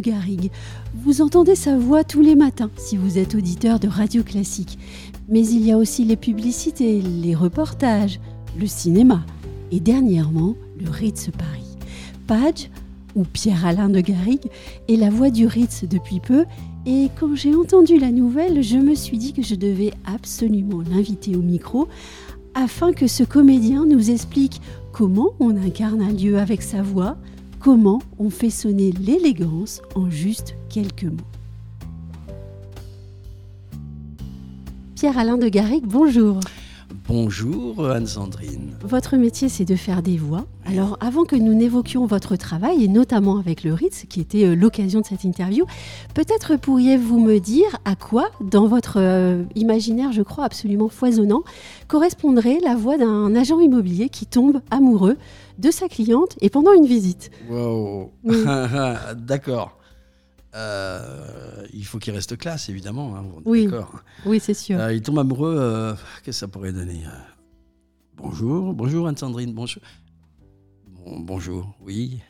Garrigue. 0.00 0.50
Vous 0.94 1.22
entendez 1.22 1.54
sa 1.54 1.78
voix 1.78 2.04
tous 2.04 2.20
les 2.20 2.34
matins 2.34 2.70
si 2.76 2.96
vous 2.96 3.18
êtes 3.18 3.34
auditeur 3.34 3.78
de 3.78 3.88
radio 3.88 4.22
classique. 4.22 4.78
Mais 5.28 5.46
il 5.46 5.64
y 5.64 5.72
a 5.72 5.78
aussi 5.78 6.04
les 6.04 6.16
publicités, 6.16 7.00
les 7.00 7.34
reportages, 7.34 8.20
le 8.58 8.66
cinéma 8.66 9.24
et 9.70 9.80
dernièrement 9.80 10.56
le 10.80 10.90
Ritz 10.90 11.30
Paris. 11.36 11.76
Page, 12.26 12.70
ou 13.14 13.24
Pierre-Alain 13.24 13.88
de 13.88 14.00
Garrigue, 14.00 14.50
est 14.88 14.96
la 14.96 15.10
voix 15.10 15.30
du 15.30 15.46
Ritz 15.46 15.84
depuis 15.84 16.20
peu 16.20 16.44
et 16.86 17.10
quand 17.18 17.34
j'ai 17.34 17.54
entendu 17.54 17.98
la 17.98 18.10
nouvelle, 18.10 18.62
je 18.62 18.78
me 18.78 18.94
suis 18.94 19.18
dit 19.18 19.32
que 19.32 19.42
je 19.42 19.54
devais 19.54 19.92
absolument 20.06 20.80
l'inviter 20.90 21.36
au 21.36 21.42
micro 21.42 21.88
afin 22.54 22.92
que 22.92 23.06
ce 23.06 23.22
comédien 23.22 23.84
nous 23.86 24.10
explique 24.10 24.60
comment 24.92 25.30
on 25.40 25.56
incarne 25.56 26.00
un 26.00 26.12
lieu 26.12 26.38
avec 26.38 26.62
sa 26.62 26.82
voix, 26.82 27.16
comment 27.60 28.00
on 28.18 28.30
fait 28.30 28.50
sonner 28.50 28.90
l'élégance 28.92 29.82
en 29.94 30.08
juste 30.10 30.56
quelques 30.70 31.04
mots. 31.04 31.16
Pierre-Alain 34.96 35.36
de 35.36 35.48
Garrigue, 35.48 35.84
bonjour. 35.86 36.40
Bonjour 37.06 37.88
Anne-Sandrine. 37.88 38.76
Votre 38.82 39.16
métier, 39.16 39.48
c'est 39.48 39.64
de 39.64 39.76
faire 39.76 40.02
des 40.02 40.16
voix. 40.16 40.46
Alors, 40.66 40.96
avant 41.00 41.24
que 41.24 41.36
nous 41.36 41.54
n'évoquions 41.54 42.06
votre 42.06 42.36
travail, 42.36 42.84
et 42.84 42.88
notamment 42.88 43.38
avec 43.38 43.64
le 43.64 43.74
Ritz, 43.74 44.04
qui 44.08 44.20
était 44.20 44.44
euh, 44.44 44.54
l'occasion 44.54 45.00
de 45.00 45.06
cette 45.06 45.24
interview, 45.24 45.64
peut-être 46.14 46.56
pourriez-vous 46.56 47.18
me 47.18 47.38
dire 47.38 47.78
à 47.84 47.94
quoi, 47.96 48.28
dans 48.40 48.66
votre 48.66 48.98
euh, 48.98 49.42
imaginaire, 49.54 50.12
je 50.12 50.22
crois, 50.22 50.44
absolument 50.44 50.88
foisonnant, 50.88 51.42
correspondrait 51.88 52.58
la 52.62 52.74
voix 52.76 52.96
d'un 52.96 53.34
agent 53.34 53.58
immobilier 53.60 54.08
qui 54.08 54.26
tombe 54.26 54.60
amoureux 54.70 55.16
de 55.60 55.70
sa 55.70 55.88
cliente 55.88 56.36
et 56.40 56.50
pendant 56.50 56.72
une 56.72 56.86
visite 56.86 57.30
Wow. 57.48 58.12
D'accord. 59.16 59.76
Euh, 60.56 61.64
il 61.72 61.84
faut 61.84 61.98
qu'il 61.98 62.12
reste 62.12 62.36
classe, 62.36 62.68
évidemment. 62.68 63.14
hein, 63.16 63.24
Oui. 63.44 63.68
Oui, 64.26 64.40
c'est 64.40 64.54
sûr. 64.54 64.80
Euh, 64.80 64.92
il 64.92 65.00
tombe 65.02 65.18
amoureux. 65.20 65.54
euh, 65.56 65.92
Qu'est-ce 66.24 66.24
que 66.24 66.32
ça 66.32 66.48
pourrait 66.48 66.72
donner 66.72 67.02
Bonjour, 68.16 68.74
bonjour 68.74 69.06
Anne-Sandrine. 69.06 69.52
Bonjour. 69.54 69.80
Bon, 70.88 71.20
bonjour, 71.20 71.72
oui. 71.80 72.20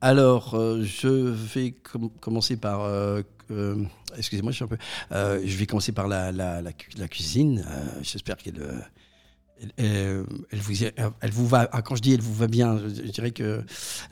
Alors, 0.00 0.50
je 0.82 1.08
vais 1.08 1.72
com- 1.72 2.10
commencer 2.20 2.56
par. 2.56 2.80
Excusez-moi, 4.16 4.50
je 4.52 4.56
suis 4.56 4.64
un 4.64 4.68
peu. 4.68 4.76
je 5.44 5.56
vais 5.56 5.66
commencer 5.66 5.92
par 5.92 6.06
la, 6.08 6.32
la, 6.32 6.60
la 6.62 6.72
cu- 6.72 6.90
la 6.98 7.08
cuisine. 7.08 7.64
J'espère 8.02 8.36
qu'elle. 8.36 8.60
Euh, 9.80 10.24
elle, 10.50 11.02
elle- 11.20 11.30
vous, 11.30 11.46
va. 11.46 11.68
ah, 11.72 11.82
quand 11.82 11.96
je 11.96 12.02
dis 12.02 12.12
elle 12.12 12.20
vous 12.20 12.34
va 12.34 12.46
bien, 12.46 12.78
je, 12.78 12.86
dirais 13.10 13.30
que, 13.30 13.64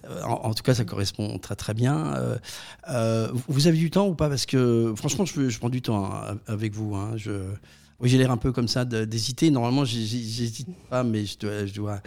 euh, 0.09 0.23
en, 0.23 0.55
tout 0.55 0.62
cas, 0.62 0.75
ça 0.75 0.84
correspond 0.84 1.39
très 1.39 1.56
très 1.56 1.75
bien. 1.75 2.14
Euh, 2.14 2.39
euh, 2.91 3.28
vous 3.48 3.67
avez 3.67 3.77
du 3.77 3.91
temps 3.91 4.06
ou 4.09 4.15
pas? 4.15 4.28
Parce 4.28 4.47
que 4.47 4.95
franchement, 4.97 5.25
je, 5.25 5.59
prends 5.59 5.69
du 5.69 5.83
temps 5.83 6.05
hein, 6.12 6.39
avec 6.47 6.72
vous. 6.75 6.95
hein. 6.95 7.17
Oui, 8.00 8.09
j'ai 8.09 8.19
l'air 8.19 8.33
un 8.33 8.37
peu 8.37 8.53
comme 8.53 8.69
ça 8.69 8.84
d'hésiter. 8.84 9.50
Normalement, 9.50 9.84
j'hésite 9.84 10.69
pas, 10.89 11.05
mais 11.05 11.25
je 11.27 11.75
dois, 11.75 12.00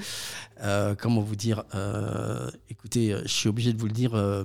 euh, 0.62 0.96
comment 0.96 1.22
vous 1.22 1.36
dire 1.36 1.64
euh, 1.76 2.50
Écoutez, 2.70 3.14
euh, 3.14 3.22
je 3.24 3.30
suis 3.32 3.50
obligé 3.50 3.72
de 3.74 3.80
vous 3.80 3.88
le 3.88 3.94
dire. 3.94 4.14
euh, 4.16 4.44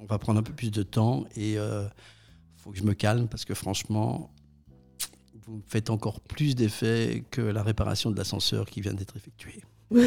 on 0.00 0.06
va 0.06 0.18
prendre 0.18 0.38
un 0.40 0.42
peu 0.42 0.52
plus 0.52 0.70
de 0.70 0.82
temps 0.82 1.24
et 1.36 1.56
faut 2.56 2.70
que 2.70 2.78
je 2.78 2.84
me 2.84 2.94
calme 2.94 3.28
parce 3.28 3.44
que 3.44 3.54
franchement, 3.54 4.30
vous 5.48 5.62
faites 5.66 5.88
encore 5.90 6.20
plus 6.20 6.54
d'effet 6.54 7.24
que 7.30 7.40
la 7.40 7.62
réparation 7.62 8.10
de 8.10 8.16
l'ascenseur 8.16 8.66
qui 8.66 8.80
vient 8.82 8.92
d'être 8.92 9.16
effectuée. 9.16 9.62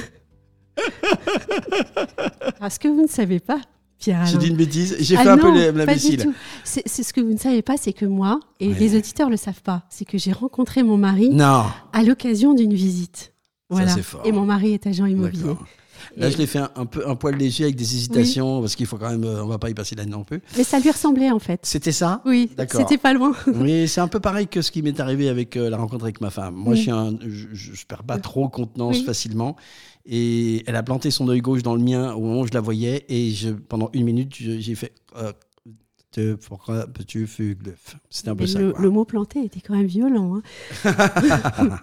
Parce 2.60 2.78
que 2.78 2.88
vous 2.88 3.02
ne 3.02 3.08
savez 3.08 3.40
pas, 3.40 3.60
Pierre-Alain. 4.00 4.30
J'ai 4.30 4.38
dit 4.38 4.48
une 4.50 4.56
bêtise, 4.56 4.96
j'ai 5.00 5.18
Ah 5.18 5.24
fait 5.24 5.30
un 5.30 5.36
non, 5.38 5.42
peu 5.42 5.54
pas 5.54 5.72
du 5.72 5.78
l'imbécile. 5.80 6.34
C'est 6.64 6.88
ce 7.04 7.12
que 7.14 7.22
vous 7.22 7.34
ne 7.34 7.38
savez 7.38 7.62
pas, 7.62 7.78
c'est 7.78 7.94
que 7.94 8.06
moi, 8.06 8.40
et 8.60 8.68
Ouais. 8.70 8.80
les 8.80 8.96
auditeurs 8.96 9.30
le 9.30 9.38
savent 9.38 9.62
pas, 9.64 9.84
c'est 9.90 10.06
que 10.06 10.18
j'ai 10.18 10.32
rencontré 10.32 10.84
mon 10.84 10.98
mari 10.98 11.30
Non, 11.30 11.66
à 11.94 12.04
l'occasion 12.04 12.54
d'une 12.54 12.74
visite. 12.74 13.34
Voilà. 13.70 13.90
c'est 13.94 14.04
fort. 14.04 14.22
Et 14.26 14.32
mon 14.32 14.46
mari 14.46 14.74
est 14.74 14.86
agent 14.86 15.06
immobilier. 15.06 15.56
Là, 16.18 16.28
Et- 16.28 16.32
je 16.32 16.38
l'ai 16.38 16.48
fait 16.48 16.60
un, 16.60 16.70
un 16.76 16.86
peu 16.86 17.08
un 17.08 17.16
poil 17.16 17.36
léger 17.36 17.64
avec 17.66 17.76
des 17.76 17.96
hésitations 17.96 18.60
parce 18.62 18.76
qu'il 18.76 18.86
faut 18.86 18.98
quand 18.98 19.10
même, 19.10 19.24
euh, 19.24 19.44
on 19.44 19.48
va 19.48 19.58
pas 19.60 19.70
y 19.70 19.74
passer 19.74 19.96
là 19.96 20.06
non 20.06 20.24
plus. 20.24 20.42
Mais 20.58 20.64
ça 20.64 20.80
lui 20.80 20.90
ressemblait 20.92 21.32
en 21.32 21.40
fait. 21.40 21.60
C'était 21.64 21.92
ça? 21.92 22.22
Oui, 22.26 22.50
D'accord. 22.58 22.82
c'était 22.82 22.98
pas 22.98 23.14
loin. 23.14 23.34
Oui, 23.48 23.88
c'est 23.88 24.02
un 24.02 24.08
peu 24.08 24.20
pareil 24.20 24.48
que 24.48 24.62
ce 24.62 24.72
qui 24.72 24.82
m'est 24.82 25.00
arrivé 25.00 25.30
avec 25.30 25.58
euh, 25.58 25.70
la 25.70 25.78
rencontre 25.78 26.04
avec 26.04 26.22
ma 26.22 26.30
femme. 26.30 26.56
Moi, 26.56 26.72
Oui. 26.74 26.78
je, 26.78 26.82
suis 26.84 26.92
un, 26.92 27.18
je, 27.22 27.48
je- 27.54 27.74
je 27.74 27.86
perds 27.86 28.04
pas 28.04 28.18
trop 28.20 28.50
contenance 28.50 28.98
Oui. 29.00 29.04
facilement. 29.06 29.56
Et 30.06 30.64
elle 30.68 30.76
a 30.76 30.84
planté 30.84 31.12
son 31.12 31.28
œil 31.30 31.42
gauche 31.42 31.62
dans 31.64 31.76
le 31.76 31.82
mien 31.84 32.14
au 32.14 32.22
moment 32.22 32.42
où 32.42 32.48
je 32.48 32.54
la 32.54 32.62
voyais. 32.62 33.06
Et 33.10 33.30
je, 33.32 33.50
pendant 33.50 33.90
une 33.94 34.04
minute, 34.06 34.34
j'ai 34.36 34.76
fait 34.76 34.94
euh, 35.18 36.36
Pourquoi 36.48 36.88
l'œuf 36.88 37.96
C'était 38.10 38.30
un 38.30 38.36
peu 38.36 38.48
ça. 38.48 38.60
le, 38.60 38.90
mot 38.90 39.06
planté 39.06 39.44
était 39.46 39.62
quand 39.62 39.76
même 39.76 39.86
violent. 39.88 40.42
hein. 40.86 40.96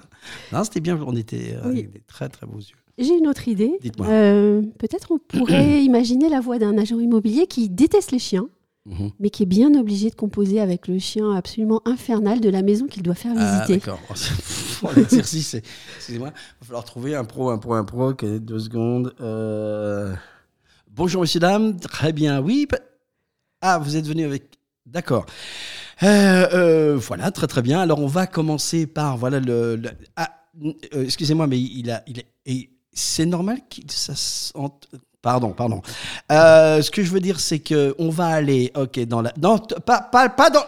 non, 0.52 0.64
c'était 0.64 0.80
bien. 0.80 0.98
On 1.06 1.14
était 1.16 1.54
euh, 1.54 1.60
Oui. 1.70 1.78
avec 1.78 1.92
des 1.92 2.00
très, 2.00 2.28
très 2.28 2.46
beaux 2.46 2.58
yeux. 2.58 2.74
J'ai 2.98 3.14
une 3.16 3.26
autre 3.28 3.46
idée. 3.48 3.78
Dites-moi. 3.80 4.08
Euh, 4.08 4.62
Peut-être 4.78 5.12
on 5.12 5.18
pourrait 5.18 5.82
imaginer 5.84 6.28
la 6.28 6.40
voix 6.40 6.58
d'un 6.58 6.76
agent 6.78 6.98
immobilier 6.98 7.46
qui 7.46 7.68
déteste 7.68 8.10
les 8.12 8.18
chiens, 8.18 8.48
Mhm. 8.86 9.10
mais 9.20 9.28
qui 9.30 9.42
est 9.42 9.46
bien 9.46 9.74
obligé 9.78 10.08
de 10.08 10.14
composer 10.14 10.60
avec 10.60 10.88
le 10.88 10.98
chien 10.98 11.32
absolument 11.34 11.82
infernal 11.84 12.40
de 12.40 12.48
la 12.48 12.62
maison 12.62 12.86
qu'il 12.86 13.02
doit 13.02 13.14
faire 13.14 13.34
Ah, 13.36 13.66
visiter. 13.66 13.74
d'accord. 13.86 14.00
Pour 14.80 14.92
L'exercice, 14.96 15.48
c'est- 15.48 15.62
excusez-moi, 15.96 16.28
il 16.34 16.60
va 16.60 16.66
falloir 16.66 16.84
trouver 16.84 17.14
un 17.14 17.24
pro, 17.24 17.50
un 17.50 17.58
pro, 17.58 17.74
un 17.74 17.84
pro. 17.84 18.10
Ok, 18.10 18.24
deux 18.24 18.58
secondes. 18.60 19.14
Euh, 19.20 20.14
Bonjour, 20.90 21.20
messieurs, 21.20 21.38
dames. 21.40 21.78
Très 21.78 22.12
bien, 22.12 22.40
oui. 22.40 22.66
Ah, 23.60 23.78
vous 23.78 23.96
êtes 23.96 24.06
venu 24.06 24.24
avec. 24.24 24.44
D'accord. 24.86 25.26
Euh, 26.02 26.46
euh, 26.54 26.96
voilà, 26.96 27.30
très 27.30 27.46
très 27.46 27.60
bien. 27.62 27.78
Alors, 27.80 27.98
on 28.00 28.06
va 28.06 28.26
commencer 28.26 28.86
par. 28.86 29.16
Voilà 29.18 29.38
le. 29.38 29.76
le- 29.76 29.90
Ah, 30.16 30.30
excusez-moi, 30.92 31.46
mais 31.46 31.60
il 31.60 31.90
a. 31.90 32.02
Il 32.06 32.20
est- 32.20 32.26
et 32.46 32.70
c'est 32.98 33.26
normal 33.26 33.58
qu'il. 33.68 33.84
Ça 33.90 34.14
sente- 34.14 34.88
Pardon, 35.22 35.50
pardon. 35.50 35.82
Euh, 36.30 36.80
ce 36.80 36.90
que 36.92 37.02
je 37.02 37.10
veux 37.10 37.20
dire, 37.20 37.40
c'est 37.40 37.58
que 37.58 37.94
on 37.98 38.08
va 38.08 38.26
aller, 38.26 38.70
ok, 38.76 39.00
dans 39.06 39.20
la, 39.20 39.32
non, 39.42 39.58
pas, 39.58 40.00
pas, 40.00 40.28
pas 40.28 40.48
dans, 40.50 40.62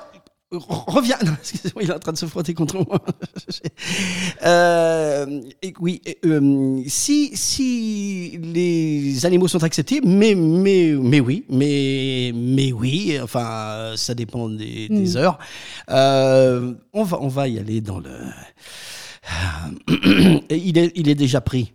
Re- 0.52 0.84
reviens. 0.91 1.16
Non, 1.24 1.32
excusez-moi, 1.41 1.84
il 1.84 1.91
est 1.91 1.94
en 1.94 2.00
train 2.00 2.12
de 2.12 2.18
se 2.18 2.26
frotter 2.26 2.54
contre 2.54 2.74
moi. 2.76 2.98
Euh, 4.42 5.41
et 5.62 5.72
oui, 5.80 6.00
et, 6.06 6.18
euh, 6.24 6.82
si, 6.86 7.30
si 7.36 8.38
les 8.42 9.24
animaux 9.26 9.48
sont 9.48 9.62
acceptés, 9.62 10.00
mais, 10.02 10.34
mais, 10.34 10.94
mais 10.98 11.20
oui, 11.20 11.44
mais, 11.50 12.32
mais 12.34 12.72
oui, 12.72 13.18
enfin, 13.22 13.92
ça 13.97 14.14
dépend 14.14 14.48
des, 14.48 14.88
des 14.88 15.12
Mm. 15.14 15.16
heures. 15.16 15.38
Euh, 15.91 16.74
on, 16.92 17.04
va, 17.04 17.18
on 17.20 17.28
va 17.28 17.47
y 17.48 17.58
aller 17.58 17.80
dans 17.80 17.98
le. 18.00 18.10
Il, 20.50 20.78
est, 20.78 20.92
il 20.94 21.08
est 21.08 21.14
déjà 21.14 21.41
pris. 21.41 21.72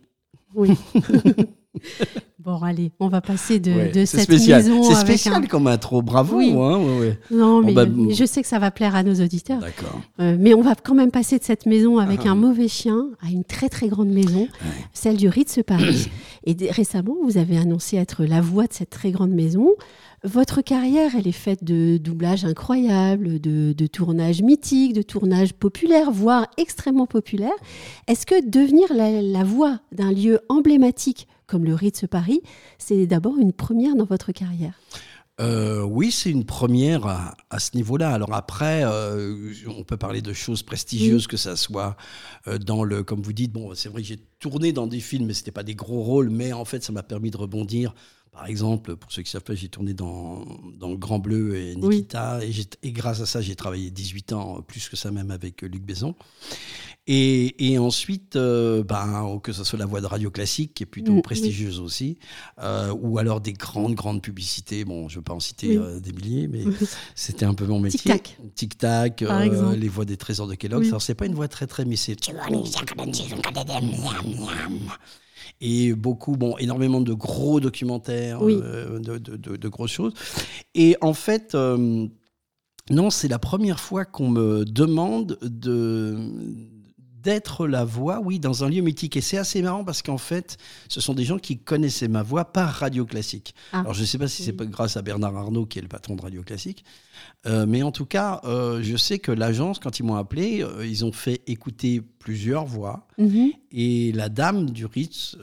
Oui. 0.55 0.77
bon, 2.45 2.61
allez, 2.61 2.91
on 2.99 3.07
va 3.07 3.21
passer 3.21 3.59
de, 3.59 3.71
Ouais, 3.71 3.87
de 3.89 4.05
c'est 4.05 4.17
cette 4.17 4.21
spécial. 4.25 4.61
maison 4.63 4.83
C'est 4.83 4.93
avec 4.93 5.07
spécial 5.07 5.35
un... 5.35 5.41
comme 5.47 5.67
intro, 5.67 6.01
bravo. 6.01 6.37
Oui. 6.37 6.51
hein, 6.51 6.77
ouais, 6.77 6.99
ouais. 6.99 7.19
Non, 7.31 7.61
mais 7.61 7.73
bah, 7.73 7.85
je 8.11 8.25
sais 8.25 8.41
que 8.41 8.47
ça 8.47 8.59
va 8.59 8.71
plaire 8.71 8.95
à 8.95 9.03
nos 9.03 9.15
auditeurs. 9.15 9.59
D'accord. 9.59 9.99
Euh, 10.19 10.37
mais 10.39 10.53
on 10.53 10.61
va 10.61 10.75
quand 10.75 10.93
même 10.95 11.11
passer 11.11 11.39
de 11.39 11.43
cette 11.43 11.65
maison 11.65 11.97
avec 11.97 12.21
Ah. 12.25 12.29
un 12.31 12.35
mauvais 12.35 12.67
chien 12.67 13.07
à 13.21 13.29
une 13.31 13.43
très 13.43 13.67
très 13.69 13.87
grande 13.87 14.09
maison, 14.09 14.47
celle 14.93 15.17
du 15.17 15.27
Ritz 15.27 15.59
Paris. 15.65 16.09
Et 16.45 16.55
récemment, 16.71 17.15
vous 17.23 17.37
avez 17.37 17.57
annoncé 17.57 17.97
être 17.97 18.23
la 18.23 18.41
voix 18.41 18.67
de 18.67 18.73
cette 18.73 18.91
très 18.91 19.11
grande 19.11 19.31
maison. 19.31 19.69
Votre 20.23 20.61
carrière, 20.61 21.11
elle 21.17 21.27
est 21.27 21.31
faite 21.31 21.63
de 21.63 21.97
doublages 21.97 22.45
incroyables, 22.45 23.39
de, 23.39 23.73
de 23.73 23.87
tournages 23.87 24.41
mythiques, 24.41 24.93
de 24.93 25.01
tournages 25.03 25.53
populaires, 25.53 26.09
voire 26.11 26.47
extrêmement 26.57 27.05
populaires. 27.05 27.51
Est-ce 28.07 28.25
que 28.25 28.47
devenir 28.47 28.85
la, 28.93 29.21
la 29.21 29.43
voix 29.43 29.79
d'un 29.91 30.11
lieu 30.11 30.39
emblématique 30.49 31.27
comme 31.47 31.65
le 31.65 31.73
Ritz 31.73 32.05
Paris, 32.09 32.41
c'est 32.77 33.05
d'abord 33.07 33.37
une 33.37 33.53
première 33.53 33.95
dans 33.95 34.05
votre 34.05 34.31
carrière 34.31 34.73
Euh, 35.41 35.81
oui, 35.83 36.11
c'est 36.11 36.31
une 36.31 36.45
première 36.45 37.05
à, 37.07 37.35
à 37.49 37.59
ce 37.59 37.75
niveau-là. 37.75 38.11
Alors 38.11 38.33
après, 38.33 38.83
euh, 38.85 39.53
on 39.67 39.83
peut 39.83 39.97
parler 39.97 40.21
de 40.21 40.31
choses 40.31 40.63
prestigieuses, 40.63 41.27
que 41.27 41.35
ça 41.35 41.57
soit 41.57 41.97
euh, 42.47 42.57
dans 42.57 42.85
le, 42.85 43.03
comme 43.03 43.21
vous 43.21 43.33
dites, 43.33 43.51
bon, 43.51 43.75
c'est 43.75 43.89
vrai 43.89 44.01
que 44.01 44.07
j'ai 44.07 44.19
tourné 44.39 44.71
dans 44.71 44.87
des 44.87 45.01
films, 45.01 45.25
mais 45.25 45.33
c'était 45.33 45.51
pas 45.51 45.63
des 45.63 45.75
gros 45.75 46.01
rôles, 46.03 46.29
mais 46.29 46.53
en 46.53 46.63
fait, 46.63 46.83
ça 46.83 46.93
m'a 46.93 47.03
permis 47.03 47.31
de 47.31 47.37
rebondir. 47.37 47.93
Par 48.35 48.47
exemple, 48.47 48.97
pour 48.97 49.11
ceux 49.13 49.21
qui 49.21 49.31
savent 49.31 49.43
pas, 49.43 49.55
j'ai 49.55 49.69
tourné 49.69 49.93
dans, 49.93 50.43
dans 50.77 50.89
Le 50.89 50.97
Grand 50.97 51.19
Bleu 51.19 51.55
et 51.55 51.73
Oui. 51.81 51.97
Nikita, 51.97 52.39
et, 52.83 52.91
grâce 52.91 53.21
à 53.21 53.25
ça, 53.25 53.39
j'ai 53.41 53.55
travaillé 53.55 53.89
18 53.91 54.33
ans, 54.33 54.61
plus 54.61 54.89
que 54.89 54.97
ça 54.97 55.09
même, 55.09 55.31
avec 55.31 55.63
euh, 55.63 55.67
Luc 55.67 55.83
Besson. 55.83 56.15
Et, 57.07 57.71
et 57.71 57.77
ensuite, 57.77 58.35
euh, 58.35 58.83
ben, 58.83 59.39
que 59.41 59.53
ce 59.53 59.63
soit 59.63 59.77
la 59.79 59.85
voix 59.85 60.01
de 60.01 60.07
radio 60.07 60.31
classique, 60.31 60.73
qui 60.73 60.83
est 60.83 60.87
plutôt 60.87 61.13
Mm, 61.13 61.15
oui. 61.17 61.21
prestigieuse 61.21 61.79
aussi, 61.79 62.17
euh, 62.59 62.91
ou 62.99 63.19
alors 63.19 63.39
des 63.41 63.53
grandes, 63.53 63.93
grandes 63.95 64.21
publicités. 64.21 64.83
Bon, 64.85 65.07
je 65.07 65.15
ne 65.15 65.21
vais 65.21 65.23
pas 65.23 65.33
en 65.33 65.39
citer 65.39 65.69
Oui. 65.69 65.77
euh, 65.77 65.99
des 66.01 66.11
milliers, 66.11 66.47
mais 66.47 66.63
c'était 67.13 67.45
un 67.45 67.53
peu 67.53 67.65
mon 67.67 67.79
métier. 67.79 67.99
Tic-tac. 67.99 68.37
Tic-tac, 68.55 69.21
euh, 69.21 69.75
les 69.75 69.87
voix 69.87 70.03
des 70.05 70.17
trésors 70.17 70.47
de 70.47 70.55
Kellogg's. 70.55 70.81
Oui. 70.85 70.89
Alors, 70.89 71.01
c'est 71.01 71.15
pas 71.15 71.27
une 71.27 71.35
voix 71.35 71.47
très, 71.47 71.67
très, 71.67 71.85
mais 71.85 71.95
c'est. 71.95 72.17
Et 75.61 75.93
beaucoup, 75.93 76.35
bon, 76.37 76.57
énormément 76.57 77.01
de 77.01 77.13
gros 77.13 77.59
documentaires, 77.59 78.41
Oui. 78.41 78.59
euh, 78.61 78.99
de, 78.99 79.17
de- 79.17 79.37
de- 79.37 79.55
de 79.55 79.67
grosses 79.67 79.91
choses. 79.91 80.13
Et 80.73 80.95
en 81.01 81.13
fait, 81.13 81.55
euh, 81.55 82.07
non, 82.89 83.09
c'est 83.09 83.27
la 83.27 83.39
première 83.39 83.79
fois 83.79 84.05
qu'on 84.05 84.29
me 84.29 84.63
demande 84.65 85.37
de 85.41 86.15
d'être 87.25 87.67
la 87.67 87.83
voix, 87.83 88.21
oui, 88.23 88.39
dans 88.39 88.63
un 88.63 88.69
lieu 88.69 88.83
mythique. 88.83 89.17
Et 89.17 89.21
c'est 89.21 89.39
assez 89.39 89.63
marrant 89.63 89.83
parce 89.83 90.03
qu'en 90.03 90.19
fait, 90.19 90.57
ce 90.87 91.01
sont 91.01 91.15
des 91.15 91.25
gens 91.25 91.39
qui 91.39 91.57
connaissaient 91.57 92.07
ma 92.07 92.21
voix 92.21 92.45
par 92.45 92.71
Radio 92.71 93.03
Classique. 93.03 93.55
Ah. 93.73 93.79
Alors, 93.79 93.95
je 93.95 94.01
ne 94.01 94.05
sais 94.05 94.19
pas 94.19 94.27
si 94.27 94.43
c'est 94.43 94.53
pas 94.53 94.65
grâce 94.65 94.95
à 94.95 95.01
Bernard 95.01 95.35
Arnault, 95.35 95.65
qui 95.65 95.79
est 95.79 95.81
le 95.81 95.87
patron 95.87 96.15
de 96.15 96.21
Radio 96.21 96.43
Classique, 96.43 96.85
euh, 97.47 97.65
mais 97.67 97.81
en 97.81 97.91
tout 97.91 98.05
cas, 98.05 98.41
euh, 98.43 98.81
je 98.83 98.95
sais 98.95 99.17
que 99.17 99.31
l'agence, 99.31 99.79
quand 99.79 99.97
ils 99.99 100.03
m'ont 100.03 100.15
appelé, 100.15 100.61
euh, 100.61 100.85
ils 100.85 101.03
ont 101.03 101.11
fait 101.11 101.41
écouter 101.47 101.99
plusieurs 102.19 102.65
voix. 102.65 103.07
Mhm. 103.17 103.49
Et 103.71 104.11
la 104.11 104.29
dame 104.29 104.69
du 104.69 104.85
Ritz, 104.85 105.35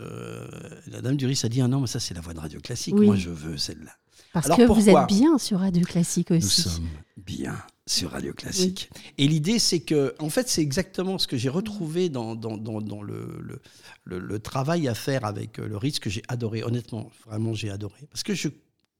la 0.86 1.00
dame 1.00 1.16
du 1.16 1.26
Ritz 1.26 1.44
a 1.44 1.48
dit 1.48 1.60
ah 1.60 1.68
non, 1.68 1.80
mais 1.80 1.88
ça 1.88 1.98
c'est 1.98 2.14
la 2.14 2.20
voix 2.20 2.32
de 2.32 2.38
Radio 2.40 2.60
Classique. 2.60 2.94
Oui. 2.96 3.06
Moi, 3.06 3.16
je 3.16 3.30
veux 3.30 3.56
celle-là. 3.58 3.90
Parce 4.32 4.46
Alors, 4.46 4.58
que 4.58 4.62
vous 4.62 4.88
êtes 4.88 5.08
bien 5.08 5.36
sur 5.36 5.58
Radio 5.58 5.82
Classique 5.84 6.30
Nous 6.30 6.36
aussi. 6.38 6.62
sommes 6.62 6.86
bien 7.16 7.56
sur 7.86 8.12
Radio 8.12 8.32
Classique. 8.32 8.90
Et 9.18 9.26
l'idée, 9.26 9.58
c'est 9.58 9.80
que, 9.80 10.14
en 10.20 10.30
fait, 10.30 10.48
c'est 10.48 10.62
exactement 10.62 11.18
ce 11.18 11.26
que 11.26 11.36
j'ai 11.36 11.48
retrouvé 11.48 12.08
dans, 12.08 12.34
dans, 12.36 12.56
dans, 12.56 12.80
dans 12.80 13.02
le, 13.02 13.38
le, 13.42 13.60
le- 14.04 14.18
le 14.20 14.38
travail 14.38 14.86
à 14.88 14.94
faire 14.94 15.24
avec 15.24 15.58
euh, 15.58 15.66
le 15.66 15.76
Ritz 15.76 15.98
que 15.98 16.08
j'ai 16.10 16.22
adoré. 16.28 16.62
Honnêtement, 16.62 17.10
vraiment, 17.26 17.54
j'ai 17.54 17.70
adoré. 17.70 18.06
Parce 18.10 18.22
que 18.22 18.34
je 18.34 18.48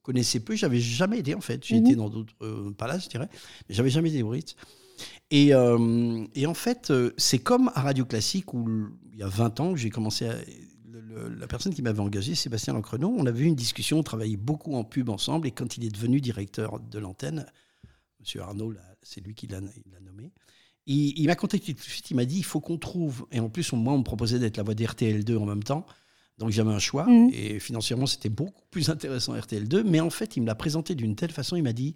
connaissais 0.03 0.41
peu, 0.41 0.57
j'avais 0.57 0.81
jamais 0.81 1.21
été, 1.21 1.35
en 1.35 1.41
fait. 1.41 1.65
J'ai 1.65 1.79
Mhm. 1.79 1.87
été 1.87 1.95
dans 1.97 2.09
d'autres 2.11 2.35
euh, 2.43 2.71
palaces, 2.73 3.05
je 3.05 3.09
dirais, 3.11 3.29
mais 3.69 3.75
j'avais 3.75 3.91
jamais 3.91 4.11
été 4.11 4.23
au 4.25 4.31
Ritz. 4.31 4.57
Et, 5.31 5.55
euh, 5.55 6.25
et 6.35 6.47
en 6.47 6.55
fait, 6.55 6.93
c'est 7.17 7.39
comme 7.39 7.71
à 7.75 7.83
Radio 7.83 8.05
Classique 8.05 8.53
où 8.53 8.69
il 9.13 9.19
y 9.19 9.23
a 9.23 9.29
20 9.29 9.61
ans, 9.61 9.77
j'ai 9.77 9.91
commencé 9.91 10.27
à. 10.27 10.35
la 11.39 11.47
personne 11.47 11.73
qui 11.75 11.83
m'avait 11.83 12.01
engagé, 12.01 12.35
Sébastien 12.35 12.75
Lancrenon, 12.75 13.15
on 13.17 13.27
avait 13.27 13.41
eu 13.45 13.47
une 13.47 13.55
discussion, 13.55 13.99
on 13.99 14.03
travaillait 14.03 14.37
beaucoup 14.37 14.75
en 14.75 14.85
pub 14.85 15.09
ensemble, 15.09 15.47
et 15.47 15.51
quand 15.51 15.77
il 15.77 15.85
est 15.85 15.91
devenu 15.91 16.21
directeur 16.21 16.81
de 16.81 16.99
l'antenne, 16.99 17.47
Monsieur 18.23 18.41
Arnaud, 18.41 18.73
c'est 19.03 19.21
lui 19.21 19.35
qui 19.35 19.47
l'a 19.47 19.61
nommé. 19.61 20.33
Il, 20.87 21.19
il 21.19 21.27
m'a 21.27 21.37
contacté 21.37 21.75
tout 21.75 21.81
de 21.85 21.91
suite, 21.91 22.11
il 22.11 22.15
m'a 22.17 22.25
dit 22.25 22.39
il 22.39 22.45
faut 22.45 22.61
qu'on 22.61 22.79
trouve. 22.79 23.27
Et 23.33 23.41
en 23.41 23.49
plus, 23.51 23.73
on- 23.73 23.77
moi, 23.77 23.93
on 23.93 23.99
me 23.99 24.05
proposait 24.05 24.39
d'être 24.39 24.57
la 24.57 24.63
voix 24.63 24.75
d'RTL2 24.75 25.37
en 25.37 25.45
même 25.47 25.63
temps. 25.63 25.85
Donc 26.39 26.51
j'avais 26.51 26.71
un 26.73 26.79
choix. 26.79 27.07
Mhm. 27.07 27.31
Et 27.33 27.61
financièrement, 27.61 28.07
c'était 28.07 28.29
beaucoup 28.31 28.63
plus 28.71 28.89
intéressant 28.89 29.35
RTL2. 29.37 29.83
Mais 29.85 30.01
en 30.01 30.11
fait, 30.11 30.37
il 30.37 30.41
me 30.43 30.47
l'a 30.47 30.55
présenté 30.55 30.95
d'une 30.95 31.15
telle 31.15 31.31
façon, 31.31 31.57
il 31.57 31.63
m'a 31.63 31.73
dit 31.73 31.95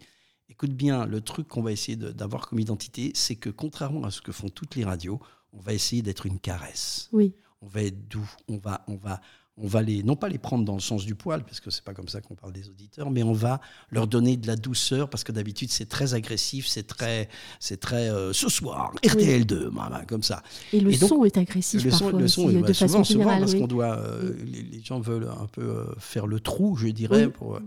écoute 0.49 0.70
bien, 0.73 1.06
le 1.06 1.20
truc 1.20 1.49
qu'on 1.49 1.62
va 1.62 1.73
essayer 1.73 1.96
d'avoir 1.96 2.49
comme 2.49 2.61
identité, 2.61 3.11
c'est 3.14 3.34
que 3.34 3.50
contrairement 3.50 4.05
à 4.05 4.11
ce 4.12 4.20
que 4.20 4.31
font 4.31 4.49
toutes 4.49 4.76
les 4.76 4.84
radios, 4.84 5.20
on 5.52 5.58
va 5.58 5.73
essayer 5.73 6.02
d'être 6.02 6.25
une 6.26 6.38
caresse 6.38 7.08
Oui. 7.12 7.34
on 7.62 7.67
va 7.67 7.82
être 7.82 8.06
doux, 8.06 8.31
on 8.46 8.56
va, 8.58 8.84
on 8.87 8.94
va, 8.96 9.20
on 9.58 9.66
va 9.66 9.80
les, 9.80 10.02
non 10.02 10.16
pas 10.16 10.28
les 10.28 10.36
prendre 10.38 10.64
dans 10.66 10.74
le 10.74 10.80
sens 10.80 11.06
du 11.06 11.14
poil, 11.14 11.42
parce 11.44 11.60
que 11.60 11.70
c'est 11.70 11.82
pas 11.82 11.94
comme 11.94 12.08
ça 12.08 12.20
qu'on 12.20 12.34
parle 12.34 12.52
des 12.52 12.68
auditeurs, 12.68 13.10
mais 13.10 13.22
on 13.22 13.32
va 13.32 13.60
leur 13.90 14.06
donner 14.06 14.36
de 14.36 14.46
la 14.46 14.54
douceur, 14.56 15.08
parce 15.08 15.24
que 15.24 15.32
d'habitude 15.32 15.70
c'est 15.70 15.86
très 15.88 16.12
agressif, 16.12 16.66
c'est 16.66 16.86
très, 16.86 17.28
c'est 17.58 17.78
très, 17.80 18.10
euh, 18.10 18.32
ce 18.34 18.50
soir, 18.50 18.92
RTL2, 19.02 19.70
maman, 19.70 20.00
comme 20.06 20.22
ça. 20.22 20.42
Et 20.74 20.80
le 20.80 20.92
Et 20.92 20.98
donc, 20.98 21.08
son 21.08 21.24
est 21.24 21.38
agressif 21.38 21.82
le 21.82 21.90
son, 21.90 22.04
parfois 22.04 22.20
le 22.20 22.28
son 22.28 22.50
est- 22.50 22.54
bah, 22.60 22.68
de 22.68 22.72
souvent, 22.74 22.88
façon 22.92 23.04
souvent, 23.04 23.20
générale. 23.20 23.40
parce 23.40 23.52
oui. 23.54 23.60
qu'on 23.60 23.66
doit, 23.66 23.96
euh, 23.98 24.34
les, 24.44 24.62
les 24.62 24.82
gens 24.82 25.00
veulent 25.00 25.28
un 25.40 25.46
peu 25.46 25.62
euh, 25.62 25.94
faire 25.98 26.26
le 26.26 26.38
trou, 26.40 26.76
je 26.76 26.88
dirais, 26.88 27.24
Oui. 27.24 27.32
pour, 27.32 27.58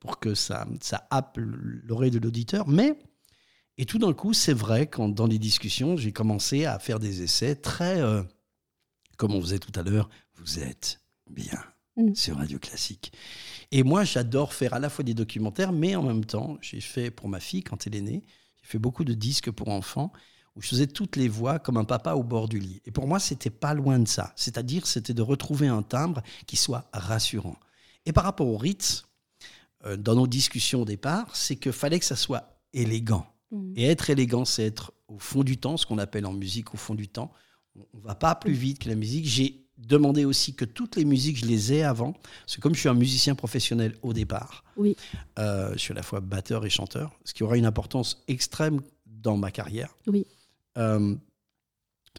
pour 0.00 0.18
que 0.20 0.34
ça, 0.34 0.66
ça 0.80 1.06
happe 1.10 1.38
l'oreille 1.38 2.10
de 2.10 2.18
l'auditeur, 2.18 2.66
mais 2.68 2.98
et 3.76 3.84
tout 3.86 3.98
d'un 3.98 4.12
coup, 4.14 4.32
c'est 4.32 4.54
vrai, 4.54 4.86
quand 4.86 5.08
dans 5.10 5.26
les 5.26 5.38
discussions, 5.38 5.96
j'ai 5.98 6.12
commencé 6.12 6.64
à 6.64 6.78
faire 6.78 7.00
des 7.00 7.22
essais 7.22 7.54
très, 7.56 8.00
comme 9.16 9.34
on 9.34 9.40
faisait 9.40 9.58
tout 9.58 9.72
à 9.78 9.82
l'heure, 9.82 10.08
vous 10.36 10.58
êtes 10.60 11.00
bien 11.28 11.60
Mm. 11.96 12.14
sur 12.14 12.36
Radio 12.38 12.58
Classique. 12.58 13.12
Et 13.70 13.84
moi, 13.84 14.02
j'adore 14.02 14.52
faire 14.52 14.74
à 14.74 14.80
la 14.80 14.90
fois 14.90 15.04
des 15.04 15.14
documentaires, 15.14 15.72
mais 15.72 15.94
en 15.94 16.02
même 16.02 16.24
temps, 16.24 16.58
j'ai 16.60 16.80
fait 16.80 17.10
pour 17.10 17.28
ma 17.28 17.38
fille, 17.38 17.62
quand 17.62 17.86
elle 17.86 17.94
est 17.94 18.00
née, 18.00 18.24
j'ai 18.60 18.66
fait 18.66 18.78
beaucoup 18.78 19.04
de 19.04 19.14
disques 19.14 19.52
pour 19.52 19.68
enfants 19.68 20.12
où 20.56 20.62
je 20.62 20.68
faisais 20.68 20.86
toutes 20.86 21.16
les 21.16 21.28
voix 21.28 21.58
comme 21.58 21.76
un 21.76 21.84
papa 21.84 22.14
au 22.14 22.22
bord 22.24 22.48
du 22.48 22.58
lit. 22.58 22.80
Et 22.84 22.90
pour 22.90 23.06
moi, 23.06 23.20
c'était 23.20 23.50
pas 23.50 23.74
loin 23.74 23.98
de 23.98 24.08
ça. 24.08 24.32
C'est-à-dire, 24.36 24.86
c'était 24.86 25.14
de 25.14 25.22
retrouver 25.22 25.68
un 25.68 25.82
timbre 25.82 26.22
qui 26.46 26.56
soit 26.56 26.88
rassurant. 26.92 27.56
Et 28.06 28.12
par 28.12 28.24
rapport 28.24 28.48
au 28.48 28.56
Ritz, 28.56 29.04
euh, 29.84 29.96
dans 29.96 30.14
nos 30.14 30.26
discussions 30.26 30.82
au 30.82 30.84
départ, 30.84 31.34
c'est 31.34 31.56
qu'il 31.56 31.72
fallait 31.72 31.98
que 31.98 32.04
ça 32.04 32.16
soit 32.16 32.60
élégant. 32.72 33.26
Mm. 33.50 33.72
Et 33.76 33.86
être 33.86 34.10
élégant, 34.10 34.44
c'est 34.44 34.64
être 34.64 34.92
au 35.06 35.18
fond 35.18 35.44
du 35.44 35.58
temps, 35.58 35.76
ce 35.76 35.86
qu'on 35.86 35.98
appelle 35.98 36.26
en 36.26 36.32
musique 36.32 36.74
au 36.74 36.76
fond 36.76 36.94
du 36.94 37.08
temps. 37.08 37.32
On 37.76 37.98
ne 37.98 38.02
va 38.02 38.14
pas 38.14 38.34
plus 38.34 38.52
vite 38.52 38.80
que 38.80 38.88
la 38.88 38.94
musique. 38.94 39.26
J'ai 39.26 39.63
demandé 39.78 40.24
aussi 40.24 40.54
que 40.54 40.64
toutes 40.64 40.96
les 40.96 41.04
musiques, 41.04 41.36
je 41.38 41.46
les 41.46 41.72
ai 41.72 41.82
avant. 41.82 42.12
Parce 42.12 42.56
que 42.56 42.60
comme 42.60 42.74
je 42.74 42.80
suis 42.80 42.88
un 42.88 42.94
musicien 42.94 43.34
professionnel 43.34 43.96
au 44.02 44.12
départ, 44.12 44.64
Oui. 44.76 44.96
euh, 45.38 45.72
je 45.74 45.78
suis 45.78 45.92
à 45.92 45.96
la 45.96 46.02
fois 46.02 46.20
batteur 46.20 46.64
et 46.64 46.70
chanteur, 46.70 47.18
ce 47.24 47.34
qui 47.34 47.42
aura 47.42 47.56
une 47.56 47.66
importance 47.66 48.22
extrême 48.28 48.80
dans 49.06 49.36
ma 49.36 49.50
carrière. 49.50 49.96
Oui. 50.06 50.26
Euh, 50.78 51.14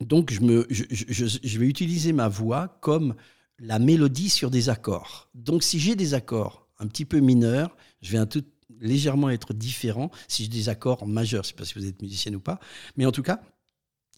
donc, 0.02 0.32
je, 0.32 0.42
me, 0.42 0.68
je, 0.70 0.84
je- 0.90 1.06
je- 1.08 1.38
je 1.42 1.60
vais 1.60 1.68
utiliser 1.68 2.12
ma 2.12 2.28
voix 2.28 2.78
comme 2.82 3.16
la 3.60 3.80
mélodie 3.80 4.30
sur 4.30 4.52
des 4.52 4.68
accords. 4.70 5.30
Donc, 5.34 5.64
si 5.64 5.80
j'ai 5.80 5.96
des 5.96 6.14
accords 6.14 6.68
un 6.80 6.88
petit 6.88 7.06
peu 7.06 7.20
mineurs, 7.20 7.76
je 8.02 8.12
vais 8.12 8.18
un 8.18 8.26
tout 8.26 8.44
légèrement 8.82 9.30
être 9.30 9.54
différent 9.54 10.12
si 10.28 10.44
j'ai 10.44 10.50
des 10.50 10.68
accords 10.68 11.08
majeurs. 11.08 11.44
Je 11.44 11.50
ne 11.50 11.52
sais 11.52 11.56
pas 11.58 11.64
si 11.66 11.76
vous 11.76 11.86
êtes 11.86 12.02
musicienne 12.02 12.36
ou 12.36 12.42
pas, 12.42 12.60
mais 12.98 13.06
en 13.06 13.14
tout 13.14 13.24
cas, 13.24 13.40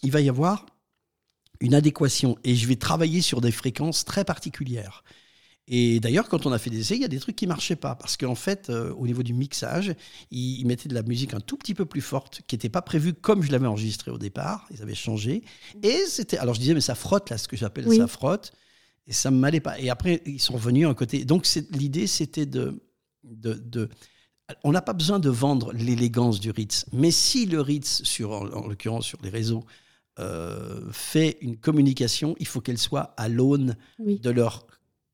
il 0.02 0.10
va 0.12 0.22
y 0.22 0.30
avoir 0.30 0.66
une 1.60 1.74
adéquation 1.74 2.38
et 2.44 2.56
je 2.56 2.68
vais 2.68 2.76
travailler 2.76 3.22
sur 3.22 3.42
des 3.42 3.52
fréquences 3.52 4.06
très 4.06 4.24
particulières. 4.26 5.04
Et 5.70 6.00
d'ailleurs, 6.00 6.30
quand 6.30 6.46
on 6.46 6.54
a 6.54 6.60
fait 6.60 6.70
des 6.70 6.80
essais, 6.80 6.96
il 6.96 7.02
y 7.02 7.06
a 7.06 7.10
des 7.10 7.20
trucs 7.20 7.36
qui 7.36 7.46
marchaient 7.46 7.76
pas 7.76 7.94
parce 7.96 8.16
qu'en 8.16 8.36
fait, 8.36 8.70
euh, 8.70 8.94
au 8.94 9.06
niveau 9.06 9.22
du 9.22 9.34
mixage, 9.34 9.94
ils, 10.32 10.62
ils 10.62 10.66
mettaient 10.66 10.88
de 10.88 10.94
la 10.94 11.04
musique 11.04 11.34
un 11.34 11.42
tout 11.42 11.58
petit 11.58 11.74
peu 11.74 11.86
plus 11.86 12.00
forte, 12.00 12.42
qui 12.48 12.56
n'était 12.56 12.70
pas 12.70 12.82
prévue 12.82 13.14
comme 13.14 13.44
je 13.44 13.52
l'avais 13.52 13.68
enregistré 13.68 14.10
au 14.10 14.18
départ. 14.18 14.66
Ils 14.72 14.82
avaient 14.82 14.96
changé. 14.96 15.44
Et 15.84 15.98
c'était. 16.08 16.38
Alors 16.38 16.54
je 16.54 16.62
disais, 16.62 16.74
mais 16.74 16.80
ça 16.80 16.96
frotte 16.96 17.30
là, 17.30 17.38
ce 17.38 17.50
que 17.50 17.58
j'appelle 17.58 17.86
Oui. 17.88 17.98
ça 17.98 18.08
frotte. 18.08 18.54
Et 19.08 19.14
ça 19.14 19.30
me 19.30 19.38
m'allait 19.40 19.60
pas. 19.60 19.78
Et 19.80 19.90
après, 19.90 20.22
ils 20.26 20.40
sont 20.40 20.54
revenus 20.54 20.86
à 20.88 20.90
un 20.90 20.94
côté. 20.94 21.26
Donc 21.26 21.46
l'idée, 21.72 22.08
c'était 22.08 22.46
de, 22.46 22.82
de, 23.26 23.54
de- 23.56 23.90
On 24.64 24.72
n'a 24.72 24.82
pas 24.82 24.94
besoin 24.94 25.20
de 25.20 25.30
vendre 25.30 25.74
l'élégance 25.74 26.40
du 26.40 26.50
Ritz. 26.52 26.86
Mais 26.94 27.12
si 27.12 27.46
le 27.46 27.60
Ritz, 27.60 28.04
sur, 28.04 28.32
en, 28.32 28.48
en 28.52 28.68
l'occurrence 28.68 29.06
sur 29.06 29.20
les 29.22 29.30
réseaux, 29.30 29.66
euh, 30.20 30.82
fait 30.92 31.38
une 31.42 31.58
communication, 31.58 32.36
il 32.40 32.48
faut 32.48 32.62
qu'elle 32.62 32.78
soit 32.78 33.14
à 33.18 33.28
l'aune 33.30 33.78
Oui. 34.00 34.20
de 34.20 34.30
leur 34.30 34.66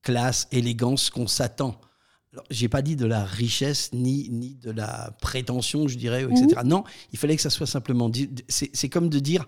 classe, 0.01 0.47
élégance 0.51 1.09
qu'on 1.09 1.27
s'attend. 1.27 1.79
J'ai 2.49 2.67
pas 2.67 2.81
dit 2.81 2.95
de 2.95 3.05
la 3.05 3.23
richesse 3.23 3.91
ni, 3.93 4.27
ni 4.29 4.55
de 4.55 4.71
la 4.71 5.15
prétention, 5.21 5.87
je 5.87 5.97
dirais, 5.97 6.23
etc. 6.23 6.61
Non, 6.65 6.83
il 7.11 7.19
fallait 7.19 7.35
que 7.35 7.41
ça 7.41 7.51
soit 7.51 7.67
simplement 7.67 8.09
dit. 8.09 8.29
C'est 8.49 8.71
c'est 8.73 8.89
comme 8.89 9.07
de 9.09 9.19
dire, 9.19 9.45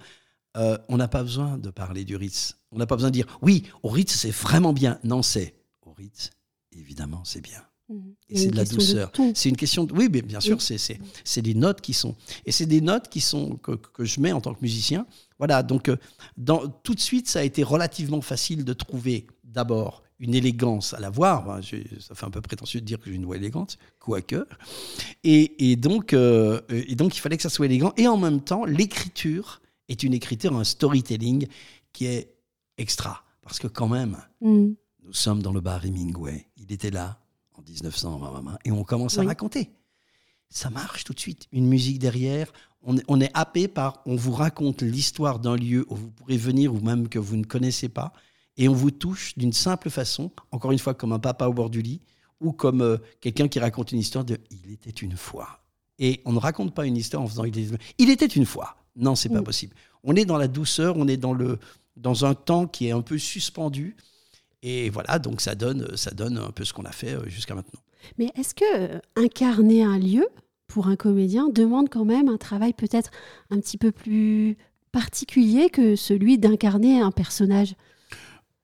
euh, 0.56 0.78
on 0.88 0.98
n'a 0.98 1.08
pas 1.08 1.24
besoin 1.24 1.58
de 1.58 1.72
parler 1.72 2.06
du 2.06 2.16
Ritz. 2.16 2.58
On 2.72 2.78
n'a 2.78 2.86
pas 2.86 2.96
besoin 2.96 3.10
de 3.10 3.16
dire, 3.16 3.26
oui, 3.42 3.64
au 3.82 3.90
Ritz, 3.90 4.14
c'est 4.14 4.30
vraiment 4.32 4.72
bien. 4.72 5.00
Non, 5.04 5.24
c'est 5.24 5.56
au 5.82 5.94
Ritz, 5.94 6.30
évidemment, 6.74 7.24
c'est 7.26 7.42
bien. 7.42 7.64
Mm. 7.90 8.00
Et 8.30 8.38
a 8.38 8.40
c'est 8.42 8.48
de 8.52 8.56
la 8.56 8.66
douceur. 8.66 9.12
C'est 9.34 9.50
une 9.50 9.58
question 9.58 9.84
de... 9.84 9.94
Oui, 9.94 10.10
mais 10.12 10.22
bien 10.22 10.40
sûr, 10.40 10.58
Oui. 10.58 10.80
c'est- 11.24 11.42
des 11.42 11.54
notes 11.54 11.82
qui 11.82 11.94
sont... 11.94 12.16
Et 12.46 12.52
c'est 12.52 12.66
des 12.66 12.82
notes 12.82 13.10
qui 13.10 13.22
sont 13.22 13.58
que, 13.58 13.74
que 13.74 14.06
je 14.06 14.20
mets 14.20 14.32
en 14.32 14.42
tant 14.42 14.54
que 14.54 14.62
musicien. 14.62 15.06
Voilà, 15.38 15.62
donc 15.64 15.90
euh, 15.90 15.98
dans, 16.38 16.68
tout 16.68 16.96
de 16.96 17.00
suite, 17.00 17.28
ça 17.28 17.40
a 17.40 17.44
été 17.44 17.62
relativement 17.64 18.22
facile 18.22 18.64
de 18.66 18.74
trouver 18.74 19.28
d'abord 19.44 20.02
une 20.20 20.34
élégance 20.34 20.94
à 20.94 21.00
la 21.00 21.10
voix. 21.10 21.60
Ça 22.00 22.16
fait 22.16 22.26
un 22.26 22.30
peu 22.30 22.42
prétentieux 22.42 22.80
de 22.80 22.86
dire 22.86 23.00
que 23.00 23.10
j'ai 23.10 23.16
une 23.16 23.26
voix 23.26 23.36
élégante, 23.36 23.78
quoique. 24.00 24.48
Et, 25.24 25.72
et, 25.72 25.76
donc, 25.76 26.14
euh, 26.14 26.62
et 26.70 26.96
donc, 26.96 27.16
il 27.18 27.20
fallait 27.20 27.36
que 27.38 27.44
ça 27.44 27.50
soit 27.50 27.66
élégant. 27.66 27.94
Et 27.98 28.08
en 28.08 28.18
même 28.18 28.42
temps, 28.42 28.64
l'écriture 28.66 29.62
est 29.90 30.04
une 30.04 30.14
écriture, 30.14 30.56
un 30.56 30.64
storytelling 30.64 31.48
qui 31.94 32.06
est 32.06 32.34
extra. 32.78 33.24
Parce 33.42 33.60
que 33.60 33.68
quand 33.68 33.88
même, 33.90 34.18
Mm. 34.42 34.70
nous 35.04 35.14
sommes 35.14 35.42
dans 35.44 35.52
le 35.54 35.62
bar 35.62 35.86
Hemingway. 35.86 36.48
Il 36.58 36.72
était 36.72 36.92
là 36.92 37.20
1900, 37.68 38.20
blablabla, 38.20 38.60
et 38.66 38.72
on 38.72 38.84
commence 38.84 39.18
à 39.18 39.22
Oui. 39.22 39.28
raconter. 39.28 39.70
Ça 40.50 40.70
marche 40.70 41.04
tout 41.04 41.14
de 41.14 41.20
suite. 41.20 41.48
Une 41.52 41.68
musique 41.68 42.00
derrière. 42.00 42.52
On 42.84 42.98
est, 42.98 43.04
on 43.08 43.20
est 43.20 43.32
happé 43.34 43.68
par. 43.68 44.02
On 44.06 44.16
vous 44.16 44.32
raconte 44.32 44.84
l'histoire 44.84 45.40
d'un 45.40 45.56
lieu 45.56 45.86
où 45.90 45.96
vous 45.96 46.12
pourrez 46.12 46.38
venir 46.38 46.74
ou 46.74 46.80
même 46.80 47.10
que 47.10 47.18
vous 47.20 47.36
ne 47.36 47.44
connaissez 47.44 47.90
pas. 47.90 48.14
Et 48.58 48.70
on 48.70 48.74
vous 48.74 48.92
touche 48.92 49.36
d'une 49.38 49.52
simple 49.54 49.90
façon, 49.90 50.32
encore 50.52 50.72
une 50.72 50.80
fois, 50.80 50.94
comme 50.94 51.12
un 51.12 51.20
papa 51.20 51.48
au 51.48 51.54
bord 51.54 51.70
du 51.70 51.82
lit 51.82 52.02
ou 52.40 52.52
comme 52.54 52.82
euh, 52.82 52.98
quelqu'un 53.22 53.48
qui 53.48 53.60
raconte 53.60 53.92
une 53.92 54.00
histoire 54.00 54.24
de 54.24 54.38
Il 54.52 54.72
était 54.72 54.90
une 54.92 55.18
fois. 55.18 55.62
Et 56.00 56.22
on 56.26 56.32
ne 56.34 56.40
raconte 56.40 56.74
pas 56.76 56.86
une 56.86 56.96
histoire 56.96 57.24
en 57.24 57.28
faisant 57.28 57.44
Il 57.44 57.58
était, 57.58 57.76
il 57.98 58.10
était 58.10 58.26
une 58.28 58.46
fois. 58.46 58.78
Non, 58.96 59.16
c'est 59.16 59.30
pas 59.30 59.42
Mm. 59.42 59.46
possible. 59.46 59.76
On 60.04 60.16
est 60.16 60.26
dans 60.26 60.38
la 60.38 60.48
douceur, 60.48 60.96
on 60.98 61.08
est 61.08 61.18
dans, 61.18 61.34
le, 61.34 61.58
dans 61.98 62.24
un 62.26 62.34
temps 62.36 62.68
qui 62.68 62.88
est 62.88 62.92
un 62.92 63.02
peu 63.02 63.18
suspendu. 63.18 63.98
Et 64.68 64.90
voilà, 64.90 65.20
donc 65.20 65.42
ça 65.42 65.54
donne, 65.54 65.96
ça 65.96 66.10
donne 66.10 66.40
un 66.40 66.50
peu 66.50 66.66
ce 66.66 66.74
qu'on 66.74 66.86
a 66.86 66.92
fait 66.92 67.14
euh, 67.14 67.30
jusqu'à 67.30 67.54
maintenant. 67.54 67.80
Mais 68.18 68.32
est-ce 68.36 68.56
que 68.56 68.96
euh, 68.96 69.00
incarner 69.16 69.84
un 69.84 70.00
lieu 70.00 70.28
pour 70.66 70.88
un 70.88 70.96
comédien 70.96 71.50
demande 71.50 71.88
quand 71.88 72.04
même 72.04 72.30
un 72.30 72.38
travail 72.38 72.74
peut-être 72.74 73.12
un 73.52 73.60
petit 73.60 73.78
peu 73.78 73.92
plus 73.92 74.58
particulier 74.92 75.70
que 75.70 75.96
celui 75.96 76.40
d'incarner 76.40 77.00
un 77.00 77.12
personnage? 77.12 77.76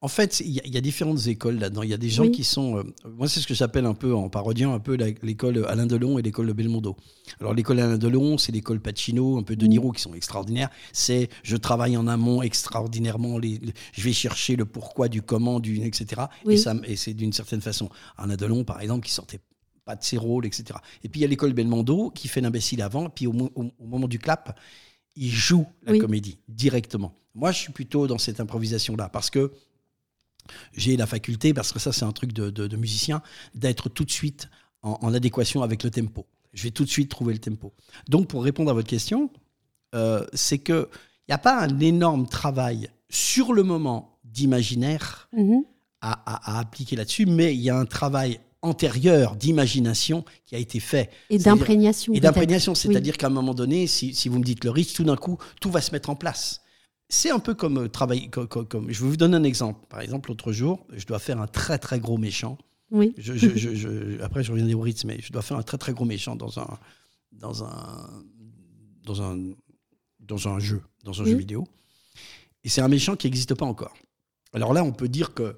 En 0.04 0.08
fait, 0.08 0.40
il 0.40 0.50
y, 0.52 0.60
a- 0.60 0.64
il 0.66 0.74
y 0.74 0.78
a 0.78 0.82
différentes 0.82 1.28
écoles 1.28 1.60
là-dedans. 1.60 1.84
Il 1.84 1.90
y 1.90 1.94
a 1.94 1.98
des 1.98 2.10
gens 2.10 2.24
Oui. 2.24 2.32
qui 2.32 2.44
sont. 2.44 2.78
euh, 2.78 2.84
moi, 3.06 3.28
c'est 3.28 3.40
ce 3.40 3.46
que 3.46 3.54
j'appelle 3.54 3.86
un 3.86 3.94
peu, 3.94 4.16
en 4.16 4.30
parodiant 4.30 4.74
un 4.74 4.80
peu 4.80 4.96
l'école 5.22 5.64
Alain 5.68 5.86
Delon 5.86 6.18
et 6.18 6.24
l'école 6.24 6.48
de 6.48 6.54
Belmondo. 6.54 6.98
Alors, 7.40 7.54
l'école 7.54 7.80
Alain 7.80 8.00
Delon, 8.00 8.40
c'est 8.40 8.52
l'école 8.52 8.80
Pacino, 8.80 9.38
un 9.38 9.44
peu 9.44 9.56
De. 9.56 9.68
Niro, 9.68 9.92
qui 9.92 10.02
sont 10.02 10.16
extraordinaires. 10.16 10.72
C'est 10.92 11.30
je 11.44 11.56
travaille 11.56 11.98
en 11.98 12.08
amont 12.08 12.42
extraordinairement. 12.42 13.38
Les, 13.38 13.60
les- 13.60 13.74
je 13.94 14.02
vais 14.02 14.12
chercher 14.12 14.56
le 14.56 14.66
pourquoi 14.66 15.08
du 15.08 15.22
comment, 15.22 15.60
du 15.60 15.80
etc. 15.86 16.24
Oui. 16.46 16.56
Et, 16.56 16.58
ça, 16.58 16.74
et 16.86 16.96
c'est 16.96 17.14
d'une 17.14 17.32
certaine 17.34 17.62
façon. 17.62 17.88
Alain 18.18 18.36
Delon, 18.38 18.64
par 18.64 18.82
exemple, 18.82 19.06
qui 19.06 19.14
sortait 19.14 19.40
pas 19.86 19.96
de 19.96 20.04
ses 20.04 20.18
rôles, 20.18 20.48
etc. 20.48 20.80
Et 21.04 21.10
puis, 21.10 21.20
il 21.20 21.22
y 21.22 21.26
a 21.26 21.28
l'école 21.28 21.54
Belmondo, 21.54 22.10
qui 22.10 22.28
fait 22.28 22.42
l'imbécile 22.42 22.82
avant. 22.82 23.08
Puis, 23.10 23.28
au, 23.28 23.34
mo- 23.34 23.52
au- 23.56 23.66
au 23.78 23.86
moment 23.86 24.08
du 24.08 24.18
clap, 24.18 24.60
il 25.16 25.30
joue 25.30 25.68
la 25.84 25.92
Oui. 25.92 26.00
comédie 26.00 26.40
directement. 26.48 27.14
Moi, 27.36 27.52
je 27.52 27.60
suis 27.60 27.72
plutôt 27.72 28.08
dans 28.08 28.18
cette 28.18 28.40
improvisation-là 28.40 29.08
parce 29.10 29.30
que 29.30 29.52
j'ai 30.74 30.98
la 30.98 31.06
faculté, 31.06 31.54
parce 31.54 31.72
que 31.72 31.80
ça 31.80 31.92
c'est 31.92 32.06
un 32.06 32.12
truc 32.12 32.34
de, 32.34 32.50
de- 32.50 32.68
de 32.68 32.78
musicien, 32.78 33.22
d'être 33.56 33.90
tout 33.90 34.06
de 34.06 34.12
suite 34.12 34.50
en, 34.84 34.98
en 35.02 35.14
adéquation 35.14 35.62
avec 35.64 35.84
le 35.84 35.92
tempo. 35.92 36.26
Je 36.54 36.64
vais 36.64 36.72
tout 36.72 36.84
de 36.84 36.90
suite 36.90 37.10
trouver 37.10 37.34
le 37.34 37.40
tempo. 37.40 37.74
Donc 38.10 38.28
pour 38.28 38.44
répondre 38.44 38.70
à 38.72 38.74
votre 38.74 38.88
question, 38.90 39.30
euh, 39.96 40.26
c'est 40.34 40.58
qu'il 40.60 40.86
n'y 41.30 41.34
a 41.34 41.38
pas 41.38 41.62
un 41.64 41.80
énorme 41.80 42.28
travail 42.28 42.90
sur 43.10 43.54
le 43.54 43.64
moment 43.64 44.18
d'imaginaire 44.24 45.30
Mhm. 45.34 45.64
à, 46.02 46.12
à- 46.12 46.56
à 46.56 46.60
appliquer 46.60 46.96
là-dessus, 46.96 47.26
mais 47.26 47.54
il 47.54 47.62
y 47.62 47.70
a 47.70 47.78
un 47.78 47.86
travail 47.86 48.40
antérieur 48.64 49.36
d'imagination 49.36 50.24
qui 50.46 50.56
a 50.56 50.58
été 50.60 50.80
fait. 50.80 51.10
Et 51.30 51.38
d'imprégnation. 51.40 52.14
Et 52.14 52.20
d'imprégnation, 52.20 52.76
c'est-à-dire 52.76 53.18
qu'à 53.18 53.28
un 53.28 53.32
moment 53.32 53.54
donné, 53.56 53.88
si, 53.88 54.14
si 54.14 54.30
vous 54.30 54.38
me 54.40 54.44
dites 54.44 54.64
le 54.64 54.70
risque, 54.72 54.96
tout 54.96 55.04
d'un 55.04 55.16
coup, 55.16 55.38
tout 55.60 55.72
va 55.72 55.82
se 55.82 55.92
mettre 55.92 56.10
en 56.10 56.16
place. 56.16 56.61
C'est 57.14 57.30
un 57.30 57.40
peu 57.40 57.54
comme 57.54 57.78
euh, 57.78 57.88
travailler. 57.90 58.30
Comme, 58.30 58.90
je 58.90 59.04
vais 59.04 59.10
vous 59.10 59.18
donner 59.18 59.36
un 59.36 59.44
exemple. 59.44 59.86
Par 59.90 60.00
exemple, 60.00 60.30
l'autre 60.30 60.54
jour, 60.54 60.86
je 60.94 61.06
dois 61.06 61.20
faire 61.20 61.42
un 61.42 61.48
très 61.48 61.78
très 61.78 62.00
gros 62.00 62.18
méchant. 62.18 62.58
Oui. 62.90 63.14
Je- 63.18 63.34
je- 63.34 63.56
je- 63.58 63.76
je- 63.76 64.22
après, 64.22 64.44
je 64.44 64.52
reviendrai 64.52 64.74
au 64.76 64.80
rythme, 64.82 65.10
mais 65.10 65.20
je 65.22 65.32
dois 65.34 65.42
faire 65.42 65.58
un 65.58 65.64
très 65.64 65.78
très 65.78 65.94
gros 65.94 66.06
méchant 66.06 66.36
dans 66.38 66.58
un 66.60 66.80
dans 67.34 67.64
un 67.66 68.10
dans 69.04 69.22
un 69.22 69.38
dans 70.20 70.48
un 70.48 70.60
jeu, 70.60 70.82
dans 71.04 71.20
un 71.22 71.26
Oui. 71.26 71.32
jeu 71.32 71.38
vidéo. 71.38 71.68
Et 72.64 72.70
c'est 72.70 72.82
un 72.82 72.88
méchant 72.88 73.16
qui 73.18 73.28
n'existe 73.28 73.56
pas 73.56 73.66
encore. 73.66 73.94
Alors 74.54 74.74
là, 74.74 74.84
on 74.84 74.94
peut 74.94 75.10
dire 75.10 75.34
que 75.34 75.58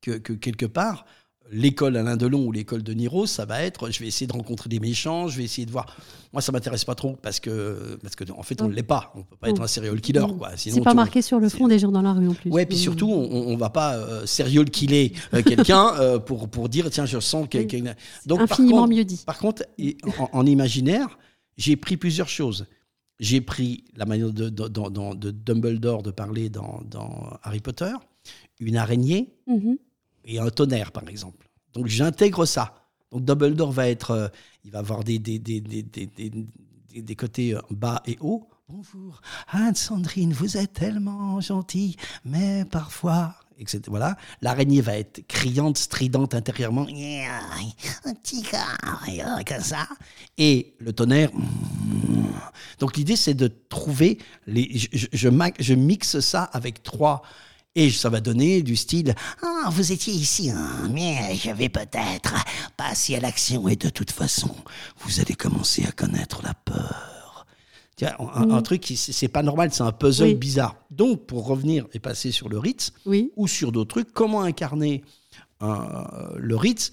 que, 0.00 0.12
que 0.12 0.32
quelque 0.32 0.66
part, 0.66 1.06
l'école 1.52 1.96
Alain 1.96 2.16
Delon 2.16 2.46
ou 2.46 2.52
l'école 2.52 2.82
de 2.82 2.92
Niro, 2.92 3.26
ça 3.26 3.44
va 3.44 3.62
être, 3.62 3.90
je 3.90 3.98
vais 4.00 4.06
essayer 4.06 4.26
de 4.26 4.32
rencontrer 4.32 4.68
des 4.68 4.78
méchants, 4.78 5.26
je 5.28 5.36
vais 5.38 5.44
essayer 5.44 5.66
de 5.66 5.70
voir. 5.72 5.96
Moi, 6.32 6.40
ça 6.42 6.52
m'intéresse 6.52 6.84
pas 6.84 6.94
trop 6.94 7.16
parce 7.20 7.40
que, 7.40 7.98
parce 8.02 8.14
que 8.14 8.24
en 8.30 8.42
fait, 8.44 8.62
on 8.62 8.68
ne 8.68 8.72
l'est 8.74 8.84
pas. 8.84 9.12
On 9.16 9.22
peut 9.24 9.36
pas 9.36 9.50
être 9.50 9.60
un 9.60 9.66
serial 9.66 10.00
killer, 10.00 10.24
quoi. 10.38 10.56
Sinon, 10.56 10.76
C'est 10.76 10.82
pas 10.82 10.94
marqué 10.94 11.22
sur 11.22 11.40
le 11.40 11.48
front 11.48 11.66
des 11.66 11.80
gens 11.80 11.90
dans 11.90 12.02
la 12.02 12.12
rue 12.12 12.28
en 12.28 12.34
plus. 12.34 12.50
Ouais, 12.52 12.66
puis 12.66 12.76
Mm. 12.76 12.80
surtout, 12.80 13.08
on, 13.10 13.48
on 13.48 13.56
va 13.56 13.70
pas 13.70 13.96
euh, 13.96 14.26
serial 14.26 14.70
killer 14.70 15.12
euh, 15.34 15.42
quelqu'un 15.42 15.92
euh, 16.00 16.18
pour, 16.20 16.48
pour 16.48 16.68
dire, 16.68 16.88
tiens, 16.90 17.06
je 17.06 17.18
sens 17.18 17.48
a- 17.88 17.94
Donc, 18.26 18.38
par 18.38 18.52
Infiniment 18.52 18.82
contre- 18.82 18.94
mieux 18.94 19.04
dit. 19.04 19.22
par 19.26 19.38
contre, 19.38 19.64
en, 20.20 20.28
en 20.32 20.46
imaginaire, 20.46 21.18
j'ai 21.56 21.74
pris 21.76 21.96
plusieurs 21.96 22.28
choses. 22.28 22.66
J'ai 23.18 23.40
pris 23.40 23.84
la 23.96 24.06
manière 24.06 24.30
de, 24.32 24.48
de- 24.48 24.68
de- 24.68 24.88
de- 24.88 25.14
de 25.16 25.30
Dumbledore 25.32 26.02
de 26.04 26.10
parler 26.12 26.48
dans, 26.48 26.80
dans 26.88 27.38
Harry 27.42 27.60
Potter, 27.60 27.92
une 28.60 28.76
araignée 28.76 29.34
Mhm. 29.48 29.76
Et 30.24 30.38
un 30.38 30.50
tonnerre, 30.50 30.92
par 30.92 31.08
exemple. 31.08 31.48
Donc 31.72 31.86
j'intègre 31.86 32.44
ça. 32.44 32.74
Donc 33.12 33.24
Dumbledore 33.24 33.72
va 33.72 33.88
être, 33.88 34.10
euh, 34.12 34.28
il 34.64 34.70
va 34.70 34.80
avoir 34.80 35.04
des, 35.04 35.18
des, 35.18 35.38
des, 35.38 35.60
des, 35.60 37.16
côtés 37.16 37.54
euh, 37.54 37.60
bas 37.70 38.02
et 38.06 38.16
hauts. 38.20 38.48
Bonjour, 38.68 39.20
Anne-Sandrine, 39.48 40.32
vous 40.32 40.56
êtes 40.56 40.74
tellement 40.74 41.40
gentille, 41.40 41.96
mais 42.24 42.64
parfois, 42.64 43.34
etc. 43.58 43.82
Voilà. 43.88 44.16
L'araignée 44.42 44.80
va 44.80 44.96
être 44.96 45.26
criante, 45.26 45.76
stridente 45.76 46.34
intérieurement. 46.34 46.86
Un 48.04 48.14
petit 48.14 48.42
gars, 48.42 49.42
comme 49.44 49.60
ça. 49.60 49.88
Et 50.38 50.74
le 50.78 50.92
tonnerre. 50.92 51.30
Donc 52.78 52.96
l'idée, 52.96 53.16
c'est 53.16 53.34
de 53.34 53.48
trouver 53.68 54.18
les. 54.46 54.70
Je 54.92 55.74
mixe 55.74 56.20
ça 56.20 56.44
avec 56.44 56.84
trois. 56.84 57.22
Et 57.76 57.90
ça 57.90 58.08
va 58.10 58.20
donner 58.20 58.62
du 58.62 58.74
style 58.74 59.14
Ah, 59.42 59.68
vous 59.70 59.92
étiez 59.92 60.12
ici, 60.12 60.50
hein, 60.50 60.88
mais 60.92 61.36
je 61.36 61.50
vais 61.52 61.68
peut-être 61.68 62.34
passer 62.76 63.14
à 63.14 63.20
l'action. 63.20 63.68
Et 63.68 63.76
de 63.76 63.88
toute 63.88 64.10
façon, 64.10 64.54
vous 64.98 65.20
allez 65.20 65.34
commencer 65.34 65.84
à 65.86 65.92
connaître 65.92 66.42
la 66.42 66.54
peur. 66.54 67.46
Tiens, 67.94 68.16
un, 68.34 68.50
un 68.50 68.62
truc 68.62 68.80
qui 68.80 68.96
c'est 68.96 69.12
c'est 69.12 69.28
pas 69.28 69.42
normal, 69.44 69.70
c'est 69.72 69.82
un 69.84 69.92
puzzle 69.92 70.24
Oui. 70.28 70.34
bizarre. 70.34 70.74
Donc, 70.90 71.26
pour 71.26 71.46
revenir 71.46 71.86
et 71.92 72.00
passer 72.00 72.32
sur 72.32 72.48
le 72.48 72.58
Ritz, 72.58 72.92
Oui. 73.06 73.30
ou 73.36 73.46
sur 73.46 73.70
d'autres 73.70 73.90
trucs, 73.90 74.12
comment 74.12 74.42
incarner 74.42 75.04
euh, 75.62 75.76
le 76.38 76.56
Ritz 76.56 76.90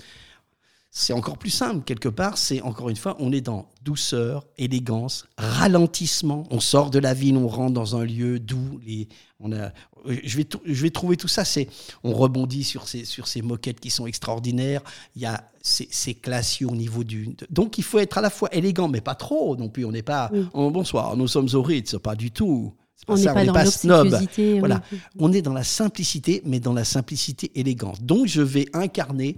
c'est 0.99 1.13
encore 1.13 1.37
plus 1.37 1.51
simple 1.51 1.83
quelque 1.83 2.09
part. 2.09 2.39
C'est 2.39 2.59
encore 2.61 2.89
une 2.89 2.95
fois, 2.95 3.15
on 3.19 3.31
est 3.31 3.41
dans 3.41 3.69
douceur, 3.83 4.47
élégance, 4.57 5.27
ralentissement. 5.37 6.47
On 6.49 6.59
sort 6.59 6.89
de 6.89 6.97
la 6.97 7.13
ville, 7.13 7.37
on 7.37 7.47
rentre 7.47 7.73
dans 7.73 7.95
un 7.95 8.03
lieu 8.03 8.39
doux. 8.39 8.79
Les, 8.83 9.07
on 9.39 9.51
a, 9.51 9.71
je 10.07 10.37
vais, 10.37 10.47
je 10.65 10.81
vais 10.81 10.89
trouver 10.89 11.15
tout 11.15 11.27
ça. 11.27 11.45
C'est, 11.45 11.67
on 12.03 12.13
rebondit 12.13 12.63
sur 12.63 12.87
ces, 12.87 13.05
sur 13.05 13.27
ces 13.27 13.43
moquettes 13.43 13.79
qui 13.79 13.91
sont 13.91 14.07
extraordinaires. 14.07 14.81
Il 15.15 15.21
y 15.21 15.27
a, 15.27 15.43
c'est 15.61 16.15
classieux 16.15 16.65
au 16.67 16.75
niveau 16.75 17.03
du. 17.03 17.35
donc 17.51 17.77
il 17.77 17.83
faut 17.83 17.99
être 17.99 18.17
à 18.17 18.21
la 18.21 18.31
fois 18.31 18.49
élégant, 18.51 18.87
mais 18.87 19.01
pas 19.01 19.15
trop 19.15 19.55
non 19.55 19.69
plus. 19.69 19.85
On 19.85 19.91
n'est 19.91 20.01
pas. 20.01 20.31
Oui. 20.33 20.47
bonsoir, 20.51 21.15
nous 21.15 21.27
sommes 21.27 21.49
au 21.53 21.61
Ritz, 21.61 21.95
pas 22.01 22.15
du 22.15 22.31
tout. 22.31 22.73
Pas 23.05 23.13
On 23.13 23.17
n'est 23.17 23.25
pas 23.25 23.45
dans 23.45 23.65
snob. 23.69 24.17
oui. 24.39 24.57
Voilà. 24.57 24.81
On 25.19 25.31
est 25.31 25.43
dans 25.43 25.53
la 25.53 25.63
simplicité, 25.63 26.41
mais 26.43 26.59
dans 26.59 26.73
la 26.73 26.83
simplicité 26.83 27.51
élégante. 27.53 28.01
Donc, 28.01 28.25
je 28.25 28.41
vais 28.41 28.65
incarner 28.73 29.37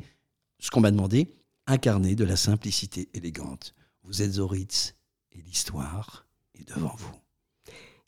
ce 0.60 0.72
qu'on 0.72 0.80
m'a 0.80 0.92
demandé, 0.92 1.28
incarner 1.72 2.16
de 2.16 2.24
la 2.26 2.36
simplicité 2.36 3.10
élégante. 3.14 3.74
Vous 4.04 4.22
êtes 4.22 4.38
au 4.40 4.48
Ritz 4.48 4.96
et 5.32 5.42
l'histoire 5.42 6.26
est 6.56 6.68
devant 6.68 6.96
vous. 6.98 7.12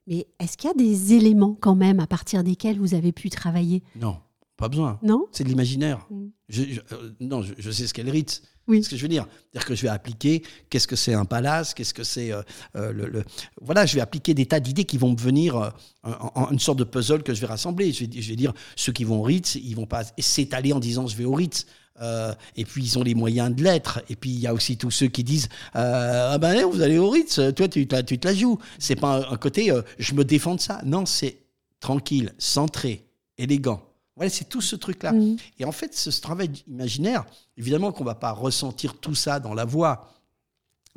Mais 0.08 0.28
est-ce 0.40 0.58
qu'il 0.58 0.68
y 0.68 0.72
a 0.72 0.76
des 0.76 1.14
éléments 1.14 1.54
quand 1.60 1.76
même 1.76 2.00
à 2.00 2.08
partir 2.08 2.44
desquels 2.44 2.80
vous 2.80 2.94
avez 2.96 3.12
pu 3.12 3.30
travailler? 3.30 3.84
Non, 3.96 4.18
pas 4.58 4.68
besoin. 4.68 5.00
Non? 5.04 5.28
C'est 5.32 5.44
de 5.44 5.50
l'imaginaire. 5.50 6.06
Mm. 6.10 6.26
Je- 6.50 6.64
je- 6.64 6.82
euh, 6.92 7.12
non, 7.20 7.44
je, 7.44 7.54
je 7.58 7.72
sais 7.72 7.86
ce 7.88 7.94
qu'est 7.94 8.04
le 8.04 8.12
Ritz. 8.12 8.42
Oui. 8.68 8.78
C'est 8.78 8.86
ce 8.86 8.90
que 8.92 8.96
je 8.98 9.02
veux 9.04 9.08
dire. 9.10 9.26
C'est-à-dire 9.52 9.68
que 9.68 9.76
je 9.76 9.82
vais 9.84 9.88
appliquer 9.90 10.44
qu'est-ce 10.70 10.88
que 10.88 10.96
c'est 10.96 11.14
un 11.14 11.26
palace, 11.26 11.74
qu'est-ce 11.74 11.94
que 11.94 12.04
c'est 12.04 12.32
euh, 12.32 12.42
euh, 12.76 12.92
le, 12.92 13.08
le- 13.08 13.24
Voilà, 13.62 13.86
je 13.86 13.96
vais 13.96 14.02
appliquer 14.02 14.34
des 14.34 14.46
tas 14.48 14.60
d'idées 14.60 14.86
qui 14.86 14.98
vont 14.98 15.12
me 15.12 15.18
venir 15.18 15.56
euh, 15.56 15.70
en, 16.04 16.32
en- 16.36 16.52
une 16.52 16.60
sorte 16.60 16.80
de 16.80 16.84
puzzle 16.84 17.22
que 17.24 17.34
je 17.34 17.42
vais 17.42 17.48
rassembler. 17.48 17.92
Je 17.92 18.06
vais, 18.06 18.22
je 18.22 18.30
vais 18.30 18.36
dire, 18.36 18.54
ceux 18.76 18.92
qui 18.92 19.04
vont 19.04 19.20
au 19.20 19.24
Ritz, 19.24 19.56
ils 19.56 19.76
vont 19.76 19.86
pas 19.88 20.04
s'étaler 20.18 20.74
en 20.74 20.80
disant 20.80 21.06
je 21.08 21.16
vais 21.16 21.26
au 21.26 21.34
Ritz. 21.34 21.66
Euh, 22.02 22.34
et 22.56 22.66
puis 22.66 22.84
ils 22.84 22.98
ont 23.00 23.04
les 23.04 23.14
moyens 23.16 23.56
de 23.56 23.64
l'être. 23.64 24.02
Et 24.10 24.16
puis 24.16 24.32
il 24.32 24.40
y 24.40 24.48
a 24.48 24.54
aussi 24.54 24.78
tous 24.78 24.92
ceux 24.92 25.08
qui 25.08 25.24
disent 25.24 25.50
euh, 25.76 26.32
ah 26.34 26.38
ben 26.38 26.66
vous 26.66 26.82
allez 26.82 26.98
au 26.98 27.10
Ritz, 27.10 27.40
toi 27.56 27.68
tu 27.68 27.88
te 27.88 27.96
la, 27.96 28.04
tu 28.04 28.18
te 28.18 28.28
la 28.28 28.34
joues. 28.34 28.58
C'est 28.80 28.96
pas 28.96 29.18
un, 29.18 29.34
un 29.34 29.38
côté 29.38 29.72
euh, 29.72 29.82
je 30.00 30.14
me 30.14 30.24
défends 30.26 30.56
de 30.56 30.62
ça. 30.62 30.82
Non, 30.84 31.06
c'est 31.06 31.38
tranquille, 31.80 32.34
centré, 32.38 33.06
élégant. 33.38 33.82
Voilà, 34.16 34.30
c'est 34.30 34.50
tout 34.50 34.62
ce 34.62 34.76
truc-là. 34.76 35.14
Mm. 35.14 35.38
Et 35.60 35.66
en 35.66 35.72
fait, 35.72 35.94
ce, 35.96 36.12
ce 36.12 36.22
travail 36.22 36.52
imaginaire, 36.68 37.26
évidemment 37.58 37.92
qu'on 37.92 38.04
ne 38.04 38.10
va 38.10 38.16
pas 38.16 38.32
ressentir 38.32 38.96
tout 39.00 39.16
ça 39.16 39.40
dans 39.40 39.54
la 39.54 39.66
voix, 39.66 40.14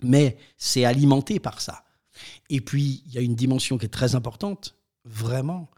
mais 0.02 0.37
c'est 0.56 0.84
alimenté 0.84 1.38
par 1.38 1.61
ça. 1.61 1.84
Et 2.50 2.61
puis, 2.61 3.02
il 3.06 3.12
y 3.12 3.18
a 3.18 3.20
une 3.20 3.34
dimension 3.34 3.78
qui 3.78 3.87
est 3.87 3.88
très 3.88 4.14
importante, 4.14 4.75
vraiment. 5.04 5.68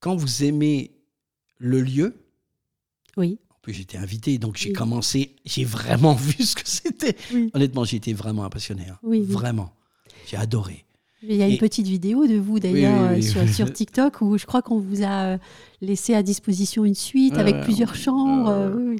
Quand 0.00 0.16
vous 0.16 0.44
aimez 0.44 0.92
le 1.58 1.80
lieu, 1.80 2.16
Oui. 3.16 3.38
Plus 3.64 3.72
j'étais 3.72 3.96
invité, 3.98 4.36
donc 4.38 4.56
j'ai 4.56 4.68
Oui. 4.68 4.74
commencé, 4.74 5.34
j'ai 5.44 5.64
vraiment 5.64 6.12
vu 6.14 6.44
ce 6.44 6.54
que 6.54 6.62
c'était. 6.68 7.16
Oui. 7.32 7.50
Honnêtement, 7.54 7.84
j'ai 7.84 7.96
été 7.96 8.12
vraiment 8.12 8.44
impressionné. 8.44 8.84
hein. 8.90 8.98
Oui. 9.02 9.22
Vraiment. 9.22 9.72
J'ai 10.26 10.36
adoré. 10.36 10.84
Il 11.22 11.34
y 11.36 11.42
a 11.42 11.46
une 11.46 11.54
Et- 11.54 11.58
petite 11.58 11.86
vidéo 11.86 12.26
de 12.26 12.36
vous 12.36 12.60
d'ailleurs 12.60 13.10
euh, 13.12 13.20
sur, 13.22 13.48
sur 13.48 13.72
TikTok 13.72 14.20
où 14.20 14.36
je 14.36 14.44
crois 14.44 14.60
qu'on 14.60 14.78
vous 14.78 15.02
a 15.02 15.24
euh, 15.34 15.38
laissé 15.80 16.14
à 16.14 16.22
disposition 16.22 16.84
une 16.84 16.94
suite 16.94 17.34
avec 17.38 17.62
plusieurs 17.62 17.94
chambres. 17.94 18.50
euh. 18.50 18.94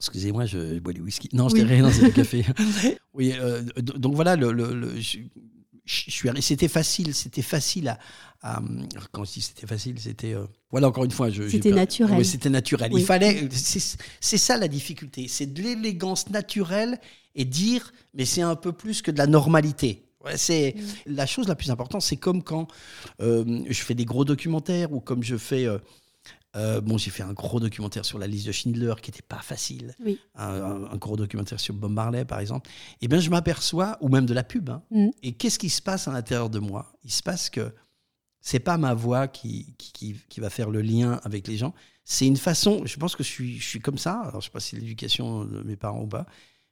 Excusez-moi, 0.00 0.46
je 0.46 0.78
bois 0.78 0.92
du 0.92 1.02
whisky. 1.02 1.28
Non, 1.32 1.44
Oui. 1.46 1.52
c'était 1.60 1.74
rien, 1.74 1.90
c'est 1.90 2.06
du 2.06 2.12
café. 2.12 2.44
oui, 3.14 3.34
euh, 3.38 3.62
donc 3.82 4.14
voilà, 4.14 4.34
le, 4.34 4.50
le- 4.50 4.74
le- 4.74 4.94
je, 5.84 6.10
suis 6.10 6.28
c'était 6.42 6.68
facile, 6.68 7.14
c'était 7.14 7.42
facile 7.42 7.88
à, 7.88 7.98
à- 8.42 8.62
quand 9.12 9.24
je 9.24 9.32
dis 9.32 9.40
c'était 9.40 9.66
facile, 9.66 9.98
c'était 9.98 10.34
euh, 10.34 10.46
voilà 10.70 10.88
encore 10.88 11.04
une 11.04 11.10
fois, 11.10 11.28
C'était 11.30 11.72
naturel. 11.72 12.18
Oui, 12.18 12.24
c'était 12.24 12.50
naturel. 12.50 12.90
Oui. 12.92 13.00
Il 13.00 13.06
fallait, 13.06 13.48
c'est 14.20 14.38
ça 14.38 14.56
la 14.56 14.68
difficulté, 14.68 15.26
c'est 15.28 15.46
de 15.46 15.62
l'élégance 15.62 16.28
naturelle 16.30 16.98
et 17.34 17.44
dire, 17.44 17.92
mais 18.14 18.24
c'est 18.24 18.42
un 18.42 18.56
peu 18.56 18.72
plus 18.72 19.02
que 19.02 19.10
de 19.10 19.18
la 19.18 19.26
normalité. 19.26 20.04
Ouais, 20.24 20.36
c'est 20.36 20.74
la 21.06 21.24
chose 21.24 21.48
la 21.48 21.54
plus 21.54 21.70
importante. 21.70 22.02
C'est 22.02 22.18
comme 22.18 22.42
quand 22.42 22.68
euh, 23.22 23.62
je 23.66 23.82
fais 23.82 23.94
des 23.94 24.04
gros 24.04 24.24
documentaires 24.26 24.92
ou 24.92 25.00
comme 25.00 25.22
je 25.22 25.36
fais. 25.36 25.66
Euh, 26.56 26.80
bon, 26.80 26.98
j'ai 26.98 27.10
fait 27.10 27.22
un 27.22 27.32
gros 27.32 27.60
documentaire 27.60 28.04
sur 28.04 28.18
la 28.18 28.26
liste 28.26 28.46
de 28.46 28.52
Schindler 28.52 28.94
qui 29.00 29.10
n'était 29.10 29.22
pas 29.22 29.40
facile. 29.40 29.94
Oui. 30.04 30.18
Un, 30.34 30.96
gros 30.96 31.16
documentaire 31.16 31.60
sur 31.60 31.74
Bob 31.74 31.92
Marley, 31.92 32.24
par 32.24 32.40
exemple. 32.40 32.68
Et 33.00 33.08
bien, 33.08 33.20
je 33.20 33.30
m'aperçois, 33.30 33.96
ou 34.00 34.08
même 34.08 34.26
de 34.26 34.34
la 34.34 34.42
pub. 34.42 34.70
hein. 34.70 34.82
Mm. 34.90 35.10
Et 35.22 35.32
qu'est-ce 35.32 35.58
qui 35.58 35.70
se 35.70 35.80
passe 35.80 36.08
à 36.08 36.12
l'intérieur 36.12 36.50
de 36.50 36.58
moi? 36.58 36.92
Il 37.04 37.12
se 37.12 37.22
passe 37.22 37.50
que 37.50 37.72
C'est 38.40 38.58
pas 38.58 38.78
ma 38.78 38.94
voix 38.94 39.28
qui, 39.28 39.74
qui, 39.78 40.16
qui, 40.28 40.40
va 40.40 40.50
faire 40.50 40.70
le 40.70 40.80
lien 40.80 41.20
avec 41.24 41.46
les 41.46 41.56
gens. 41.56 41.74
C'est 42.04 42.26
une 42.26 42.38
façon, 42.38 42.84
je 42.84 42.96
pense 42.96 43.14
que 43.14 43.22
je 43.22 43.28
suis, 43.28 43.58
je 43.58 43.68
suis 43.68 43.80
comme 43.80 43.98
ça. 43.98 44.20
Alors, 44.20 44.40
je 44.40 44.46
sais 44.46 44.50
pas 44.50 44.60
si 44.60 44.70
c'est 44.70 44.80
l'éducation 44.80 45.44
de 45.44 45.62
mes 45.62 45.76
parents 45.76 46.02
ou 46.02 46.08
pas, 46.08 46.26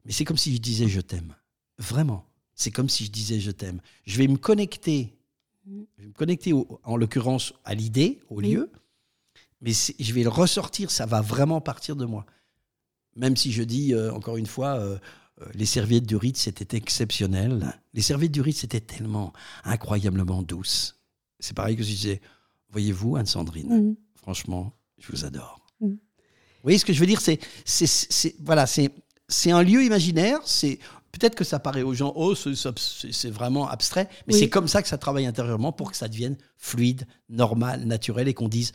mais 0.04 0.12
c'est 0.12 0.24
comme 0.24 0.38
si 0.38 0.54
je 0.54 0.60
disais 0.60 0.88
je 0.88 1.00
t'aime. 1.00 1.34
Vraiment. 1.78 2.24
C'est 2.54 2.72
comme 2.72 2.88
si 2.88 3.04
je 3.04 3.12
disais 3.12 3.38
je 3.38 3.52
t'aime. 3.52 3.80
Je 4.06 4.18
vais 4.18 4.26
me 4.26 4.36
connecter, 4.36 5.14
je 5.66 6.02
vais 6.02 6.08
me 6.08 6.12
connecter 6.12 6.52
en 6.82 6.96
l'occurrence 6.96 7.52
à 7.64 7.74
l'idée, 7.74 8.18
au 8.30 8.40
lieu, 8.40 8.72
mais 9.60 9.72
je 9.72 10.12
vais 10.12 10.22
le 10.22 10.28
ressortir, 10.28 10.90
ça 10.90 11.06
va 11.06 11.20
vraiment 11.20 11.60
partir 11.60 11.96
de 11.96 12.04
moi. 12.04 12.24
Même 13.16 13.36
si 13.36 13.52
je 13.52 13.62
dis, 13.62 13.94
euh, 13.94 14.12
encore 14.12 14.36
une 14.36 14.46
fois, 14.46 14.78
euh, 14.78 14.98
euh, 15.40 15.46
les 15.54 15.66
serviettes 15.66 16.06
du 16.06 16.16
Ritz, 16.16 16.40
c'était 16.40 16.76
exceptionnel. 16.76 17.74
Les 17.92 18.02
serviettes 18.02 18.32
du 18.32 18.40
Ritz, 18.40 18.60
c'était 18.60 18.80
tellement 18.80 19.32
incroyablement 19.64 20.42
douces. 20.42 20.96
C'est 21.40 21.54
pareil 21.54 21.76
que 21.76 21.82
si 21.82 21.92
je 21.92 21.96
disais, 21.96 22.20
voyez-vous, 22.70 23.16
Anne-Sandrine, 23.16 23.90
mm. 23.90 23.96
franchement, 24.14 24.72
je 24.98 25.10
vous 25.10 25.24
adore. 25.24 25.60
Mm. 25.80 25.88
Vous 25.88 25.98
voyez 26.62 26.78
ce 26.78 26.84
que 26.84 26.92
je 26.92 27.00
veux 27.00 27.06
dire? 27.06 27.20
C'est, 27.20 27.40
c'est, 27.64 28.36
voilà, 28.40 28.66
c'est, 28.66 28.92
c'est 29.28 29.50
un 29.50 29.62
lieu 29.62 29.84
imaginaire. 29.84 30.38
C'est 30.44 30.78
peut-être 31.12 31.34
que 31.34 31.44
ça 31.44 31.58
paraît 31.58 31.82
aux 31.82 31.94
gens, 31.94 32.12
oh, 32.14 32.34
c'est, 32.34 33.30
vraiment 33.30 33.68
abstrait, 33.68 34.08
mais 34.26 34.34
c'est 34.34 34.48
comme 34.48 34.68
ça 34.68 34.82
que 34.82 34.88
ça 34.88 34.98
travaille 34.98 35.26
intérieurement 35.26 35.72
pour 35.72 35.90
que 35.90 35.96
ça 35.96 36.08
devienne 36.08 36.36
fluide, 36.56 37.06
normal, 37.28 37.84
naturel 37.84 38.28
et 38.28 38.34
qu'on 38.34 38.48
dise, 38.48 38.72